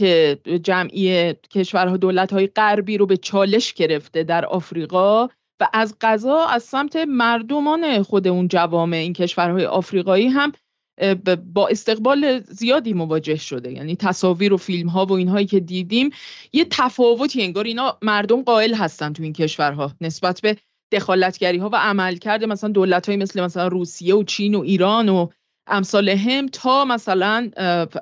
جمعی 0.62 1.32
کشورها 1.32 1.96
دولت‌های 1.96 2.46
غربی 2.46 2.98
رو 2.98 3.06
به 3.06 3.16
چالش 3.16 3.72
گرفته 3.72 4.22
در 4.22 4.44
آفریقا. 4.44 5.28
و 5.62 5.68
از 5.72 5.96
غذا 6.00 6.46
از 6.46 6.62
سمت 6.62 6.96
مردمان 6.96 8.02
خود 8.02 8.28
اون 8.28 8.48
جوامع 8.48 8.96
این 8.96 9.12
کشورهای 9.12 9.64
آفریقایی 9.64 10.28
هم 10.28 10.52
با 11.54 11.68
استقبال 11.68 12.40
زیادی 12.40 12.92
مواجه 12.92 13.36
شده. 13.36 13.72
یعنی 13.72 13.96
تصاویر 13.96 14.52
و 14.52 14.56
فیلم 14.56 14.88
ها 14.88 15.06
و 15.06 15.12
اینهایی 15.12 15.46
که 15.46 15.60
دیدیم 15.60 16.10
یه 16.52 16.66
تفاوتی 16.70 17.42
انگار 17.42 17.64
اینا 17.64 17.98
مردم 18.02 18.42
قائل 18.42 18.74
هستن 18.74 19.12
تو 19.12 19.22
این 19.22 19.32
کشورها. 19.32 19.92
نسبت 20.00 20.40
به 20.40 20.56
دخالتگری 20.92 21.58
ها 21.58 21.68
و 21.72 21.76
عملکرد 21.76 22.44
مثلا 22.44 22.70
دولت 22.70 23.08
های 23.08 23.16
مثل 23.16 23.44
مثلا 23.44 23.68
روسیه 23.68 24.14
و 24.14 24.24
چین 24.24 24.54
و 24.54 24.60
ایران 24.60 25.08
و 25.08 25.28
امثال 25.66 26.08
هم 26.08 26.48
تا 26.48 26.84
مثلا 26.84 27.50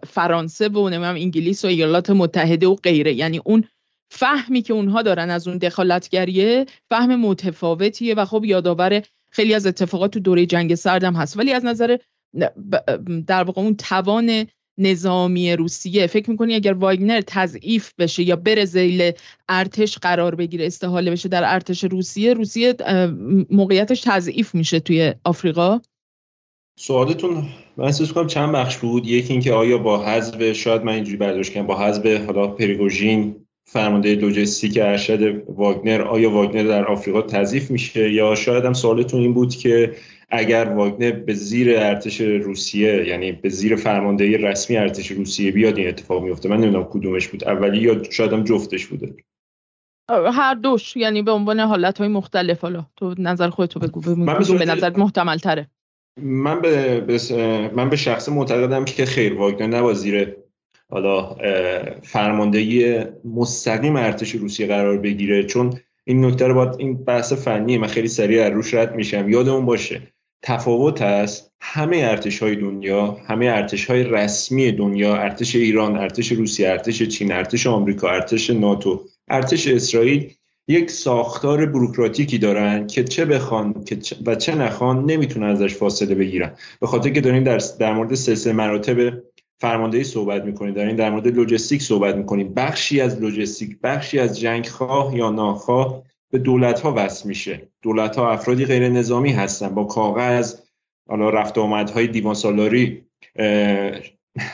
فرانسه 0.07 0.69
و 0.69 0.79
انگلیس 0.79 1.65
و 1.65 1.69
ایالات 1.69 2.11
متحده 2.11 2.67
و 2.67 2.75
غیره. 2.75 3.15
یعنی 3.15 3.41
اون 3.45 3.65
فهمی 4.11 4.63
که 4.63 4.73
اونها 4.73 5.03
دارن 5.03 5.31
از 5.31 5.49
اون 5.49 5.59
دخالتگریه 5.59 6.67
فهم 6.89 7.21
متفاوتیه 7.21 8.15
و 8.15 8.25
خب 8.25 8.45
یادآور 8.45 9.03
خیلی 9.31 9.55
از 9.55 9.67
اتفاقات 9.67 10.11
تو 10.11 10.21
دوره 10.21 10.47
جنگ 10.47 10.75
سردم 10.75 11.15
هست. 11.15 11.37
ولی 11.37 11.53
از 11.53 11.65
نظر 11.65 11.97
در 13.27 13.43
واقع 13.43 13.63
اون 13.63 13.77
توان 13.77 14.47
نظامی 14.79 15.57
روسیه 15.57 16.07
فکر 16.07 16.31
می‌کنی 16.31 16.55
اگر 16.55 16.73
واگنر 16.73 17.21
تضعیف 17.27 17.93
بشه 17.99 18.23
یا 18.23 18.37
بره 18.37 18.65
زیل 18.65 19.13
ارتش 19.49 19.99
قرار 19.99 20.35
بگیره 20.35 20.67
استحاله 20.67 21.11
بشه 21.11 21.29
در 21.29 21.55
ارتش 21.55 21.85
روسیه 21.85 22.35
روسیه 22.35 22.75
موقعیتش 23.51 24.01
تضعیف 24.01 24.55
میشه 24.55 24.81
توی 24.81 25.15
آفریقا؟ 25.25 25.81
سوالتون 26.79 27.49
من 27.77 27.85
احساس 27.85 28.13
کنم 28.13 28.27
چند 28.27 28.53
بخش 28.53 28.77
بود. 28.77 29.07
یکی 29.07 29.33
اینکه 29.33 29.53
آیا 29.53 29.79
با 29.79 30.05
حذف 30.05 30.53
شاید 30.53 30.83
من 30.83 30.93
اینجوری 30.93 31.17
برداشت 31.17 31.55
کنم 31.55 31.67
با 31.67 31.79
حذف 31.79 32.07
حالا 32.07 32.47
پریگوژین 32.47 33.47
فرمانده 33.65 34.15
لوجستیک 34.15 34.79
ارشد 34.83 35.43
واگنر 35.49 36.03
آیا 36.03 36.31
واگنر 36.31 36.63
در 36.63 36.85
آفریقا 36.85 37.23
تضیف 37.23 37.71
میشه؟ 37.71 38.13
یا 38.13 38.35
شاید 38.35 38.65
هم 38.65 38.73
سوالتون 38.73 39.21
این 39.21 39.35
بود 39.35 39.55
که 39.55 39.95
اگر 40.31 40.65
واگنر 40.65 41.11
به 41.11 41.35
زیر 41.35 41.79
ارتش 41.79 42.21
روسیه 42.21 43.07
یعنی 43.07 43.33
به 43.33 43.49
زیر 43.49 43.77
فرماندهی 43.77 44.39
رسمی 44.39 44.77
ارتش 44.77 45.11
روسیه 45.11 45.53
بیاد 45.53 45.79
این 45.79 45.89
اتفاق 45.89 46.25
میفته؟ 46.25 46.49
من 46.49 46.57
نمی‌دونم 46.57 46.85
کدومش 46.85 47.29
بود. 47.29 47.49
اولی 47.49 47.79
یا 47.79 48.03
شاید 48.11 48.33
هم 48.33 48.45
جفتش 48.45 48.87
بوده؟ 48.87 49.15
هر 50.33 50.55
دوش 50.55 50.97
یعنی 50.97 51.23
به 51.23 51.31
عنوان 51.31 51.61
حالت 51.61 51.99
های 51.99 52.09
مختلف. 52.09 52.61
حالا 52.61 52.87
تو 52.97 53.15
نظر 53.19 53.49
خودتو 53.49 53.81
بگو 53.81 54.01
به 54.59 54.65
نظر 54.65 54.97
محتمل 54.97 55.37
تره 55.37 55.71
من 56.23 56.61
به, 56.61 57.01
من 57.75 57.91
به 57.91 57.97
شخص 57.97 58.29
معتقدم 58.29 58.85
که 58.85 59.05
خیر 59.05 59.35
واگنر 59.35 59.79
نباید 59.79 59.97
زیر 59.97 60.37
حالا 60.91 61.37
فرماندهی 62.03 63.05
مستقیم 63.25 63.97
ارتش 63.97 64.31
روسیه 64.31 64.67
قرار 64.67 64.99
بگیره. 64.99 65.45
چون 65.45 65.73
این 66.05 66.25
نکته 66.25 66.47
رو 66.47 66.55
باید 66.55 66.75
این 66.79 67.05
بحث 67.05 67.33
فنیه 67.33 67.79
من 67.79 67.87
خیلی 67.87 68.09
سریع 68.09 68.45
از 68.45 68.53
روش 68.53 68.75
رد 68.75 68.95
میشم. 68.95 69.29
یادمون 69.29 69.67
باشه 69.67 70.01
تفاوت 70.43 71.03
هست. 71.03 71.53
همه 71.61 71.97
ارتش 71.97 72.43
های 72.43 72.57
دنیا 72.57 73.17
همه 73.27 73.47
ارتش 73.47 73.87
های 73.87 74.05
رسمی 74.05 74.73
دنیا 74.73 75.17
ارتش 75.17 75.57
ایران 75.57 75.97
ارتش 75.97 76.33
روسیه 76.33 76.69
ارتش 76.69 77.03
چین 77.03 77.33
ارتش 77.33 77.67
آمریکا 77.67 78.09
ارتش 78.11 78.51
ناتو 78.51 79.05
ارتش 79.29 79.69
اسرائیل 79.69 80.33
یک 80.69 80.91
ساختار 80.91 81.67
بروکراتیکی 81.67 82.39
دارن 82.39 82.87
که 82.87 83.05
چه 83.05 83.25
بخوان 83.25 83.85
و 84.27 84.35
چه 84.35 84.55
نخوان 84.55 85.05
نمی‌تونن 85.05 85.47
ازش 85.47 85.75
فاصله 85.75 86.15
بگیرن. 86.15 86.53
به 86.81 86.87
خاطر 86.87 87.11
که 87.11 87.21
داریم 87.21 87.45
در, 87.45 87.61
در 87.79 87.93
مورد 87.93 88.15
سلسله 88.15 88.53
مراتب 88.53 89.13
فرماندهی 89.61 90.05
صحبت 90.05 90.45
می‌کنیم 90.45 90.75
داریم 90.75 90.97
در 90.97 91.11
مورد 91.11 91.27
لوجستیک 91.27 91.83
صحبت 91.83 92.17
می‌کنیم 92.17 92.55
بخشی 92.55 93.01
از 93.01 93.21
لوجستیک 93.21 93.79
بخشی 93.83 94.19
از 94.19 94.41
جنگ 94.41 94.67
خواه 94.67 95.17
یا 95.17 95.31
ناخواه 95.31 96.03
به 96.31 96.39
دولت 96.39 96.81
ها 96.81 96.95
وصل 96.97 97.29
میشه. 97.29 97.69
دولت 97.83 98.17
ها 98.17 98.33
افرادی 98.33 98.65
غیر 98.65 98.89
نظامی 98.89 99.33
هستن. 99.33 99.69
با 99.69 99.85
کاغذ 99.85 100.55
حالا 101.09 101.31
رفت 101.31 101.59
آمدهای 101.59 102.07
دیوان 102.07 102.35
سالاری 102.35 103.05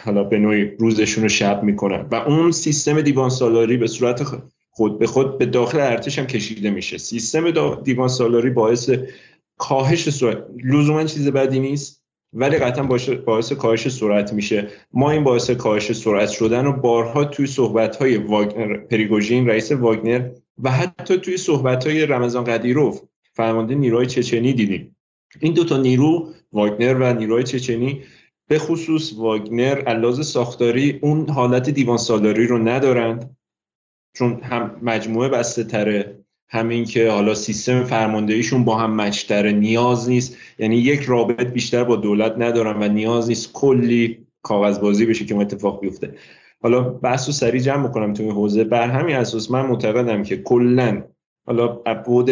حالا 0.04 0.24
به 0.24 0.38
نوعی 0.38 0.64
روزشون 0.64 1.22
رو 1.22 1.28
شب 1.28 1.62
می‌کنن. 1.62 2.06
و 2.10 2.14
اون 2.14 2.50
سیستم 2.52 3.00
دیوان 3.00 3.30
سالاری 3.30 3.76
به 3.76 3.86
صورت 3.86 4.22
خود 4.70 4.98
به 4.98 5.06
خود 5.06 5.38
به 5.38 5.46
داخل 5.46 5.80
ارتش 5.80 6.18
هم 6.18 6.26
کشیده 6.26 6.70
میشه. 6.70 6.98
سیستم 6.98 7.74
دیوان 7.74 8.08
سالاری 8.08 8.50
باعث 8.50 8.90
کاهش 9.58 10.10
سرعت 10.10 10.44
لزوما 10.64 11.04
چیز 11.04 11.28
بدی 11.28 11.60
نیست. 11.60 12.05
ولی 12.32 12.58
قطعا 12.58 12.84
باعث 13.26 13.52
کاهش 13.52 13.88
سرعت 13.88 14.32
میشه. 14.32 14.68
ما 14.92 15.10
این 15.10 15.24
باعث 15.24 15.50
کاهش 15.50 15.92
سرعت 15.92 16.28
شدن 16.28 16.66
و 16.66 16.72
بارها 16.72 17.24
توی 17.24 17.46
صحبت 17.46 17.96
های 17.96 18.16
واگنر 18.16 18.76
پریگوژین 18.76 19.48
رئیس 19.48 19.72
واگنر 19.72 20.30
و 20.62 20.70
حتی 20.70 21.16
توی 21.16 21.36
صحبت 21.36 21.86
های 21.86 22.06
رمضان 22.06 22.44
قدیروف 22.44 23.00
فرمانده 23.32 23.74
نیروی 23.74 24.06
چچنی 24.06 24.52
دیدیم. 24.52 24.96
این 25.40 25.54
دوتا 25.54 25.76
نیرو 25.76 26.34
واگنر 26.52 26.94
و 26.94 27.14
نیروی 27.14 27.42
چچنی 27.42 28.02
به 28.48 28.58
خصوص 28.58 29.12
واگنر 29.16 29.82
علاوه 29.86 30.22
ساختاری 30.22 30.98
اون 31.02 31.28
حالت 31.28 31.70
دیوان 31.70 31.98
سالاری 31.98 32.46
رو 32.46 32.58
ندارند 32.58 33.36
چون 34.14 34.40
هم 34.42 34.78
مجموعه 34.82 35.28
بسته 35.28 35.64
تره 35.64 36.15
همین 36.48 36.84
که 36.84 37.10
حالا 37.10 37.34
سیستم 37.34 37.84
فرماندهیشون 37.84 38.64
با 38.64 38.76
هم 38.76 38.96
مچتره 38.96 39.52
نیاز 39.52 40.08
نیست. 40.08 40.36
یعنی 40.58 40.76
یک 40.76 41.02
رابط 41.02 41.46
بیشتر 41.46 41.84
با 41.84 41.96
دولت 41.96 42.34
ندارن 42.38 42.82
و 42.82 42.88
نیاز 42.88 43.28
نیست 43.28 43.52
کلی 43.52 44.26
کاغذبازی 44.42 45.06
بشه 45.06 45.24
که 45.24 45.34
اون 45.34 45.42
اتفاق 45.42 45.80
بیفته. 45.80 46.14
حالا 46.62 46.82
بحث 46.82 47.28
و 47.28 47.32
سریع 47.32 47.60
جمع 47.60 47.88
بکنم 47.88 48.12
توی 48.12 48.28
حوزه. 48.28 48.64
بر 48.64 48.88
همین 48.88 49.16
اساس 49.16 49.50
من 49.50 49.66
معتقدم 49.66 50.22
که 50.22 50.36
کلا 50.36 51.02
حالا 51.46 51.80
ابعاد 51.86 52.30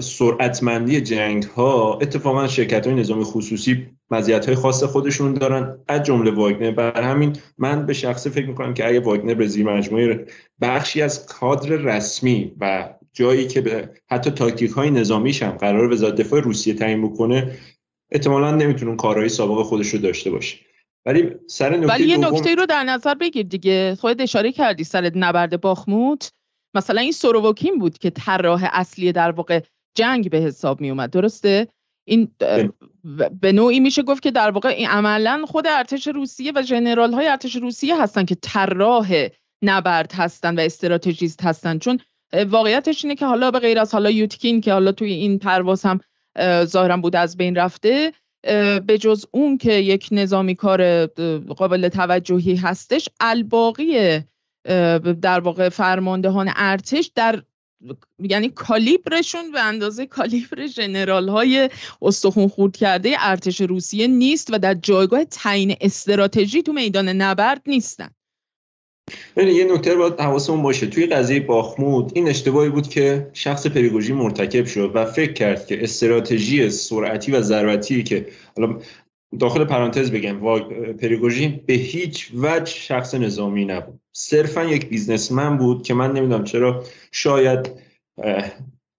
سرعتمندی 0.00 1.00
جنگ 1.00 1.42
ها 1.42 1.98
اتفاقا 2.02 2.46
شرکت 2.46 2.86
های 2.86 2.96
نظامی 2.96 3.24
خصوصی 3.24 3.86
مزیت 4.10 4.46
های 4.46 4.54
خاص 4.54 4.84
خودشون 4.84 5.34
دارن. 5.34 5.78
از 5.88 6.02
جمله 6.02 6.30
واگنر. 6.30 6.70
بر 6.70 7.02
همین 7.02 7.36
من 7.58 7.86
به 7.86 7.92
شخصه 7.92 8.30
فکر 8.30 8.46
می‌کنم 8.46 8.74
که 8.74 8.88
اگه 8.88 9.00
واگنر 9.00 9.34
به 9.34 9.46
زیر 9.46 9.66
مجموعه 9.66 10.26
بخشی 10.60 11.02
از 11.02 11.26
کادر 11.26 11.68
رسمی 11.68 12.52
و 12.60 12.94
جایی 13.12 13.46
که 13.46 13.60
به 13.60 13.90
حتی 14.10 14.30
تاکتیک 14.30 14.70
های 14.70 14.90
نظامیش 14.90 15.42
هم 15.42 15.50
قرار 15.50 15.92
وزارت 15.92 16.14
دفاع 16.14 16.40
روسیه 16.40 16.74
تعیین 16.74 17.08
بکنه 17.08 17.58
احتمالا 18.10 18.50
نمی‌تونه 18.50 18.96
کارهای 18.96 19.28
سابق 19.28 19.62
خودش 19.62 19.88
رو 19.88 19.98
داشته 19.98 20.30
باشه. 20.30 20.56
ولی 21.06 21.30
سر 21.46 21.86
ولی 21.86 22.08
یه 22.08 22.16
نکته 22.16 22.54
رو 22.54 22.66
در 22.66 22.84
نظر 22.84 23.14
بگیر 23.14 23.46
دیگه. 23.46 23.96
خودت 24.00 24.20
اشاره 24.20 24.52
کردی 24.52 24.84
سر 24.84 25.10
نبرد 25.14 25.60
باخموت. 25.60 26.30
مثلا 26.74 27.00
این 27.00 27.12
سورووکین 27.12 27.78
بود 27.78 27.98
که 27.98 28.10
طراح 28.10 28.68
اصلی 28.72 29.12
در 29.12 29.30
واقع 29.30 29.60
جنگ 29.96 30.30
به 30.30 30.38
حساب 30.38 30.80
می 30.80 30.90
اومد 30.90 31.10
درسته؟ 31.10 31.68
این 32.08 32.28
به 33.40 33.52
نوعی 33.52 33.80
میشه 33.80 34.02
گفت 34.02 34.22
که 34.22 34.30
در 34.30 34.50
واقع 34.50 34.68
این 34.68 34.88
عملا 34.88 35.44
خود 35.46 35.66
ارتش 35.66 36.06
روسیه 36.06 36.52
و 36.54 36.62
ژنرال 36.62 37.12
های 37.12 37.28
ارتش 37.28 37.56
روسیه 37.56 38.02
هستن 38.02 38.24
که 38.24 38.34
طراح 38.34 39.28
نبرد 39.62 40.12
هستن 40.12 40.58
و 40.58 40.60
استراتژیست 40.60 41.42
هستن. 41.42 41.78
چون 41.78 42.00
واقعیتش 42.48 43.04
اینه 43.04 43.14
که 43.14 43.26
حالا 43.26 43.50
به 43.50 43.58
غیر 43.58 43.78
از 43.78 43.92
حالا 43.92 44.10
یوتکین 44.10 44.60
که 44.60 44.72
حالا 44.72 44.92
توی 44.92 45.12
این 45.12 45.38
پرواز 45.38 45.82
هم 45.82 46.00
ظاهرا 46.64 46.96
بود 46.96 47.16
از 47.16 47.36
بین 47.36 47.56
رفته 47.56 48.12
به 48.86 48.98
جز 49.00 49.26
اون 49.30 49.58
که 49.58 49.72
یک 49.72 50.08
نظامی 50.12 50.54
کار 50.54 51.06
قابل 51.56 51.88
توجهی 51.88 52.56
هستش 52.56 53.08
الباقی 53.20 54.20
در 55.22 55.40
واقع 55.40 55.68
فرماندهان 55.68 56.52
ارتش 56.56 57.10
در 57.14 57.42
یعنی 58.18 58.48
کالیبرشون 58.48 59.52
به 59.52 59.60
اندازه 59.60 60.06
کالیبر 60.06 60.66
جنرال 60.66 61.28
های 61.28 61.70
استخون 62.02 62.48
خورد 62.48 62.76
کرده 62.76 63.16
ارتش 63.18 63.60
روسیه 63.60 64.06
نیست 64.06 64.48
و 64.52 64.58
در 64.58 64.74
جایگاه 64.74 65.24
تعیین 65.24 65.76
استراتژی 65.80 66.62
تو 66.62 66.72
میدان 66.72 67.08
نبرد 67.08 67.62
نیستن. 67.66 68.10
یه 69.36 69.64
نکته 69.64 69.94
باید 69.94 70.20
حواسمون 70.20 70.62
باشه. 70.62 70.86
توی 70.86 71.06
قضیه 71.06 71.40
باخمود 71.40 72.12
این 72.14 72.28
اشتباهی 72.28 72.70
بود 72.70 72.88
که 72.88 73.30
شخص 73.32 73.66
پریگوژی 73.66 74.12
مرتکب 74.12 74.66
شد 74.66 74.90
و 74.94 75.04
فکر 75.04 75.32
کرد 75.32 75.66
که 75.66 75.82
استراتژی 75.84 76.70
سرعتی 76.70 77.32
و 77.32 77.42
ضربتی 77.42 78.02
که 78.02 78.26
حالا 78.56 78.78
داخل 79.40 79.64
پرانتز 79.64 80.10
بگم 80.10 80.40
پریگوژین 80.92 81.60
به 81.66 81.74
هیچ 81.74 82.30
وجه 82.34 82.66
شخص 82.66 83.14
نظامی 83.14 83.64
نبود. 83.64 84.00
صرفا 84.18 84.64
یک 84.64 84.88
بیزنسمن 84.88 85.56
بود 85.56 85.82
که 85.82 85.94
من 85.94 86.12
نمی‌دونم 86.12 86.44
چرا 86.44 86.84
شاید 87.12 87.70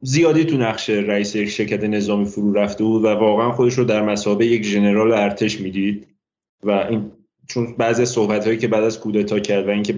زیادی 0.01 0.45
تو 0.45 0.57
نقش 0.57 0.89
رئیس 0.89 1.35
یک 1.35 1.49
شرکت 1.49 1.83
نظامی 1.83 2.25
فرو 2.25 2.53
رفته 2.53 2.83
بود 2.83 3.03
و 3.03 3.07
واقعا 3.07 3.51
خودش 3.51 3.73
رو 3.73 3.83
در 3.83 4.01
مسابقه 4.01 4.45
یک 4.45 4.63
ژنرال 4.63 5.11
ارتش 5.11 5.61
می‌دید 5.61 6.07
و 6.63 6.71
این 6.71 7.11
چون 7.47 7.75
بعضی 7.77 8.05
صحبت 8.05 8.45
هایی 8.45 8.57
که 8.57 8.67
بعد 8.67 8.83
از 8.83 8.99
کودتا 8.99 9.39
کرد 9.39 9.67
و 9.67 9.69
اینکه 9.69 9.93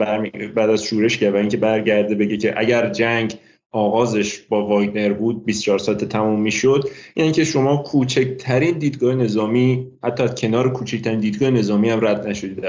بعد 0.55 0.69
از 0.69 0.83
شورش 0.83 1.17
کرد 1.17 1.33
و 1.33 1.37
اینکه 1.37 1.57
برگرده 1.57 2.15
بگه 2.15 2.37
که 2.37 2.53
اگر 2.57 2.89
جنگ 2.89 3.33
آغازش 3.71 4.39
با 4.39 4.67
واگنر 4.67 5.13
بود 5.13 5.45
24 5.45 5.77
ساعت 5.79 6.05
تموم 6.05 6.41
می‌شد 6.41 6.89
یعنی 7.15 7.31
که 7.31 7.43
شما 7.43 7.77
کوچکترین 7.77 8.77
دیدگاه 8.77 9.15
نظامی 9.15 9.87
حتی 10.03 10.23
کنار 10.37 10.73
کوچکترین 10.73 11.19
دیدگاه 11.19 11.49
نظامی 11.49 11.89
هم 11.89 12.05
رد 12.05 12.27
نشدید. 12.27 12.65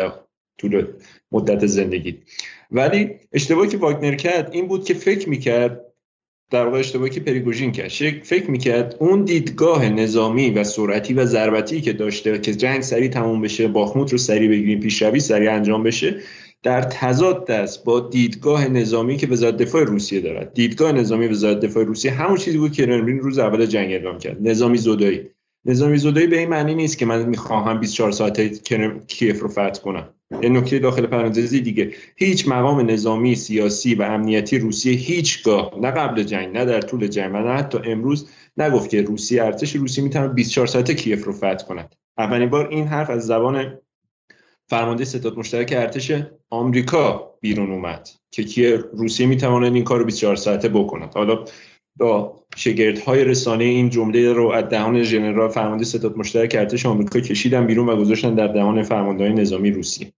طول 0.60 0.86
مدت 1.32 1.66
زندگی. 1.66 2.18
ولی 2.70 3.10
اشتباهی 3.32 3.68
که 3.68 3.76
واگنر 3.76 4.14
کرد 4.14 4.50
این 4.52 4.68
بود 4.68 4.84
که 4.84 4.94
فکر 4.94 5.28
می‌کرد 5.28 5.80
در 6.50 6.64
واقع 6.64 6.78
اشتباهی 6.78 7.10
که 7.10 7.20
پریگوژین 7.20 7.72
کرد. 7.72 7.88
فکر 8.22 8.50
می‌کرد 8.50 8.96
اون 8.98 9.24
دیدگاه 9.24 9.88
نظامی 9.88 10.50
و 10.50 10.64
سرعتی 10.64 11.14
و 11.14 11.24
ضربتی 11.24 11.80
که 11.80 11.92
داشته 11.92 12.38
که 12.38 12.54
جنگ 12.54 12.80
سریع 12.80 13.08
تموم 13.08 13.40
بشه 13.40 13.68
باخموت 13.68 14.12
رو 14.12 14.18
سریع 14.18 14.48
بگیریم 14.48 14.80
پیشروی 14.80 15.20
سریع 15.20 15.52
انجام 15.52 15.82
بشه 15.82 16.20
در 16.62 16.82
تضاد 16.82 17.50
است 17.50 17.84
با 17.84 18.00
دیدگاه 18.00 18.68
نظامی 18.68 19.16
که 19.16 19.26
وزارت 19.26 19.56
دفاع 19.56 19.84
روسیه 19.84 20.20
دارد. 20.20 20.54
دیدگاه 20.54 20.92
نظامی 20.92 21.26
وزارت 21.26 21.60
دفاع 21.60 21.84
روسیه 21.84 22.10
همون 22.10 22.36
چیزی 22.36 22.58
بود 22.58 22.72
که 22.72 22.86
کرملین 22.86 23.18
روز 23.18 23.38
اول 23.38 23.66
جنگ 23.66 23.92
اعلام 23.92 24.18
کرد. 24.18 24.48
نظامی 24.48 24.78
زدایی. 24.78 25.20
نظامی 25.64 25.98
زدایی 25.98 26.26
به 26.26 26.38
این 26.38 26.48
معنی 26.48 26.74
نیست 26.74 26.98
که 26.98 27.06
من 27.06 27.26
می‌خواهم 27.26 27.80
24 27.80 28.12
ساعته 28.12 28.48
کیف 29.08 29.40
رو 29.40 29.48
فتح 29.48 29.80
کنم. 29.82 30.08
یه 30.42 30.48
نکته 30.48 30.78
داخل 30.78 31.06
پرانتزی 31.06 31.60
دیگه. 31.60 31.92
هیچ 32.16 32.48
مقام 32.48 32.90
نظامی 32.90 33.34
سیاسی 33.34 33.94
و 33.94 34.02
امنیتی 34.02 34.58
روسیه 34.58 34.92
هیچگاه 34.92 35.74
نه 35.80 35.90
قبل 35.90 36.22
جنگ 36.22 36.56
نه 36.56 36.64
در 36.64 36.80
طول 36.80 37.06
جنگ 37.06 37.34
و 37.34 37.38
نه 37.38 37.52
حتی 37.52 37.78
امروز 37.84 38.28
نگفت 38.56 38.90
که 38.90 39.02
روسیه 39.02 39.44
ارتش 39.44 39.76
روسیه 39.76 40.04
می‌تونه 40.04 40.28
24 40.28 40.66
ساعته 40.66 40.94
کیف 40.94 41.24
رو 41.24 41.32
فتح 41.32 41.66
کند. 41.68 41.94
اولین 42.18 42.50
بار 42.50 42.68
این 42.68 42.86
حرف 42.86 43.10
از 43.10 43.26
زبان 43.26 43.78
فرمانده 44.68 45.04
ستاد 45.04 45.38
مشترک 45.38 45.72
ارتش 45.76 46.12
آمریکا 46.50 47.34
بیرون 47.40 47.70
اومد 47.72 48.08
که 48.30 48.44
کیه 48.44 48.76
روسیه 48.76 49.26
می‌تواند 49.26 49.74
این 49.74 49.84
کار 49.84 49.98
رو 49.98 50.04
24 50.04 50.36
ساعته 50.36 50.68
بکند 50.68 51.14
حالا 51.14 51.44
با 51.96 52.40
شگردهای 52.56 53.24
رسانه 53.24 53.64
این 53.64 53.90
جمله 53.90 54.32
رو 54.32 54.48
از 54.48 54.64
دهان 54.64 55.02
ژنرال 55.02 55.48
فرمانده 55.48 55.84
ستاد 55.84 56.16
مشترک 56.16 56.56
ارتش 56.58 56.86
آمریکا 56.86 57.20
کشیدن 57.20 57.66
بیرون 57.66 57.88
و 57.88 57.96
گذاشتن 57.96 58.34
در 58.34 58.46
دهان 58.46 58.82
فرمانده 58.82 59.28
نظامی 59.28 59.70
روسیه. 59.70 60.12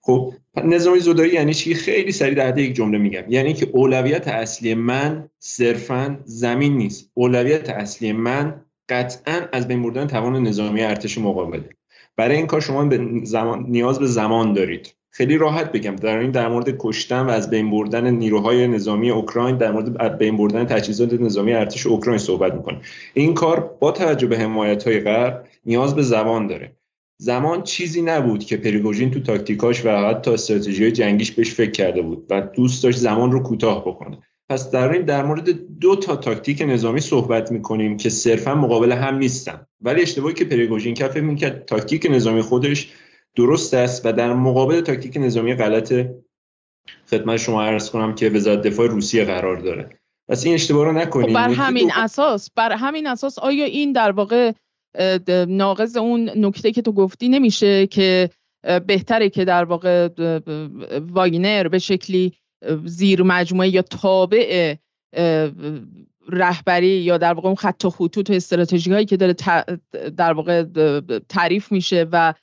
خب 0.00 0.34
نظامی 0.64 1.00
زدایی 1.00 1.32
یعنی 1.32 1.54
چی؟ 1.54 1.74
خیلی 1.74 2.12
سریع 2.12 2.34
در 2.34 2.58
یک 2.58 2.74
جمله 2.74 2.98
میگم. 2.98 3.24
یعنی 3.28 3.54
که 3.54 3.68
اولویت 3.72 4.28
اصلی 4.28 4.74
من 4.74 5.28
صرفا 5.38 6.18
زمین 6.24 6.76
نیست. 6.76 7.10
اولویت 7.14 7.70
اصلی 7.70 8.12
من 8.12 8.64
قطعا 8.88 9.48
از 9.52 9.68
بین 9.68 9.82
بردن 9.82 10.06
توان 10.06 10.42
نظامی 10.42 10.82
ارتش 10.82 11.18
مقابله 11.18 11.68
برای 12.16 12.36
این 12.36 12.46
کار 12.46 12.60
شما 12.60 12.84
به 12.84 13.20
زمان 13.24 13.66
نیاز 13.68 13.98
به 13.98 14.06
زمان 14.06 14.52
دارید. 14.52 14.94
خیلی 15.10 15.38
راحت 15.38 15.72
بگم. 15.72 15.96
در 15.96 16.18
این 16.18 16.30
در 16.30 16.48
مورد 16.48 16.76
کشتن 16.78 17.20
و 17.20 17.30
از 17.30 17.50
بین 17.50 17.70
بردن 17.70 18.10
نیروهای 18.10 18.68
نظامی 18.68 19.10
اوکراین 19.10 19.56
در 19.56 19.72
مورد 19.72 20.18
بین 20.18 20.36
بردن 20.36 20.64
تجهیزات 20.64 21.12
نظامی 21.12 21.52
ارتش 21.52 21.86
اوکراین 21.86 22.18
صحبت 22.18 22.54
می‌کنه. 22.54 22.80
این 23.14 23.34
کار 23.34 23.76
با 23.80 23.92
توجه 23.92 24.26
به 24.26 24.38
حمایت 24.38 24.82
های 24.86 25.00
غرب 25.00 25.44
نیاز 25.66 25.94
به 25.94 26.02
زمان 26.02 26.46
داره. 26.46 26.76
زمان 27.20 27.62
چیزی 27.62 28.02
نبود 28.02 28.44
که 28.44 28.56
پریگوژین 28.56 29.10
تو 29.10 29.20
تاکتیکاش 29.20 29.86
و 29.86 29.88
حتی 29.88 30.30
استراتژی 30.30 30.92
جنگیش 30.92 31.32
بهش 31.32 31.54
فکر 31.54 31.70
کرده 31.70 32.02
بود 32.02 32.26
و 32.30 32.40
دوست 32.40 32.82
داشت 32.82 32.98
زمان 32.98 33.32
رو 33.32 33.42
کوتاه 33.42 33.80
بکنه. 33.80 34.18
پس 34.48 34.70
در 34.70 34.92
این 34.92 35.02
در 35.02 35.24
مورد 35.24 35.50
دو 35.80 35.96
تا 35.96 36.16
تاکتیک 36.16 36.62
نظامی 36.62 37.00
صحبت 37.00 37.52
می‌کنیم 37.52 37.96
که 37.96 38.10
صرفا 38.10 38.54
مقابل 38.54 38.92
هم 38.92 39.18
نیستن. 39.18 39.66
ولی 39.80 40.02
اشتباهی 40.02 40.34
که 40.34 40.44
پریگوژین 40.44 40.94
کرد 40.94 41.18
می‌کرد 41.18 41.64
تاکتیک 41.64 42.06
نظامی 42.10 42.42
خودش 42.42 42.92
درست 43.38 43.74
است 43.74 44.06
و 44.06 44.12
در 44.12 44.32
مقابل 44.32 44.80
تاکتیک 44.80 45.16
نظامی 45.16 45.54
غلط 45.54 45.94
خدمت 47.10 47.36
شما 47.36 47.62
عرض 47.62 47.90
کنم 47.90 48.14
که 48.14 48.28
وزارت 48.28 48.62
دفاع 48.62 48.86
روسیه 48.86 49.24
قرار 49.24 49.56
داره. 49.56 49.98
پس 50.28 50.44
این 50.44 50.54
اشتباه 50.54 50.84
رو 50.84 50.92
نکنیم 50.92 51.28
خب 51.28 51.34
بر 51.34 51.48
همین 51.48 51.92
اساس 51.94 52.50
بر 52.56 52.72
همین 52.72 53.06
اساس 53.06 53.38
آیا 53.38 53.64
این 53.64 53.92
در 53.92 54.10
واقع 54.10 54.52
ناقض 55.48 55.96
اون 55.96 56.30
نکته 56.36 56.72
که 56.72 56.82
تو 56.82 56.92
گفتی 56.92 57.28
نمیشه 57.28 57.86
که 57.86 58.30
بهتره 58.86 59.28
که 59.28 59.44
در 59.44 59.64
واقع 59.64 60.08
واگنر 61.10 61.68
به 61.68 61.78
شکلی 61.78 62.32
زیر 62.84 63.22
مجموعه 63.22 63.68
یا 63.68 63.82
تابع 63.82 64.74
رهبری 66.28 66.88
یا 66.88 67.18
در 67.18 67.32
واقع 67.32 67.46
اون 67.46 67.56
خط 67.56 67.84
و 67.84 67.90
خطوط 67.90 68.30
و 68.30 68.32
استراتژی 68.32 68.92
هایی 68.92 69.06
که 69.06 69.16
داره 69.16 69.34
در 70.16 70.32
واقع 70.32 70.64
تعریف 71.28 71.72
میشه 71.72 72.06
و 72.12 72.34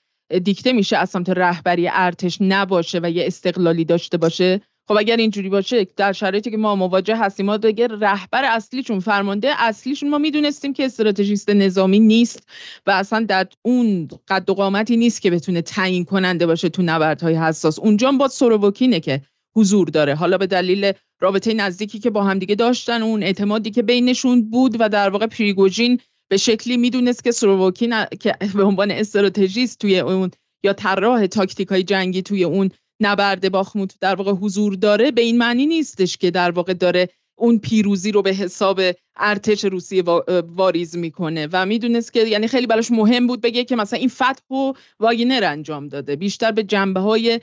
دیکته 0.44 0.74
میشه 0.74 0.98
از 0.98 1.10
سمت 1.10 1.30
رهبری 1.30 1.90
ارتش 1.92 2.38
نباشه 2.42 3.00
و 3.04 3.12
یه 3.12 3.28
استقلالی 3.28 3.86
داشته 3.86 4.18
باشه. 4.18 4.62
خب 4.88 4.98
اگر 4.98 5.18
اینجوری 5.18 5.50
باشه 5.50 5.88
در 5.96 6.14
شرایطی 6.14 6.52
که 6.52 6.58
ما 6.58 6.76
مواجه 6.76 7.16
هستیم 7.16 7.46
ما 7.46 7.58
دیگه 7.58 7.88
رهبر 7.88 8.44
اصلیشون 8.46 9.00
فرمانده 9.00 9.52
اصلیشون 9.58 10.10
ما 10.10 10.18
می‌دونستیم 10.18 10.74
که 10.74 10.86
استراتژیست 10.86 11.50
نظامی 11.50 12.00
نیست 12.00 12.48
و 12.88 12.92
اصلا 12.92 13.26
در 13.30 13.48
اون 13.62 14.08
قد 14.28 14.50
و 14.50 14.54
قامتی 14.54 14.98
نیست 14.98 15.22
که 15.22 15.32
بتونه 15.32 15.62
تعیین 15.62 16.06
کننده 16.06 16.46
باشه 16.46 16.70
تو 16.70 16.82
نبردهای 16.82 17.36
حساس. 17.36 17.80
اونجا 17.80 18.12
با 18.12 18.28
سورووکینه 18.28 19.00
که 19.00 19.22
حضور 19.56 19.88
داره. 19.88 20.16
حالا 20.16 20.38
به 20.38 20.48
دلیل 20.48 20.92
رابطه 21.20 21.54
نزدیکی 21.54 22.00
که 22.00 22.10
با 22.10 22.24
همدیگه 22.24 22.56
داشتن 22.56 23.02
اون 23.02 23.24
اعتمادی 23.24 23.72
که 23.72 23.84
بینشون 23.84 24.50
بود 24.50 24.76
و 24.80 24.90
در 24.90 25.10
واقع 25.10 25.28
پریگوژین 25.28 26.00
به 26.30 26.38
شکلی 26.38 26.78
می‌دونست 26.78 27.24
که 27.24 27.32
سرووکین 27.32 27.94
که 28.20 28.36
به 28.56 28.64
عنوان 28.64 28.92
استراتژیست 28.92 29.80
توی 29.80 30.00
اون 30.00 30.32
یا 30.64 30.74
طراح 30.74 31.28
تاکتیک 31.28 31.68
های 31.68 31.84
جنگی 31.84 32.22
توی 32.22 32.44
اون 32.44 32.70
نبرد 33.02 33.52
باخموت 33.52 33.96
در 34.02 34.16
واقع 34.16 34.32
حضور 34.32 34.76
داره 34.76 35.12
به 35.12 35.22
این 35.22 35.38
معنی 35.38 35.66
نیستش 35.66 36.18
که 36.18 36.32
در 36.32 36.52
واقع 36.52 36.74
داره 36.74 37.10
اون 37.38 37.60
پیروزی 37.60 38.12
رو 38.12 38.22
به 38.22 38.34
حساب 38.34 38.82
ارتش 39.16 39.66
روسیه 39.66 40.04
واریز 40.48 40.98
می‌کنه. 40.98 41.48
و 41.52 41.66
می‌دونست 41.66 42.14
که 42.14 42.20
یعنی 42.20 42.48
خیلی 42.48 42.68
براش 42.68 42.92
مهم 42.92 43.28
بود 43.28 43.42
بگه 43.42 43.64
که 43.64 43.76
مثلا 43.76 44.00
این 44.00 44.10
فتح 44.10 44.56
و 44.56 44.74
واگنر 45.00 45.44
انجام 45.44 45.88
داده. 45.88 46.16
بیشتر 46.16 46.52
به 46.52 46.64
جنبه 46.64 47.00
های 47.00 47.40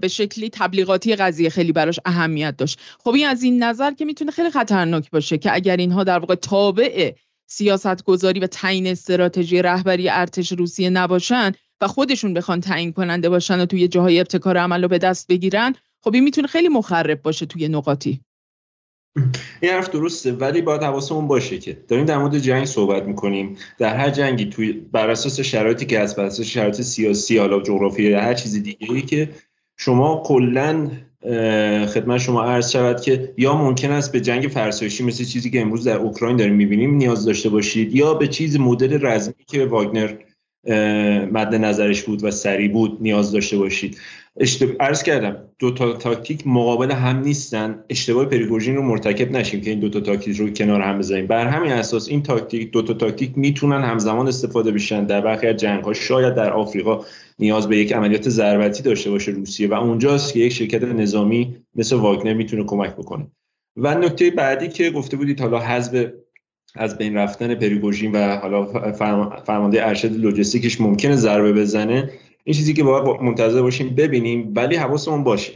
به 0.00 0.08
شکلی 0.08 0.50
تبلیغاتی 0.50 1.16
قضیه 1.16 1.50
خیلی 1.50 1.72
براش 1.72 2.00
اهمیت 2.04 2.56
داشت. 2.56 2.78
خب 2.98 3.10
این 3.10 3.26
از 3.26 3.42
این 3.42 3.62
نظر 3.62 3.92
که 3.92 4.04
می‌تونه 4.04 4.30
خیلی 4.30 4.50
خطرناک 4.50 5.10
باشه 5.10 5.38
که 5.38 5.54
اگر 5.54 5.76
اینها 5.76 6.04
در 6.04 6.18
واقع 6.18 6.34
تابع 6.34 7.12
سیاست 7.52 8.04
گذاری 8.04 8.40
و 8.40 8.46
تعیین 8.46 8.86
استراتژی 8.86 9.62
رهبری 9.62 10.08
ارتش 10.08 10.52
روسیه 10.52 10.90
نباشن 10.90 11.52
و 11.80 11.86
خودشون 11.86 12.34
بخوان 12.34 12.60
تعیین 12.60 12.92
کننده 12.92 13.28
باشن 13.28 13.60
و 13.60 13.66
توی 13.66 13.88
جاهای 13.88 14.20
ابتکار 14.20 14.58
عمل 14.58 14.82
رو 14.82 14.88
به 14.88 14.98
دست 14.98 15.28
بگیرن 15.28 15.74
خب 16.00 16.14
این 16.14 16.24
می‌تونه 16.24 16.46
خیلی 16.46 16.68
مخرب 16.68 17.22
باشه 17.22 17.46
توی 17.46 17.68
نقاطی. 17.68 18.20
این 19.60 19.72
حرف 19.72 19.90
درسته 19.90 20.32
ولی 20.32 20.62
باید 20.62 20.82
حواسمون 20.82 21.28
باشه 21.28 21.58
که 21.58 21.84
داریم 21.88 22.04
در 22.04 22.18
مورد 22.18 22.38
جنگ 22.38 22.64
صحبت 22.64 23.02
می‌کنیم. 23.02 23.56
در 23.78 23.96
هر 23.96 24.10
جنگی 24.10 24.44
توی 24.44 24.72
بر 24.72 25.10
اساس 25.10 25.40
شرایطی 25.40 25.86
که 25.86 25.98
از 25.98 26.16
بر 26.16 26.24
اساس 26.24 26.46
شرایط 26.46 26.80
سیاسی 26.80 27.38
حالا 27.38 27.60
جغرافی 27.60 28.12
هر 28.12 28.34
چیز 28.34 28.62
دیگه 28.62 28.92
ای 28.92 29.02
که 29.02 29.30
شما 29.76 30.22
کلا 30.26 30.90
خدمت 31.86 32.18
شما 32.18 32.42
عرض 32.42 32.70
شود 32.70 33.00
که 33.00 33.34
یا 33.36 33.56
ممکن 33.56 33.90
است 33.90 34.12
به 34.12 34.20
جنگ 34.20 34.42
فرسایشی 34.48 35.04
مثل 35.04 35.24
چیزی 35.24 35.50
که 35.50 35.60
امروز 35.60 35.84
در 35.84 35.96
اوکراین 35.96 36.36
داریم 36.36 36.54
می‌بینیم 36.54 36.94
نیاز 36.94 37.24
داشته 37.24 37.48
باشید 37.48 37.96
یا 37.96 38.14
به 38.14 38.28
چیز 38.28 38.60
مدل 38.60 39.06
رزمی 39.06 39.34
که 39.46 39.64
واگنر 39.64 40.14
مد 41.32 41.54
نظرش 41.54 42.02
بود 42.02 42.24
و 42.24 42.30
سری 42.30 42.68
بود 42.68 42.98
نیاز 43.00 43.32
داشته 43.32 43.58
باشید. 43.58 43.96
اشتب... 44.40 44.82
عرض 44.82 45.02
کردم 45.02 45.36
دو 45.58 45.70
تا 45.70 45.92
تاکتیک 45.92 46.46
مقابل 46.46 46.90
هم 46.90 47.20
نیستن. 47.20 47.84
اشتباه 47.90 48.24
پریگوژین 48.24 48.76
رو 48.76 48.82
مرتکب 48.82 49.32
نشیم 49.32 49.60
که 49.60 49.70
این 49.70 49.80
دو 49.80 49.88
تا 49.88 50.00
تاکتیک 50.00 50.36
رو 50.36 50.50
کنار 50.50 50.80
هم 50.80 50.98
بزنیم. 50.98 51.26
بر 51.26 51.46
همین 51.46 51.72
اساس 51.72 52.08
این 52.08 52.22
تاکتیک 52.22 52.70
دو 52.70 52.82
تا 52.82 52.94
تاکتیک 52.94 53.38
می‌تونن 53.38 53.82
همزمان 53.82 54.28
استفاده 54.28 54.70
بشن. 54.70 55.06
در 55.06 55.20
برخی 55.20 55.46
از 55.46 55.56
جنگ 55.56 55.92
شاید 55.92 56.34
در 56.34 56.52
آفریقا 56.52 57.00
نیاز 57.38 57.68
به 57.68 57.76
یک 57.76 57.92
عملیات 57.92 58.28
ضربتی 58.28 58.82
داشته 58.82 59.10
باشه 59.10 59.32
روسیه 59.32 59.68
و 59.68 59.74
اونجاست 59.74 60.32
که 60.32 60.40
یک 60.40 60.52
شرکت 60.52 60.82
نظامی 60.84 61.56
مثل 61.74 61.96
واگنر 61.96 62.34
می‌تونه 62.34 62.64
کمک 62.64 62.96
بکنه. 62.96 63.26
و 63.76 63.94
نکته 63.94 64.30
بعدی 64.30 64.68
که 64.68 64.90
گفته 64.90 65.16
بودید 65.16 65.40
حالا 65.40 65.58
حذف 65.58 66.06
از 66.74 66.98
بین 66.98 67.14
رفتن 67.14 67.54
پریگوژین 67.54 68.12
و 68.12 68.36
حالا 68.36 68.66
فرمانده 69.46 69.86
ارشد 69.86 70.12
لوجستیکش 70.12 70.80
ممکنه 70.80 71.16
ضربه 71.16 71.52
بزنه 71.52 72.10
این 72.44 72.54
چیزی 72.54 72.74
که 72.74 72.82
باید 72.82 73.20
منتظر 73.22 73.62
باشیم 73.62 73.94
ببینیم 73.94 74.52
ولی 74.56 74.76
حواسمون 74.76 75.24
باشه. 75.24 75.52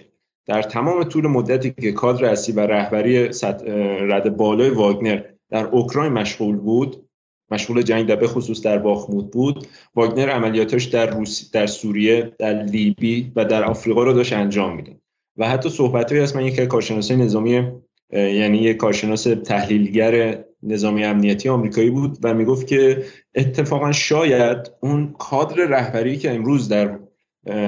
در 0.47 0.62
تمام 0.62 1.05
طول 1.05 1.26
مدتی 1.26 1.74
که 1.80 1.93
کادر 1.93 2.24
اصلی 2.24 2.55
و 2.55 2.61
رهبری 2.61 3.28
رد 4.09 4.37
بالای 4.37 4.70
واگنر 4.70 5.22
در 5.51 5.66
اوکراین 5.66 6.12
مشغول 6.12 6.57
بود 6.57 7.09
مشغول 7.51 7.82
جنگ 7.82 8.07
در 8.07 8.26
خصوص 8.26 8.62
در 8.62 8.78
باخمود 8.78 9.30
بود 9.30 9.66
واگنر 9.95 10.28
عملیاتش 10.28 10.85
در 10.85 11.07
روسی 11.07 11.47
در 11.53 11.66
سوریه 11.66 12.32
در 12.39 12.62
لیبی 12.62 13.32
و 13.37 13.45
در 13.45 13.64
آفریقا 13.64 14.05
رو 14.05 14.12
داشت 14.12 14.32
انجام 14.32 14.76
می‌داد. 14.76 14.97
و 15.37 15.49
حتی 15.49 15.68
صحبتهایی 15.68 16.24
هست 16.24 16.37
من 16.37 16.45
یک 16.45 16.61
کارشناسای 16.61 17.16
نظامی 17.16 17.72
یعنی 18.12 18.59
یک 18.59 18.76
کارشناس 18.76 19.22
تحلیلگر 19.22 20.45
نظامی 20.64 21.04
امنیتی 21.04 21.48
آمریکایی 21.48 21.90
بود 21.90 22.18
و 22.22 22.34
می‌گفت 22.34 22.66
که 22.66 23.04
اتفاقا 23.34 23.92
شاید 23.92 24.70
اون 24.80 25.14
کادر 25.18 25.56
رهبری 25.56 26.18
که 26.18 26.34
امروز 26.34 26.68
در 26.68 26.98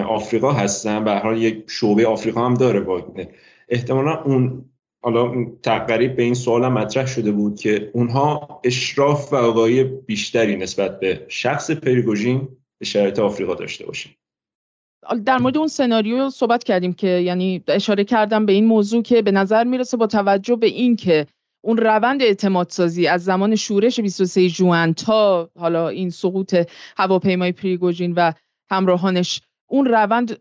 آفریقا 0.09 0.53
هستن 0.53 1.05
به 1.05 1.13
حال 1.13 1.43
یک 1.43 1.65
شعبه 1.69 2.07
آفریقا 2.07 2.47
هم 2.47 2.55
داره 2.55 2.81
واگنر 2.81 3.27
احتمالا 3.69 4.23
اون 4.23 4.65
حالا 5.03 5.47
تقریب 5.63 6.17
به 6.17 6.23
این 6.23 6.35
سوال 6.35 6.69
مطرح 6.69 7.07
شده 7.07 7.33
بود 7.33 7.61
که 7.61 7.91
اونها 7.95 8.61
اشراف 8.65 9.33
و 9.33 9.37
آگاهی 9.37 9.85
بیشتری 9.85 10.57
نسبت 10.57 11.01
به 11.01 11.27
شخص 11.29 11.71
پریگوژین 11.71 12.49
به 12.79 12.87
شرایط 12.87 13.19
آفریقا 13.19 13.55
داشته 13.55 13.87
باشه 13.87 14.11
در 15.25 15.39
مورد 15.39 15.59
اون 15.59 15.69
سناریو 15.69 16.31
صحبت 16.31 16.65
کردیم 16.65 16.93
که 16.93 17.09
یعنی 17.09 17.65
اشاره 17.69 18.05
کردم 18.05 18.47
به 18.47 18.53
این 18.53 18.67
موضوع 18.67 19.03
که 19.03 19.23
به 19.23 19.31
نظر 19.31 19.65
می‌رسه 19.65 19.97
با 19.97 20.07
توجه 20.07 20.57
به 20.57 20.67
این 20.67 20.97
که 20.97 21.27
اون 21.67 21.77
روند 21.77 22.23
اعتماد 22.23 22.71
سازی 22.71 23.07
از 23.07 23.25
زمان 23.25 23.57
شورش 23.57 24.01
23 24.01 24.49
جوان 24.49 24.95
تا 24.95 25.51
حالا 25.59 25.89
این 25.89 26.11
سقوط 26.11 26.57
هواپیمای 26.97 27.53
پریگوژین 27.53 28.13
و 28.13 28.33
همراهانش 28.71 29.41
اون 29.71 29.87
روند 29.87 30.39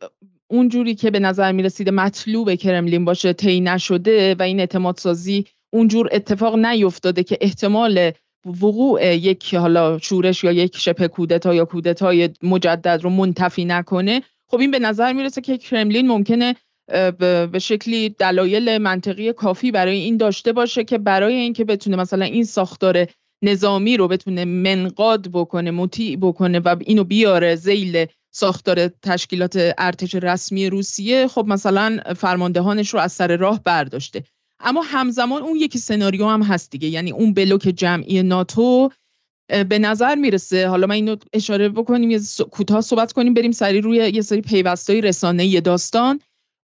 اونجوری 0.48 0.96
که 0.96 1.12
به 1.12 1.20
نظر 1.20 1.52
می 1.52 1.64
رسیده 1.64 1.92
مطلوب 1.92 2.56
کرملین 2.56 3.06
باشه 3.06 3.34
طی 3.34 3.60
نشده 3.60 4.36
و 4.36 4.42
این 4.42 4.60
اعتماد 4.60 4.98
سازی 4.98 5.46
اونجور 5.74 6.10
اتفاق 6.12 6.56
نیفتاده 6.56 7.24
که 7.24 7.38
احتمال 7.42 8.12
وقوع 8.46 9.16
یک 9.16 9.56
حالا 9.56 9.98
شورش 9.98 10.44
یا 10.44 10.52
یک 10.52 10.78
شبه 10.78 11.08
کودتا 11.08 11.54
یا 11.54 11.66
کودتای 11.66 12.30
مجدد 12.44 13.00
رو 13.04 13.10
منتفی 13.10 13.66
نکنه. 13.66 14.22
خب 14.48 14.60
این 14.60 14.72
به 14.72 14.80
نظر 14.80 15.14
می‌رسه 15.14 15.42
که 15.42 15.58
کرملین 15.58 16.08
ممکنه 16.08 16.56
به 17.18 17.60
شکلی 17.62 18.10
دلایل 18.10 18.78
منطقی 18.78 19.34
کافی 19.34 19.72
برای 19.72 19.98
این 19.98 20.18
داشته 20.18 20.54
باشه 20.54 20.84
که 20.84 20.98
برای 20.98 21.34
اینکه 21.34 21.64
بتونه 21.66 21.98
مثلا 21.98 22.26
این 22.26 22.44
ساختار 22.44 23.08
نظامی 23.42 23.98
رو 23.98 24.08
بتونه 24.08 24.46
منقاد 24.46 25.32
بکنه 25.32 25.72
مطیع 25.72 26.18
بکنه 26.18 26.60
و 26.60 26.76
اینو 26.86 27.04
بیاره 27.04 27.56
زیل 27.56 28.06
ساختار 28.32 28.88
تشکیلات 28.88 29.74
ارتش 29.78 30.16
رسمی 30.16 30.70
روسیه 30.70 31.28
خب 31.28 31.46
مثلا 31.48 32.00
فرماندهانش 32.16 32.90
رو 32.90 33.00
از 33.00 33.12
سر 33.12 33.38
راه 33.38 33.64
برداشته. 33.64 34.24
اما 34.60 34.82
همزمان 34.82 35.42
اون 35.42 35.56
یکی 35.56 35.80
سناریو 35.80 36.28
هم 36.28 36.44
هست 36.44 36.72
دیگه 36.72 36.88
یعنی 36.88 37.12
اون 37.12 37.34
بلوک 37.34 37.62
جمعی 37.62 38.24
ناتو 38.24 38.90
به 39.70 39.80
نظر 39.80 40.16
می‌رسه 40.16 40.68
حالا 40.68 40.88
من 40.88 40.96
اینو 40.96 41.16
اشاره 41.34 41.70
بکنیم 41.70 42.12
یه 42.12 42.20
کوتاه 42.52 42.82
صحبت 42.82 43.14
کنیم 43.14 43.34
بریم 43.34 43.52
سری 43.52 43.82
روی 43.82 43.98
یه 43.98 44.22
سری 44.22 44.42
پیوستای 44.42 45.02
رسانه 45.02 45.62
داستان. 45.62 46.20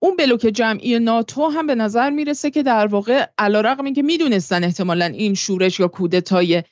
اون 0.05 0.15
بلوک 0.15 0.39
جمعی 0.39 0.99
ناتو 0.99 1.47
هم 1.47 1.67
به 1.67 1.75
نظر 1.75 2.09
می‌رسه 2.09 2.51
که 2.51 2.63
در 2.63 2.87
واقع 2.87 3.25
علیرغم 3.37 3.85
اینکه 3.85 4.01
می‌دونستن 4.01 4.63
احتمالا 4.63 5.05
این 5.05 5.33
شورش 5.33 5.79
یا 5.79 5.87
کودتای 5.87 6.63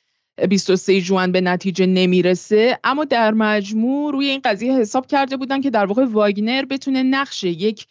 23 0.48 1.00
جوان 1.00 1.32
به 1.32 1.40
نتیجه 1.40 1.86
نمی‌رسه 1.86 2.78
اما 2.84 3.04
در 3.04 3.30
مجموع 3.30 4.12
روی 4.12 4.26
این 4.26 4.40
قضیه 4.44 4.72
حساب 4.72 5.06
کرده 5.06 5.36
بودن 5.36 5.60
که 5.60 5.70
در 5.70 5.86
واقع 5.86 6.04
واگنر 6.04 6.64
بتونه 6.64 7.02
نقش 7.02 7.44
یک 7.44 7.86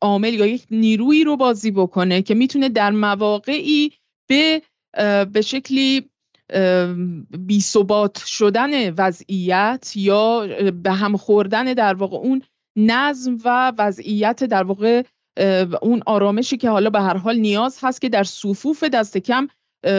عامل 0.00 0.34
یا 0.34 0.46
یک 0.46 0.66
نیرویی 0.70 1.24
رو 1.24 1.36
بازی 1.36 1.70
بکنه 1.70 2.22
که 2.22 2.34
می‌تونه 2.34 2.68
در 2.68 2.90
مواقعی 2.90 3.92
به 4.28 4.62
به 5.32 5.40
شکلی 5.40 6.10
بیثبات 7.46 8.22
شدن 8.26 8.90
وضعیت 8.90 9.92
یا 9.96 10.46
به 10.82 10.92
هم 10.92 11.16
خوردن 11.16 11.64
در 11.64 11.94
واقع 11.94 12.16
اون 12.16 12.42
نظم 12.86 13.38
و 13.44 13.72
وضعیت 13.78 14.44
در 14.44 14.62
واقع 14.62 15.02
اون 15.82 16.02
آرامشی 16.06 16.56
که 16.56 16.70
حالا 16.70 16.90
به 16.90 17.00
هر 17.00 17.16
حال 17.16 17.36
نیاز 17.36 17.78
هست 17.82 18.00
که 18.00 18.08
در 18.08 18.24
صفوف 18.24 18.84
دست 18.84 19.18
کم 19.18 19.48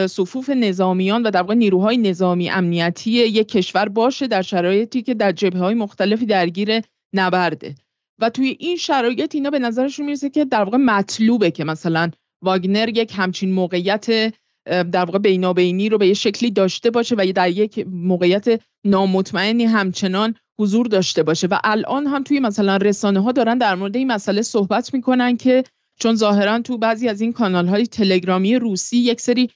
صفوف 0.06 0.50
نظامیان 0.50 1.22
و 1.22 1.30
در 1.30 1.40
واقع 1.40 1.54
نیروهای 1.54 1.96
نظامی 1.96 2.50
امنیتی 2.50 3.10
یک 3.10 3.48
کشور 3.48 3.88
باشه 3.88 4.26
در 4.26 4.42
شرایطی 4.42 5.02
که 5.02 5.14
در 5.14 5.32
جبهه 5.32 5.60
های 5.62 5.74
مختلفی 5.74 6.26
درگیر 6.26 6.80
نبرده. 7.14 7.74
و 8.20 8.30
توی 8.30 8.56
این 8.60 8.76
شرایط 8.76 9.34
اینا 9.34 9.50
به 9.50 9.58
نظرشون 9.58 10.06
می‌رسه 10.06 10.30
که 10.30 10.44
در 10.44 10.62
واقع 10.62 10.76
مطلوبه 10.76 11.50
که 11.50 11.64
مثلا 11.64 12.10
واگنر 12.42 12.88
یک 12.88 13.12
همچین 13.16 13.52
موقعیت 13.52 14.34
در 14.66 15.04
واقع 15.04 15.18
بینابینی 15.18 15.88
رو 15.88 15.98
به 15.98 16.06
یه 16.06 16.14
شکلی 16.14 16.50
داشته 16.50 16.90
باشه 16.90 17.14
و 17.18 17.32
در 17.34 17.50
یک 17.50 17.86
موقعیت 17.90 18.60
نامطمئنی 18.84 19.64
همچنان 19.64 20.34
حضور 20.62 20.86
داشته 20.86 21.22
باشه 21.22 21.46
و 21.46 21.58
الان 21.64 22.06
هم 22.06 22.22
توی 22.22 22.40
مثلا 22.40 22.76
رسانه 22.76 23.22
ها 23.22 23.32
دارن 23.32 23.58
در 23.58 23.74
مورد 23.74 23.96
این 23.96 24.12
مسئله 24.12 24.42
صحبت 24.42 24.94
می‌کنن 24.94 25.36
که 25.36 25.64
چون 26.00 26.14
ظاهرا 26.14 26.58
تو 26.58 26.78
بعضی 26.78 27.08
از 27.08 27.20
این 27.20 27.32
کانال 27.32 27.66
های 27.66 27.86
تلگرامی 27.86 28.56
روسی 28.56 28.96
یک 28.96 29.20
سری 29.20 29.50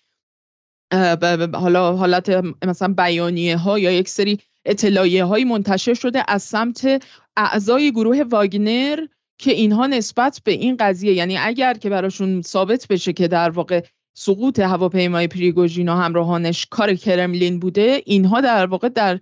حالا 1.55 1.97
حالت 1.97 2.29
مثلا 2.67 2.95
بیانیه 2.97 3.57
ها 3.57 3.79
یا 3.79 3.91
یک 3.91 4.09
سری 4.09 4.39
اطلاعیه 4.65 5.25
های 5.25 5.45
منتشر 5.45 5.95
شده 5.95 6.25
از 6.29 6.43
سمت 6.43 7.03
اعضای 7.37 7.93
گروه 7.93 8.23
واگنر 8.23 9.07
که 9.39 9.53
اینها 9.53 9.87
نسبت 9.87 10.41
به 10.45 10.53
این 10.53 10.77
قضیه 10.77 11.13
یعنی 11.13 11.37
اگر 11.37 11.75
که 11.75 11.91
براشون 11.91 12.43
ثابت 12.43 12.87
بشه 12.89 13.13
که 13.13 13.29
در 13.29 13.51
واقع 13.51 13.85
سقوط 14.15 14.59
هواپیمای 14.59 15.27
پریگوژین 15.27 15.89
و 15.89 15.95
همراهانش 15.95 16.67
کار 16.71 16.95
کرملین 16.95 17.61
بوده 17.61 18.03
اینها 18.07 18.41
در 18.41 18.67
واقع 18.67 18.89
در 18.89 19.21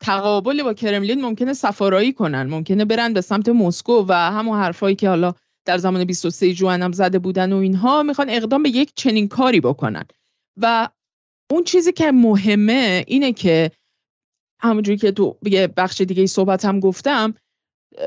تقابل 0.00 0.62
با 0.62 0.74
کرملین 0.74 1.20
ممکنه 1.20 1.52
سفارایی 1.52 2.12
کنن. 2.12 2.42
ممکنه 2.42 2.84
برن 2.84 3.12
به 3.12 3.20
سمت 3.20 3.48
مسکو 3.48 4.04
و 4.08 4.12
همون 4.12 4.58
حرفایی 4.58 4.96
که 4.96 5.08
حالا 5.08 5.34
در 5.64 5.78
زمان 5.78 6.04
23 6.04 6.52
جوان 6.52 6.82
هم 6.82 6.92
زده 6.92 7.18
بودن 7.18 7.52
و 7.52 7.56
اینها 7.56 8.02
می‌خوان 8.02 8.30
اقدام 8.30 8.62
به 8.62 8.68
یک 8.68 8.92
چنین 8.94 9.28
کاری 9.28 9.60
بکنن. 9.60 10.04
و 10.56 10.88
اون 11.50 11.64
چیزی 11.64 11.92
که 11.92 12.12
مهمه 12.12 13.04
اینه 13.06 13.32
که 13.32 13.70
همونجوری 14.60 14.98
که 14.98 15.12
تو 15.12 15.36
یه 15.42 15.66
بخش 15.66 16.00
دیگه 16.00 16.26
صحبت 16.26 16.64
هم 16.64 16.80
گفتم 16.80 17.34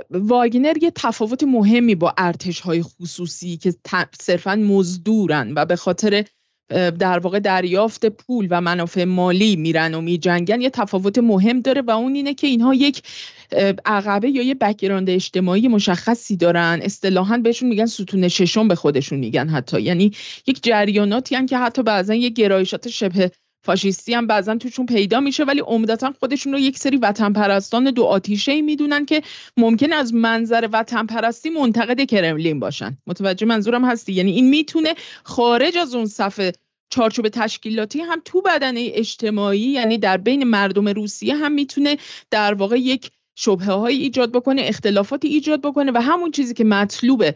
واگنر 0.10 0.84
یه 0.84 0.92
تفاوت 0.96 1.44
مهمی 1.44 1.96
با 1.96 2.14
ارتش 2.18 2.60
های 2.60 2.84
خصوصی 2.84 3.58
که 3.58 3.74
صرفا 4.22 4.56
مزدورن 4.56 5.54
و 5.56 5.66
به 5.66 5.76
خاطر 5.76 6.26
در 7.00 7.20
واقع 7.20 7.40
دریافت 7.40 8.06
پول 8.06 8.48
و 8.50 8.62
منافع 8.62 9.04
مالی 9.04 9.56
میرن 9.56 9.94
و 9.94 10.02
میجنگن 10.02 10.62
یه 10.62 10.70
تفاوت 10.70 11.18
مهم 11.18 11.60
داره 11.60 11.82
و 11.82 11.92
اون 11.92 12.16
اینه 12.16 12.34
که 12.34 12.48
اینها 12.48 12.74
یک 12.74 13.04
عقبه 13.86 14.30
یا 14.30 14.44
یه 14.44 14.56
background 14.56 15.10
اجتماعی 15.10 15.68
مشخصی 15.68 16.38
دارن. 16.38 16.80
اصطلاحا 16.84 17.38
بهشون 17.38 17.70
میگن 17.70 17.86
ستون 17.86 18.28
ششم 18.28 18.68
به 18.68 18.76
خودشون 18.76 19.20
میگن 19.20 19.50
حتی. 19.50 19.82
یعنی 19.82 20.12
یک 20.48 20.64
جریاناتی 20.64 21.36
هم 21.36 21.46
که 21.46 21.58
حتی 21.58 21.84
بعضا 21.84 22.14
یه 22.14 22.30
گرایشات 22.30 22.90
شبه 22.90 23.32
فاشیستی 23.70 24.14
هم 24.14 24.28
بعضا 24.28 24.56
توشون 24.56 24.86
پیدا 24.86 25.20
میشه 25.20 25.44
ولی 25.44 25.60
عمدتا 25.60 26.14
خودشون 26.20 26.54
رو 26.54 26.60
یک 26.60 26.78
سری 26.78 26.98
وطن 26.98 27.34
پرستان 27.34 27.92
دو 27.92 28.04
آتیشه 28.04 28.52
ای 28.52 28.62
می‌دونن 28.62 29.06
که 29.06 29.22
ممکن 29.58 29.94
از 29.94 30.14
منظر 30.14 30.70
وطن 30.74 31.06
پرستی 31.06 31.50
منتقد 31.50 32.06
کرملین 32.06 32.60
باشن. 32.60 32.98
متوجه 33.08 33.46
منظورم 33.46 33.86
هستی؟ 33.86 34.14
یعنی 34.14 34.32
این 34.32 34.50
می‌تونه 34.50 34.96
خارج 35.24 35.78
از 35.78 35.96
اون 35.96 36.06
صفحه 36.06 36.54
چارچوب 36.90 37.28
تشکیلاتی 37.28 38.02
هم 38.02 38.22
تو 38.26 38.42
بدنه 38.42 38.90
اجتماعی 38.94 39.60
یعنی 39.60 39.98
در 39.98 40.18
بین 40.18 40.44
مردم 40.44 40.88
روسیه 40.88 41.36
هم 41.36 41.52
می‌تونه 41.52 41.98
در 42.32 42.54
واقع 42.54 42.80
یک 42.80 43.12
شبهه 43.36 43.72
های 43.72 43.98
ایجاد 43.98 44.32
بکنه 44.32 44.62
اختلافاتی 44.66 45.28
ایجاد 45.28 45.62
بکنه 45.62 45.92
و 45.92 46.02
همون 46.02 46.32
چیزی 46.32 46.54
که 46.54 46.64
مطلوبه 46.64 47.36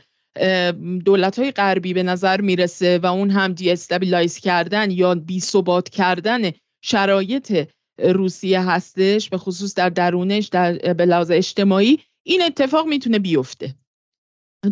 دولت 1.06 1.40
های 1.40 1.52
غربی 1.52 1.94
به 1.94 2.04
نظر 2.04 2.42
می‌رسه 2.42 2.98
و 2.98 3.06
اون 3.06 3.30
هم 3.30 3.54
دی 3.54 3.70
کردن 4.42 4.92
یا 4.92 5.16
بی 5.16 5.40
ثبات 5.40 5.90
کردن 5.90 6.52
شرایط 6.82 7.70
روسیه 8.00 8.62
هستش 8.62 9.30
به 9.30 9.38
خصوص 9.38 9.76
در 9.76 9.90
درونش 9.90 10.48
در 10.48 10.94
بعد 10.94 11.06
اجتماعی 11.32 12.00
این 12.24 12.42
اتفاق 12.42 12.88
می‌تونه 12.88 13.20
بیفته. 13.20 13.76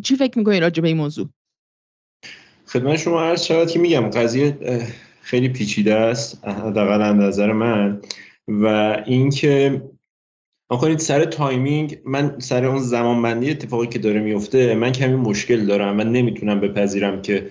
چی 0.03 0.15
فکر 0.15 0.39
می‌کنی 0.39 0.59
راجع 0.59 0.81
به 0.81 0.87
این 0.87 0.97
موضوع؟ 0.97 1.29
خدمت 2.67 2.97
شما 2.97 3.23
عرض 3.23 3.43
شود 3.43 3.69
که 3.69 3.79
میگم 3.79 4.09
قضیه 4.09 4.57
خیلی 5.21 5.49
پیچیده 5.49 5.95
است 5.95 6.47
حداقل 6.47 7.01
نظر 7.19 7.51
من 7.51 8.01
و 8.47 8.65
اینکه 9.05 9.81
آخرین 10.71 10.97
سر 10.97 11.25
timing 11.25 11.99
من 12.05 12.35
سر 12.39 12.65
اون 12.65 12.79
زمانبندی 12.79 13.51
اتفاقی 13.51 13.87
که 13.87 13.99
داره 13.99 14.19
میفته 14.19 14.75
من 14.75 14.91
کمی 14.91 15.15
مشکل 15.15 15.65
دارم 15.65 15.95
من 15.95 16.11
نمی‌تونم 16.11 16.59
بپذیرم 16.59 17.21
که 17.21 17.47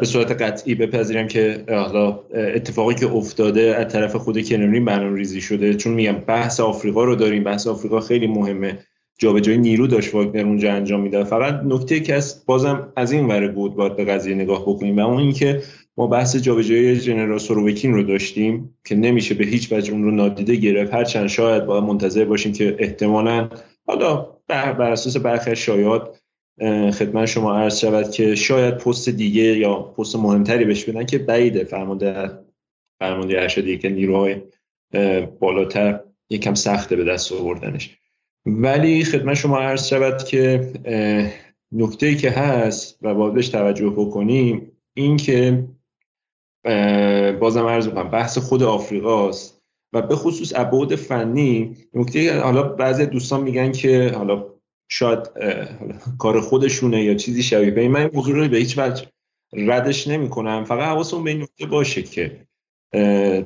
به 0.00 0.06
صورت 0.06 0.42
قطعی 0.42 0.74
بپذیرم 0.74 1.28
که 1.28 1.64
حالا 1.68 2.20
اتفاقی 2.34 2.94
که 2.94 3.06
افتاده 3.06 3.76
از 3.78 3.92
طرف 3.92 4.16
خود 4.16 4.42
کرملین 4.42 4.84
برنامه 4.84 5.18
ریزی 5.18 5.40
شده. 5.40 5.74
چون 5.74 5.94
میگم 5.94 6.12
بحث 6.12 6.60
آفریقا 6.60 7.04
رو 7.04 7.14
داریم 7.14 7.44
بحث 7.44 7.66
آفریقا 7.66 8.00
خیلی 8.00 8.26
مهمه. 8.26 8.78
جابجایی 9.18 9.58
نیرو 9.58 9.86
داشت 9.86 10.14
واگنر 10.14 10.42
اونجا 10.42 10.72
انجام 10.72 11.00
می‌داد. 11.00 11.26
فقط 11.26 11.60
نکته 11.64 12.00
که 12.00 12.14
است 12.14 12.46
بازم 12.46 12.92
از 12.96 13.12
این 13.12 13.26
ور 13.26 13.48
بود 13.48 13.74
باید 13.74 13.96
به 13.96 14.04
قضیه 14.04 14.34
نگاه 14.34 14.62
بکنیم 14.62 14.96
و 14.96 15.00
اون 15.00 15.18
اینکه 15.18 15.62
ما 15.98 16.06
بحث 16.06 16.36
جابجایی 16.36 16.96
جنرال 16.96 17.38
سوروکین 17.38 17.92
رو 17.92 18.02
داشتیم 18.02 18.78
که 18.84 18.94
نمیشه 18.94 19.34
به 19.34 19.44
هیچ 19.44 19.72
وجه 19.72 19.92
اون 19.92 20.02
رو 20.02 20.10
نادیده 20.10 20.56
گرفت. 20.56 20.94
هرچند 20.94 21.26
شاید 21.26 21.66
باید 21.66 21.84
منتظر 21.84 22.24
باشیم 22.24 22.52
که 22.52 22.76
احتمالا 22.78 23.48
حالا 23.86 24.26
بر 24.48 24.90
اساس 24.90 25.16
برخی 25.16 25.56
شایعات 25.56 26.20
خدمت 26.92 27.26
شما 27.26 27.58
عرض 27.58 27.78
شود 27.78 28.10
که 28.10 28.34
شاید 28.34 28.76
پست 28.76 29.08
دیگه 29.08 29.42
یا 29.42 29.74
پست 29.74 30.16
مهمتری 30.16 30.64
بهش 30.64 30.84
بدن 30.84 31.06
که 31.06 31.18
بعیده. 31.18 31.64
فرمانده 31.64 32.30
فرمانده 33.00 33.40
ارشدی 33.40 33.78
که 33.78 33.88
نیروهای 33.88 34.36
بالاتر 35.40 36.00
یکم 36.30 36.54
سخته 36.54 36.96
به 36.96 37.04
دست 37.04 37.32
آوردنش. 37.32 37.96
ولی 38.46 39.04
خدمت 39.04 39.34
شما 39.34 39.58
عرض 39.58 39.88
شود 39.88 40.24
که 40.24 40.72
نکته 41.72 42.14
که 42.14 42.30
هست 42.30 42.98
و 43.02 43.14
باید 43.14 43.40
توجه 43.40 43.90
بکنیم 43.90 44.72
این 44.94 45.16
که 45.16 45.64
بازم 47.40 47.66
عرض 47.66 47.86
می‌کنم 47.86 48.10
بحث 48.10 48.38
خود 48.38 48.62
آفریقاست. 48.62 49.56
و 49.92 50.02
به 50.02 50.16
خصوص 50.16 50.52
ابعاد 50.56 50.96
فنی 50.96 51.76
نکته 51.94 52.40
حالا 52.40 52.62
بعضی 52.62 53.06
دوستان 53.06 53.42
میگن 53.42 53.72
که 53.72 54.12
حالا 54.14 54.46
شاید 54.88 55.18
کار 56.18 56.40
خودشونه 56.40 57.04
یا 57.04 57.14
چیزی 57.14 57.42
شبیه 57.42 57.70
به 57.70 57.88
من 57.88 58.00
این 58.00 58.10
موضوع 58.14 58.36
رو 58.36 58.48
به 58.48 58.56
هیچ 58.56 58.78
وجه 58.78 59.06
ردش 59.52 60.08
نمی‌کنم. 60.08 60.64
فقط 60.64 60.82
حواسمون 60.82 61.24
به 61.24 61.30
این 61.30 61.42
نکته 61.42 61.66
باشه 61.66 62.02
که 62.02 62.46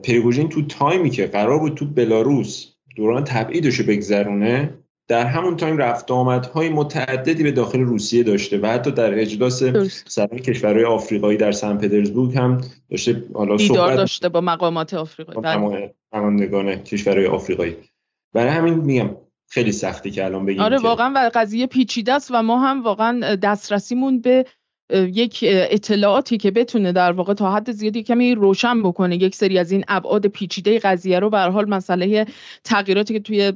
پریگوژین 0.02 0.48
تو 0.48 0.62
time 0.62 1.00
ی 1.00 1.10
که 1.10 1.26
قرار 1.26 1.58
بود 1.58 1.74
تو 1.74 1.84
بلاروس 1.86 2.72
دوران 2.96 3.24
تبعیدش 3.24 3.74
رو 3.74 3.86
بگذرونه 3.86 4.74
در 5.10 5.26
همون 5.26 5.56
time 5.56 5.76
رفت 5.76 6.10
آمدهای 6.10 6.68
متعددی 6.68 7.42
به 7.42 7.52
داخل 7.52 7.80
روسیه 7.80 8.22
داشته 8.22 8.60
و 8.60 8.66
حتی 8.66 8.90
در 8.90 9.18
اجلاس 9.18 9.62
سران 10.06 10.38
کشورهای 10.38 10.84
آفریقایی 10.84 11.38
در 11.38 11.52
سن 11.52 11.78
پترزبورگ 11.78 12.36
هم 12.38 12.60
داشته 12.90 13.24
حالا 13.34 13.58
صحبت 13.58 13.96
داشته 13.96 14.28
با 14.28 14.40
مقامات 14.40 14.94
آفریقایی. 14.94 15.40
بله. 16.12 16.76
کشورهای 16.76 17.26
آفریقایی. 17.26 17.76
برای 18.32 18.50
همین 18.50 18.74
میگم 18.74 19.16
خیلی 19.48 19.72
سخته 19.72 20.10
که 20.10 20.24
الان 20.24 20.46
بگیم 20.46 20.62
آره 20.62 20.78
واقعا 20.78 21.12
و 21.16 21.30
قضیه 21.34 21.66
پیچیده 21.66 22.12
است 22.12 22.30
و 22.30 22.42
ما 22.42 22.58
هم 22.58 22.82
واقعا 22.82 23.34
دسترسیمون 23.34 24.20
به 24.20 24.44
یک 24.92 25.44
اطلاعاتی 25.48 26.36
که 26.36 26.50
بتونه 26.50 26.92
در 26.92 27.12
واقع 27.12 27.34
تا 27.34 27.52
حد 27.52 27.72
زیادی 27.72 28.02
کمی 28.02 28.34
روشن 28.34 28.82
بکنه 28.82 29.16
یک 29.16 29.34
سری 29.34 29.58
از 29.58 29.72
این 29.72 29.84
ابعاد 29.88 30.26
پیچیده 30.26 30.78
قضیه 30.78 31.18
رو 31.18 31.30
به 31.30 31.38
حال 31.38 31.68
مسئله 31.68 32.26
تغییراتی 32.64 33.14
که 33.14 33.20
توی 33.20 33.52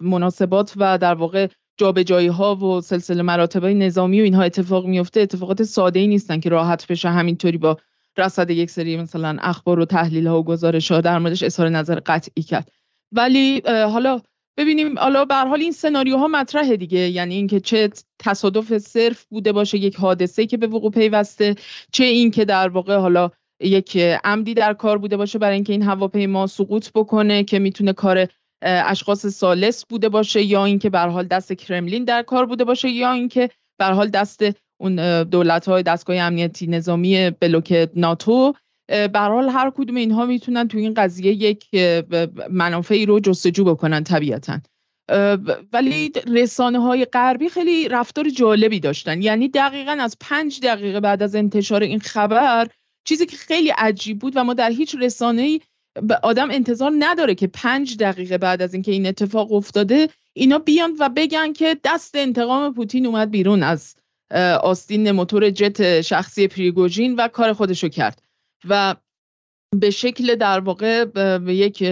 مناسبات 0.00 0.72
و 0.76 0.98
در 0.98 1.14
واقع 1.14 1.48
جابجایی 1.76 2.28
ها 2.28 2.56
و 2.56 2.80
سلسله 2.80 3.22
مراتب 3.22 3.64
نظامی 3.64 4.20
و 4.20 4.24
اینها 4.24 4.42
اتفاق 4.42 4.86
میفته 4.86 5.20
اتفاقات 5.20 5.62
ساده 5.62 6.00
ای 6.00 6.06
نیستن 6.06 6.40
که 6.40 6.48
راحت 6.48 6.86
بشه 6.86 7.08
همینطوری 7.08 7.58
با 7.58 7.76
رصد 8.16 8.50
یک 8.50 8.70
سری 8.70 8.96
مثلا 8.96 9.36
اخبار 9.40 9.80
و 9.80 9.84
تحلیل 9.84 10.26
ها 10.26 10.38
و 10.38 10.44
گزارش 10.44 10.92
ها 10.92 11.00
در 11.00 11.18
موردش 11.18 11.42
اظهار 11.42 11.68
نظر 11.68 12.00
قطعی 12.06 12.42
کرد. 12.42 12.70
ولی 13.12 13.62
حالا 13.66 14.20
ببینیم 14.58 14.98
حالا 14.98 15.24
به 15.24 15.34
حال 15.34 15.60
این 15.60 15.72
سناریوها 15.72 16.28
مطرحه 16.28 16.76
دیگه. 16.76 16.98
یعنی 16.98 17.34
اینکه 17.34 17.60
چه 17.60 17.90
تصادف 18.18 18.78
صرف 18.78 19.24
بوده 19.24 19.52
باشه 19.52 19.78
یک 19.78 19.96
حادثه 19.96 20.46
که 20.46 20.56
به 20.56 20.66
وقوع 20.66 20.90
پیوسته 20.90 21.54
چه 21.92 22.04
اینکه 22.04 22.44
در 22.44 22.68
واقع 22.68 22.96
حالا 22.96 23.30
یک 23.60 23.96
عمدی 24.24 24.54
در 24.54 24.74
کار 24.74 24.98
بوده 24.98 25.16
باشه 25.16 25.38
برای 25.38 25.54
اینکه 25.54 25.72
این 25.72 25.82
هواپیما 25.82 26.46
سقوط 26.46 26.88
بکنه 26.94 27.44
که 27.44 27.58
می‌تونه 27.58 27.92
کار 27.92 28.26
اشخاص 28.62 29.26
سالس 29.26 29.84
بوده 29.84 30.08
باشه 30.08 30.42
یا 30.42 30.64
اینکه 30.64 30.90
به 30.90 30.98
حال 30.98 31.26
دست 31.26 31.52
کرملین 31.52 32.04
در 32.04 32.22
کار 32.22 32.46
بوده 32.46 32.64
باشه 32.64 32.90
یا 32.90 33.12
اینکه 33.12 33.50
به 33.78 33.84
حال 33.84 34.08
دست 34.08 34.40
اون 34.80 35.22
دولت 35.22 35.68
های 35.68 35.82
دستگاه 35.82 36.16
امنیتی 36.16 36.66
نظامی 36.66 37.30
بلوک 37.30 37.88
ناتو. 37.96 38.54
به 38.88 39.18
حال 39.18 39.48
هر 39.48 39.70
کدوم 39.70 39.96
اینها 39.96 40.26
می‌تونن 40.26 40.68
تو 40.68 40.78
این 40.78 40.94
قضیه 40.94 41.32
یک 41.32 41.66
منافعی 42.50 43.06
رو 43.06 43.20
جستجو 43.20 43.64
بکنن 43.64 44.04
طبیعتا. 44.04 44.60
ولی 45.72 46.12
رسانه 46.26 46.78
های 46.78 47.04
غربی 47.04 47.48
خیلی 47.48 47.88
رفتار 47.88 48.28
جالبی 48.28 48.80
داشتن. 48.80 49.22
یعنی 49.22 49.48
دقیقا 49.48 49.96
از 50.00 50.16
پنج 50.20 50.60
دقیقه 50.60 51.00
بعد 51.00 51.22
از 51.22 51.34
انتشار 51.34 51.82
این 51.82 52.00
خبر 52.00 52.68
چیزی 53.04 53.26
که 53.26 53.36
خیلی 53.36 53.70
عجیب 53.70 54.18
بود 54.18 54.32
و 54.36 54.44
ما 54.44 54.54
در 54.54 54.70
هیچ 54.70 54.96
رسانه 55.00 55.42
ای 55.42 55.60
آدم 56.22 56.50
انتظار 56.50 56.92
نداره 56.98 57.34
که 57.34 57.46
پنج 57.46 57.96
دقیقه 57.96 58.38
بعد 58.38 58.62
از 58.62 58.74
اینکه 58.74 58.92
این 58.92 59.06
اتفاق 59.06 59.52
افتاده 59.52 60.08
اینا 60.32 60.58
بیان 60.58 60.96
و 61.00 61.08
بگن 61.08 61.52
که 61.52 61.76
دست 61.84 62.14
انتقام 62.14 62.74
پوتین 62.74 63.06
اومد 63.06 63.30
بیرون 63.30 63.62
از 63.62 63.94
آستین 64.62 65.10
موتور 65.10 65.50
جت 65.50 66.00
شخصی 66.00 66.48
پریگوژین 66.48 67.14
و 67.14 67.28
کار 67.28 67.52
خودشو 67.52 67.88
کرد. 67.88 68.22
و 68.68 68.96
به 69.80 69.90
شکل 69.90 70.34
در 70.34 70.60
واقع 70.60 71.04
به 71.38 71.54
یک 71.54 71.84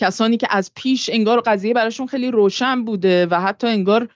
کسانی 0.00 0.36
که 0.36 0.46
از 0.50 0.72
پیش 0.76 1.10
انگار 1.12 1.40
قضیه 1.40 1.74
براشون 1.74 2.06
خیلی 2.06 2.30
روشن 2.30 2.84
بوده 2.84 3.26
و 3.26 3.40
حتی 3.40 3.66
انگار 3.66 4.08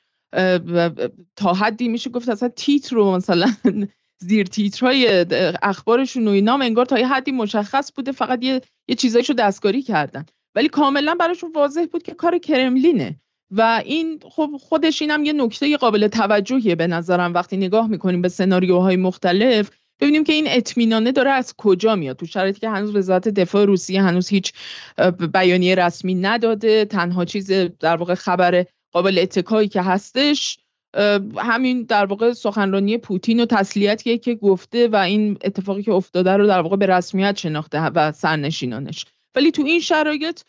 تا 1.37 1.53
حدی 1.53 1.89
میشه 1.89 2.11
گفت 2.11 2.29
اصلا 2.29 2.49
تیتر 2.49 2.97
رو 2.97 3.17
مثلا 3.17 3.55
زیر 4.21 4.47
تیترهای 4.47 5.27
اخبارشون 5.63 6.29
و 6.29 6.31
اینا 6.31 6.55
انگار 6.55 6.85
تا 6.85 6.99
یه 6.99 7.09
حدی 7.09 7.33
مشخص 7.33 7.93
بوده 7.93 8.13
فقط 8.13 8.45
یه, 8.45 8.61
یه 8.89 8.95
چیزایشو 8.95 9.33
دستکاری 9.33 9.83
کردن. 9.83 10.27
ولی 10.55 10.69
کاملا 10.69 11.15
براشون 11.15 11.53
واضح 11.55 11.87
بود 11.93 12.03
که 12.03 12.15
کار 12.15 12.39
کرملینه 12.39 13.21
و 13.51 13.83
این 13.85 14.21
خب 14.31 14.51
خودش 14.61 15.03
اینم 15.03 15.25
یه 15.25 15.33
نکته 15.33 15.77
قابل 15.77 16.09
توجهیه 16.09 16.75
به 16.75 16.87
نظرم 16.87 17.35
وقتی 17.35 17.57
نگاه 17.57 17.89
می‌کنیم 17.89 18.23
به 18.23 18.29
سناریوهای 18.29 18.97
مختلف. 18.97 19.71
ببینیم 20.01 20.25
که 20.25 20.33
این 20.33 20.45
اطمینانه 20.49 21.13
داره 21.13 21.31
از 21.31 21.55
کجا 21.57 21.97
میاد. 21.97 22.17
تو 22.17 22.27
شرایطی 22.27 22.61
که 22.61 22.69
هنوز 22.69 22.97
وزارت 22.97 23.29
دفاع 23.29 23.65
روسیه 23.65 24.03
هنوز 24.03 24.29
هیچ 24.29 24.53
بیانیه 25.33 25.75
رسمی 25.75 26.15
نداده 26.15 26.85
تنها 26.85 27.25
چیز 27.25 27.53
در 27.81 27.97
واقع 27.97 28.15
خبر 28.15 28.67
قابل 28.93 29.19
اتکایی 29.19 29.69
که 29.69 29.83
هستش 29.83 30.59
همین 31.37 31.83
در 31.83 32.05
واقع 32.05 32.33
سخنرانی 32.33 32.99
پوتین 32.99 33.41
و 33.41 33.47
تسلیتیه 33.47 34.19
که 34.19 34.35
گفته 34.35 34.89
و 34.89 34.97
این 34.97 35.39
اتفاقی 35.45 35.83
که 35.83 35.93
افتاده 35.93 36.33
رو 36.33 36.47
در 36.47 36.61
واقع 36.61 36.77
به 36.77 36.87
رسمیت 36.87 37.37
شناخته 37.37 37.81
و 37.81 38.13
سرنشینانش. 38.13 39.07
ولی 39.35 39.51
تو 39.51 39.63
این 39.63 39.81
شرایط 39.81 40.41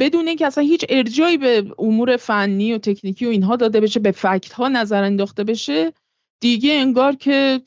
بدون 0.00 0.28
اینکه 0.28 0.46
اصلا 0.46 0.64
هیچ 0.64 0.84
ارجایی 0.88 1.36
به 1.36 1.66
امور 1.78 2.16
فنی 2.16 2.72
و 2.72 2.78
تکنیکی 2.78 3.26
و 3.26 3.28
اینها 3.28 3.56
داده 3.56 3.80
بشه 3.80 4.00
به 4.00 4.10
فکت 4.10 4.52
ها 4.52 4.68
نظر 4.68 5.02
انداخته 5.02 5.44
بشه 5.44 5.92
دیگه 6.40 6.72
انگار 6.72 7.14
که 7.14 7.60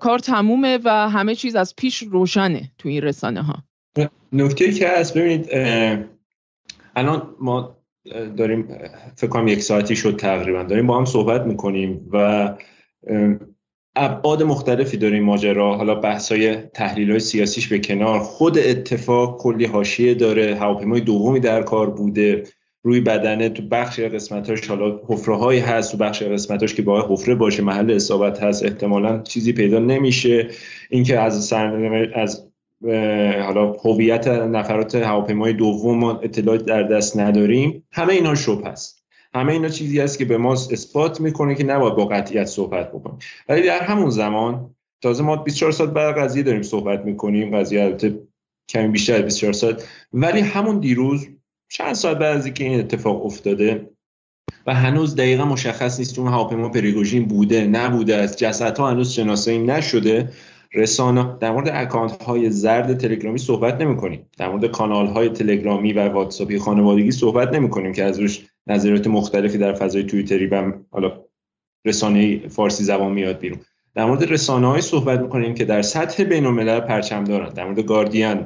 کار 0.00 0.18
تمومه 0.18 0.78
و 0.84 1.08
همه 1.08 1.34
چیز 1.34 1.56
از 1.56 1.76
پیش 1.76 1.98
روشنه 1.98 2.70
تو 2.78 2.88
این 2.88 3.02
رسانه 3.02 3.42
ها 3.42 3.64
نکته 4.32 4.72
که 4.72 4.88
هست 4.88 5.18
ببینید 5.18 5.48
الان 6.96 7.34
ما 7.40 7.76
داریم 8.36 8.68
فکر 9.16 9.30
کنم 9.30 9.48
یک 9.48 9.62
ساعتی 9.62 9.96
شد 9.96 10.16
تقریبا 10.16 10.62
داریم 10.62 10.86
با 10.86 10.98
هم 10.98 11.04
صحبت 11.04 11.42
می‌کنیم 11.42 12.08
و 12.12 12.54
ابعاد 13.96 14.42
مختلفی 14.42 14.96
داریم 14.96 15.24
ماجرا. 15.24 15.76
حالا 15.76 15.94
بحثای 15.94 16.56
تحلیل 16.56 17.10
های 17.10 17.20
سیاسیش 17.20 17.68
به 17.68 17.78
کنار. 17.78 18.18
خود 18.18 18.58
اتفاق 18.58 19.42
کلی 19.42 19.66
حاشیه 19.66 20.14
داره 20.14 20.54
هواپیمای 20.54 21.00
دومی 21.00 21.40
در 21.40 21.62
کار 21.62 21.90
بوده. 21.90 22.44
روی 22.86 23.00
بدنه 23.00 23.48
تو 23.48 23.62
بخش 23.62 24.00
قسمتاش 24.00 24.66
حالا 24.66 25.00
حفره 25.08 25.36
هایی 25.36 25.60
هست 25.60 25.92
تو 25.92 25.98
بخش 25.98 26.22
قسمتاش 26.22 26.74
که 26.74 26.82
باید 26.82 27.04
حفره 27.08 27.34
باشه 27.34 27.62
محل 27.62 27.90
اصابت 27.90 28.42
هست 28.42 28.64
احتمالا 28.64 29.22
چیزی 29.22 29.52
پیدا 29.52 29.78
نمیشه. 29.78 30.48
اینکه 30.90 31.18
از 31.18 31.52
از 32.14 32.46
حالا 33.42 33.72
هویت 33.72 34.28
نفرات 34.28 34.94
هواپیمای 34.94 35.52
دوم 35.52 35.98
ما 35.98 36.18
اطلاعات 36.18 36.64
در 36.64 36.82
دست 36.82 37.18
نداریم. 37.18 37.84
همه 37.92 38.12
اینا 38.12 38.34
شبه 38.34 38.68
هست. 38.68 39.04
همه 39.34 39.52
اینا 39.52 39.68
چیزی 39.68 40.00
است 40.00 40.18
که 40.18 40.24
به 40.24 40.38
ما 40.38 40.52
اثبات 40.52 41.20
می‌کنه 41.20 41.54
که 41.54 41.64
نباید 41.64 41.94
با 41.94 42.04
قطعیت 42.04 42.44
صحبت 42.44 42.88
بکنیم. 42.92 43.18
ولی 43.48 43.62
در 43.62 43.80
همون 43.80 44.10
زمان 44.10 44.74
تازه 45.02 45.22
ما 45.22 45.36
24 45.36 45.72
ساعت 45.72 45.90
بعد 45.90 46.18
قضیه 46.18 46.42
داریم 46.42 46.62
صحبت 46.62 47.04
می‌کنیم 47.04 47.56
قضیه 47.56 47.82
البته 47.82 48.18
کمی 48.68 48.88
بیشتر 48.88 49.22
24 49.22 49.52
ساعت. 49.52 49.88
ولی 50.12 50.40
همون 50.40 50.80
دیروز 50.80 51.26
چند 51.74 51.92
ساعت 51.94 52.18
بعد 52.18 52.36
از 52.36 52.44
اینکه 52.44 52.64
این 52.64 52.80
اتفاق 52.80 53.26
افتاده 53.26 53.90
و 54.66 54.74
هنوز 54.74 55.16
دقیقا 55.16 55.44
مشخص 55.44 55.98
نیست 55.98 56.18
اون 56.18 56.28
هواپیما 56.28 56.68
پریگوژین 56.68 57.24
بوده 57.24 57.66
نبوده 57.66 58.16
از 58.16 58.36
جسدها 58.36 58.90
هنوز 58.90 59.10
شناسایی 59.12 59.58
نشده 59.58 60.32
رسانه 60.74 61.36
در 61.40 61.50
مورد 61.50 61.68
اکانت 61.68 62.22
های 62.22 62.50
زرد 62.50 62.98
تلگرامی 62.98 63.38
صحبت 63.38 63.80
نمی 63.80 63.96
کنیم 63.96 64.26
در 64.38 64.48
مورد 64.48 64.66
کانال 64.66 65.06
های 65.06 65.28
تلگرامی 65.28 65.92
و 65.92 66.08
واتساپی 66.08 66.58
خانوادگی 66.58 67.10
صحبت 67.10 67.52
نمی 67.52 67.70
کنیم 67.70 67.92
که 67.92 68.04
از 68.04 68.20
روش 68.20 68.46
نظریات 68.66 69.06
مختلفی 69.06 69.58
در 69.58 69.72
فضای 69.72 70.02
توییتری 70.02 70.46
و 70.46 70.72
حالا 70.90 71.24
رسانه 71.84 72.48
فارسی 72.48 72.84
زبان 72.84 73.12
میاد 73.12 73.38
بیرون. 73.38 73.60
در 73.94 74.04
مورد 74.04 74.32
رسانه 74.32 74.66
های 74.66 74.80
صحبت 74.80 75.20
می‌کنیم 75.20 75.54
که 75.54 75.64
در 75.64 75.82
سطح 75.82 76.24
بین 76.24 76.46
الملل 76.46 76.80
پرچم 76.80 77.24
دارن 77.24 77.48
در 77.48 77.64
مورد 77.64 77.80
گاردین 77.80 78.44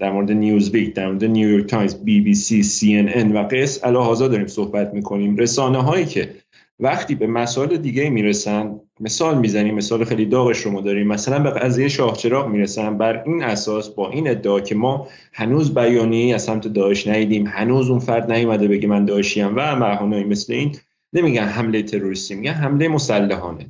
در 0.00 0.12
مورد 0.12 0.32
نیوزویک 0.32 0.94
در 0.94 1.06
مورد 1.06 1.24
نیویورک 1.24 1.66
تایمز 1.66 1.94
بی 2.04 2.20
بی 2.20 2.34
سی 2.34 2.62
سی 2.62 2.96
ان 2.96 3.08
ان 3.14 3.32
و 3.32 3.48
قس 3.50 3.84
علی 3.84 4.06
هذا 4.06 4.28
داریم 4.28 4.46
صحبت 4.46 4.94
می‌کنیم. 4.94 5.36
رسانه 5.36 5.82
هایی 5.82 6.04
که 6.04 6.34
وقتی 6.80 7.14
به 7.14 7.26
مسائل 7.26 7.76
دیگه 7.76 8.10
می‌رسن 8.10 8.80
مثال 9.00 9.38
می‌زنیم 9.38 9.74
مثال 9.74 10.04
خیلی 10.04 10.26
داغش 10.26 10.58
رو 10.58 10.70
ما 10.70 10.80
داریم 10.80 11.06
مثلا 11.06 11.38
به 11.38 11.50
قضیه 11.50 11.88
شاه 11.88 12.16
می‌رسن 12.48 12.98
بر 12.98 13.22
این 13.26 13.42
اساس 13.42 13.88
با 13.88 14.10
این 14.10 14.28
ادعا 14.28 14.60
که 14.60 14.74
ما 14.74 15.08
هنوز 15.32 15.74
بیانیه 15.74 16.34
از 16.34 16.42
سمت 16.42 16.68
داعش 16.68 17.06
ندیدیم 17.06 17.46
هنوز 17.46 17.90
اون 17.90 17.98
فرد 17.98 18.32
نیومده 18.32 18.68
بگه 18.68 18.88
من 18.88 19.04
داعشیم 19.04 19.52
و 19.56 19.76
مهانایی 19.76 20.24
مثل 20.24 20.52
این 20.52 20.76
نمیگن 21.12 21.44
حمله 21.44 21.82
تروریستی 21.82 22.34
میگن 22.34 22.52
حمله 22.52 22.88
مسلحانه. 22.88 23.66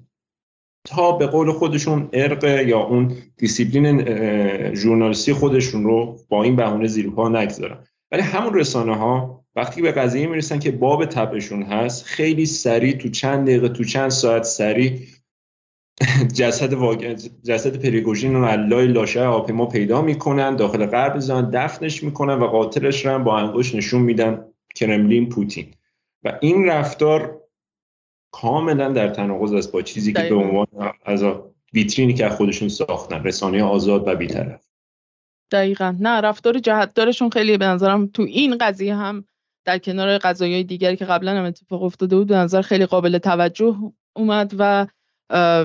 تا 0.85 1.13
به 1.13 1.27
قول 1.27 1.53
خودشون 1.53 2.09
عرق 2.13 2.45
یا 2.45 2.79
اون 2.81 3.13
دیسیپلین 3.37 4.05
ژورنالیستی 4.75 5.33
خودشون 5.33 5.85
رو 5.85 6.19
با 6.29 6.43
این 6.43 6.57
بهونه 6.57 6.87
زیر 6.87 7.11
پا 7.11 7.29
نگذارن. 7.29 7.79
ولی 8.13 8.23
همون 8.23 8.55
رسانه 8.55 8.97
ها 8.97 9.45
وقتی 9.57 9.83
به 9.83 9.93
قضیه 9.93 10.27
می‌رسن 10.27 10.59
که 10.59 10.71
باب 10.71 11.05
طبعشون 11.05 11.63
هست 11.63 12.05
خیلی 12.05 12.47
سریع 12.47 12.97
تو 12.97 13.09
چند 13.09 13.47
دقیقه 13.47 13.69
تو 13.69 13.85
چند 13.85 14.11
ساعت 14.11 14.43
سریع 14.43 15.01
جسد 16.35 16.73
واگ... 16.73 17.17
جسد 17.45 17.77
پریگوژین 17.77 18.35
رو 18.35 18.45
علای 18.45 18.87
لاشه 18.87 19.21
هواپیما 19.21 19.67
پیدا 19.67 20.03
می‌کنن 20.03 20.57
داخل 20.57 20.87
غرب 20.87 21.19
زان 21.19 21.51
دفنش 21.51 22.03
می‌کنن 22.03 22.35
و 22.35 22.47
قاتلش 22.47 23.07
رو 23.07 23.19
با 23.19 23.39
انگشت 23.39 23.75
نشون 23.75 24.03
میدن 24.03 24.45
کرملین 24.75 25.29
پوتین. 25.29 25.67
و 26.25 26.39
این 26.41 26.67
رفتار 26.67 27.41
کاملا 28.33 28.89
در 28.89 29.09
تناقض 29.09 29.53
است 29.53 29.73
با 29.73 29.83
چیزی 29.83 30.13
که 30.13 30.23
به 30.23 30.35
عنوان 30.35 30.67
از 31.05 31.25
ویترینی 31.75 32.15
که 32.15 32.29
خودشون 32.29 32.69
ساختن 32.69 33.25
رسانه 33.25 33.63
آزاد 33.63 34.09
و 34.09 34.15
بیطرف. 34.15 34.67
دقیقا. 35.53 35.97
نه 36.01 36.21
رفتار 36.21 36.59
جهتدارشون 36.59 37.31
خیلی 37.31 37.59
به 37.59 37.67
نظرم 37.67 38.07
تو 38.07 38.23
این 38.23 38.59
قضیه 38.61 38.95
هم 38.95 39.25
در 39.65 39.79
کنار 39.79 40.19
قضایای 40.19 40.65
دیگری 40.65 40.97
که 40.97 41.05
قبلا 41.05 41.39
هم 41.39 41.45
اتفاق 41.45 41.83
افتاده 41.83 42.17
بود 42.17 42.27
به 42.27 42.37
نظر 42.37 42.63
خیلی 42.63 42.87
قابل 42.87 43.19
توجه 43.19 43.77
اومد 44.17 44.55
و 44.59 44.87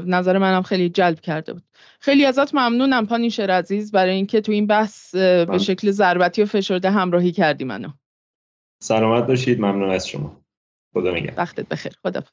نظر 0.06 0.38
منم 0.38 0.62
خیلی 0.62 0.90
جلب 0.90 1.20
کرده 1.20 1.54
بود. 1.54 1.64
خیلی 2.00 2.26
ازت 2.26 2.56
ممنونم 2.56 3.08
پانیشر 3.08 3.52
عزیز 3.52 3.92
برای 3.92 4.16
اینکه 4.16 4.42
تو 4.42 4.52
این 4.52 4.68
بحث 4.68 5.16
به 5.16 5.58
شکل 5.58 5.92
ضربتی 5.92 6.44
و 6.44 6.46
فشرده 6.46 6.90
همراهی 6.90 7.32
کردی 7.32 7.64
منو. 7.64 7.90
سلامت 8.82 9.28
باشید. 9.28 9.60
ممنون 9.60 9.90
از 9.90 10.08
شما. 10.08 10.42
خدا 10.94 11.12
نگهدار. 11.12 11.40
وقتت 11.40 11.68
بخیر. 11.70 11.92
خدا 12.04 12.24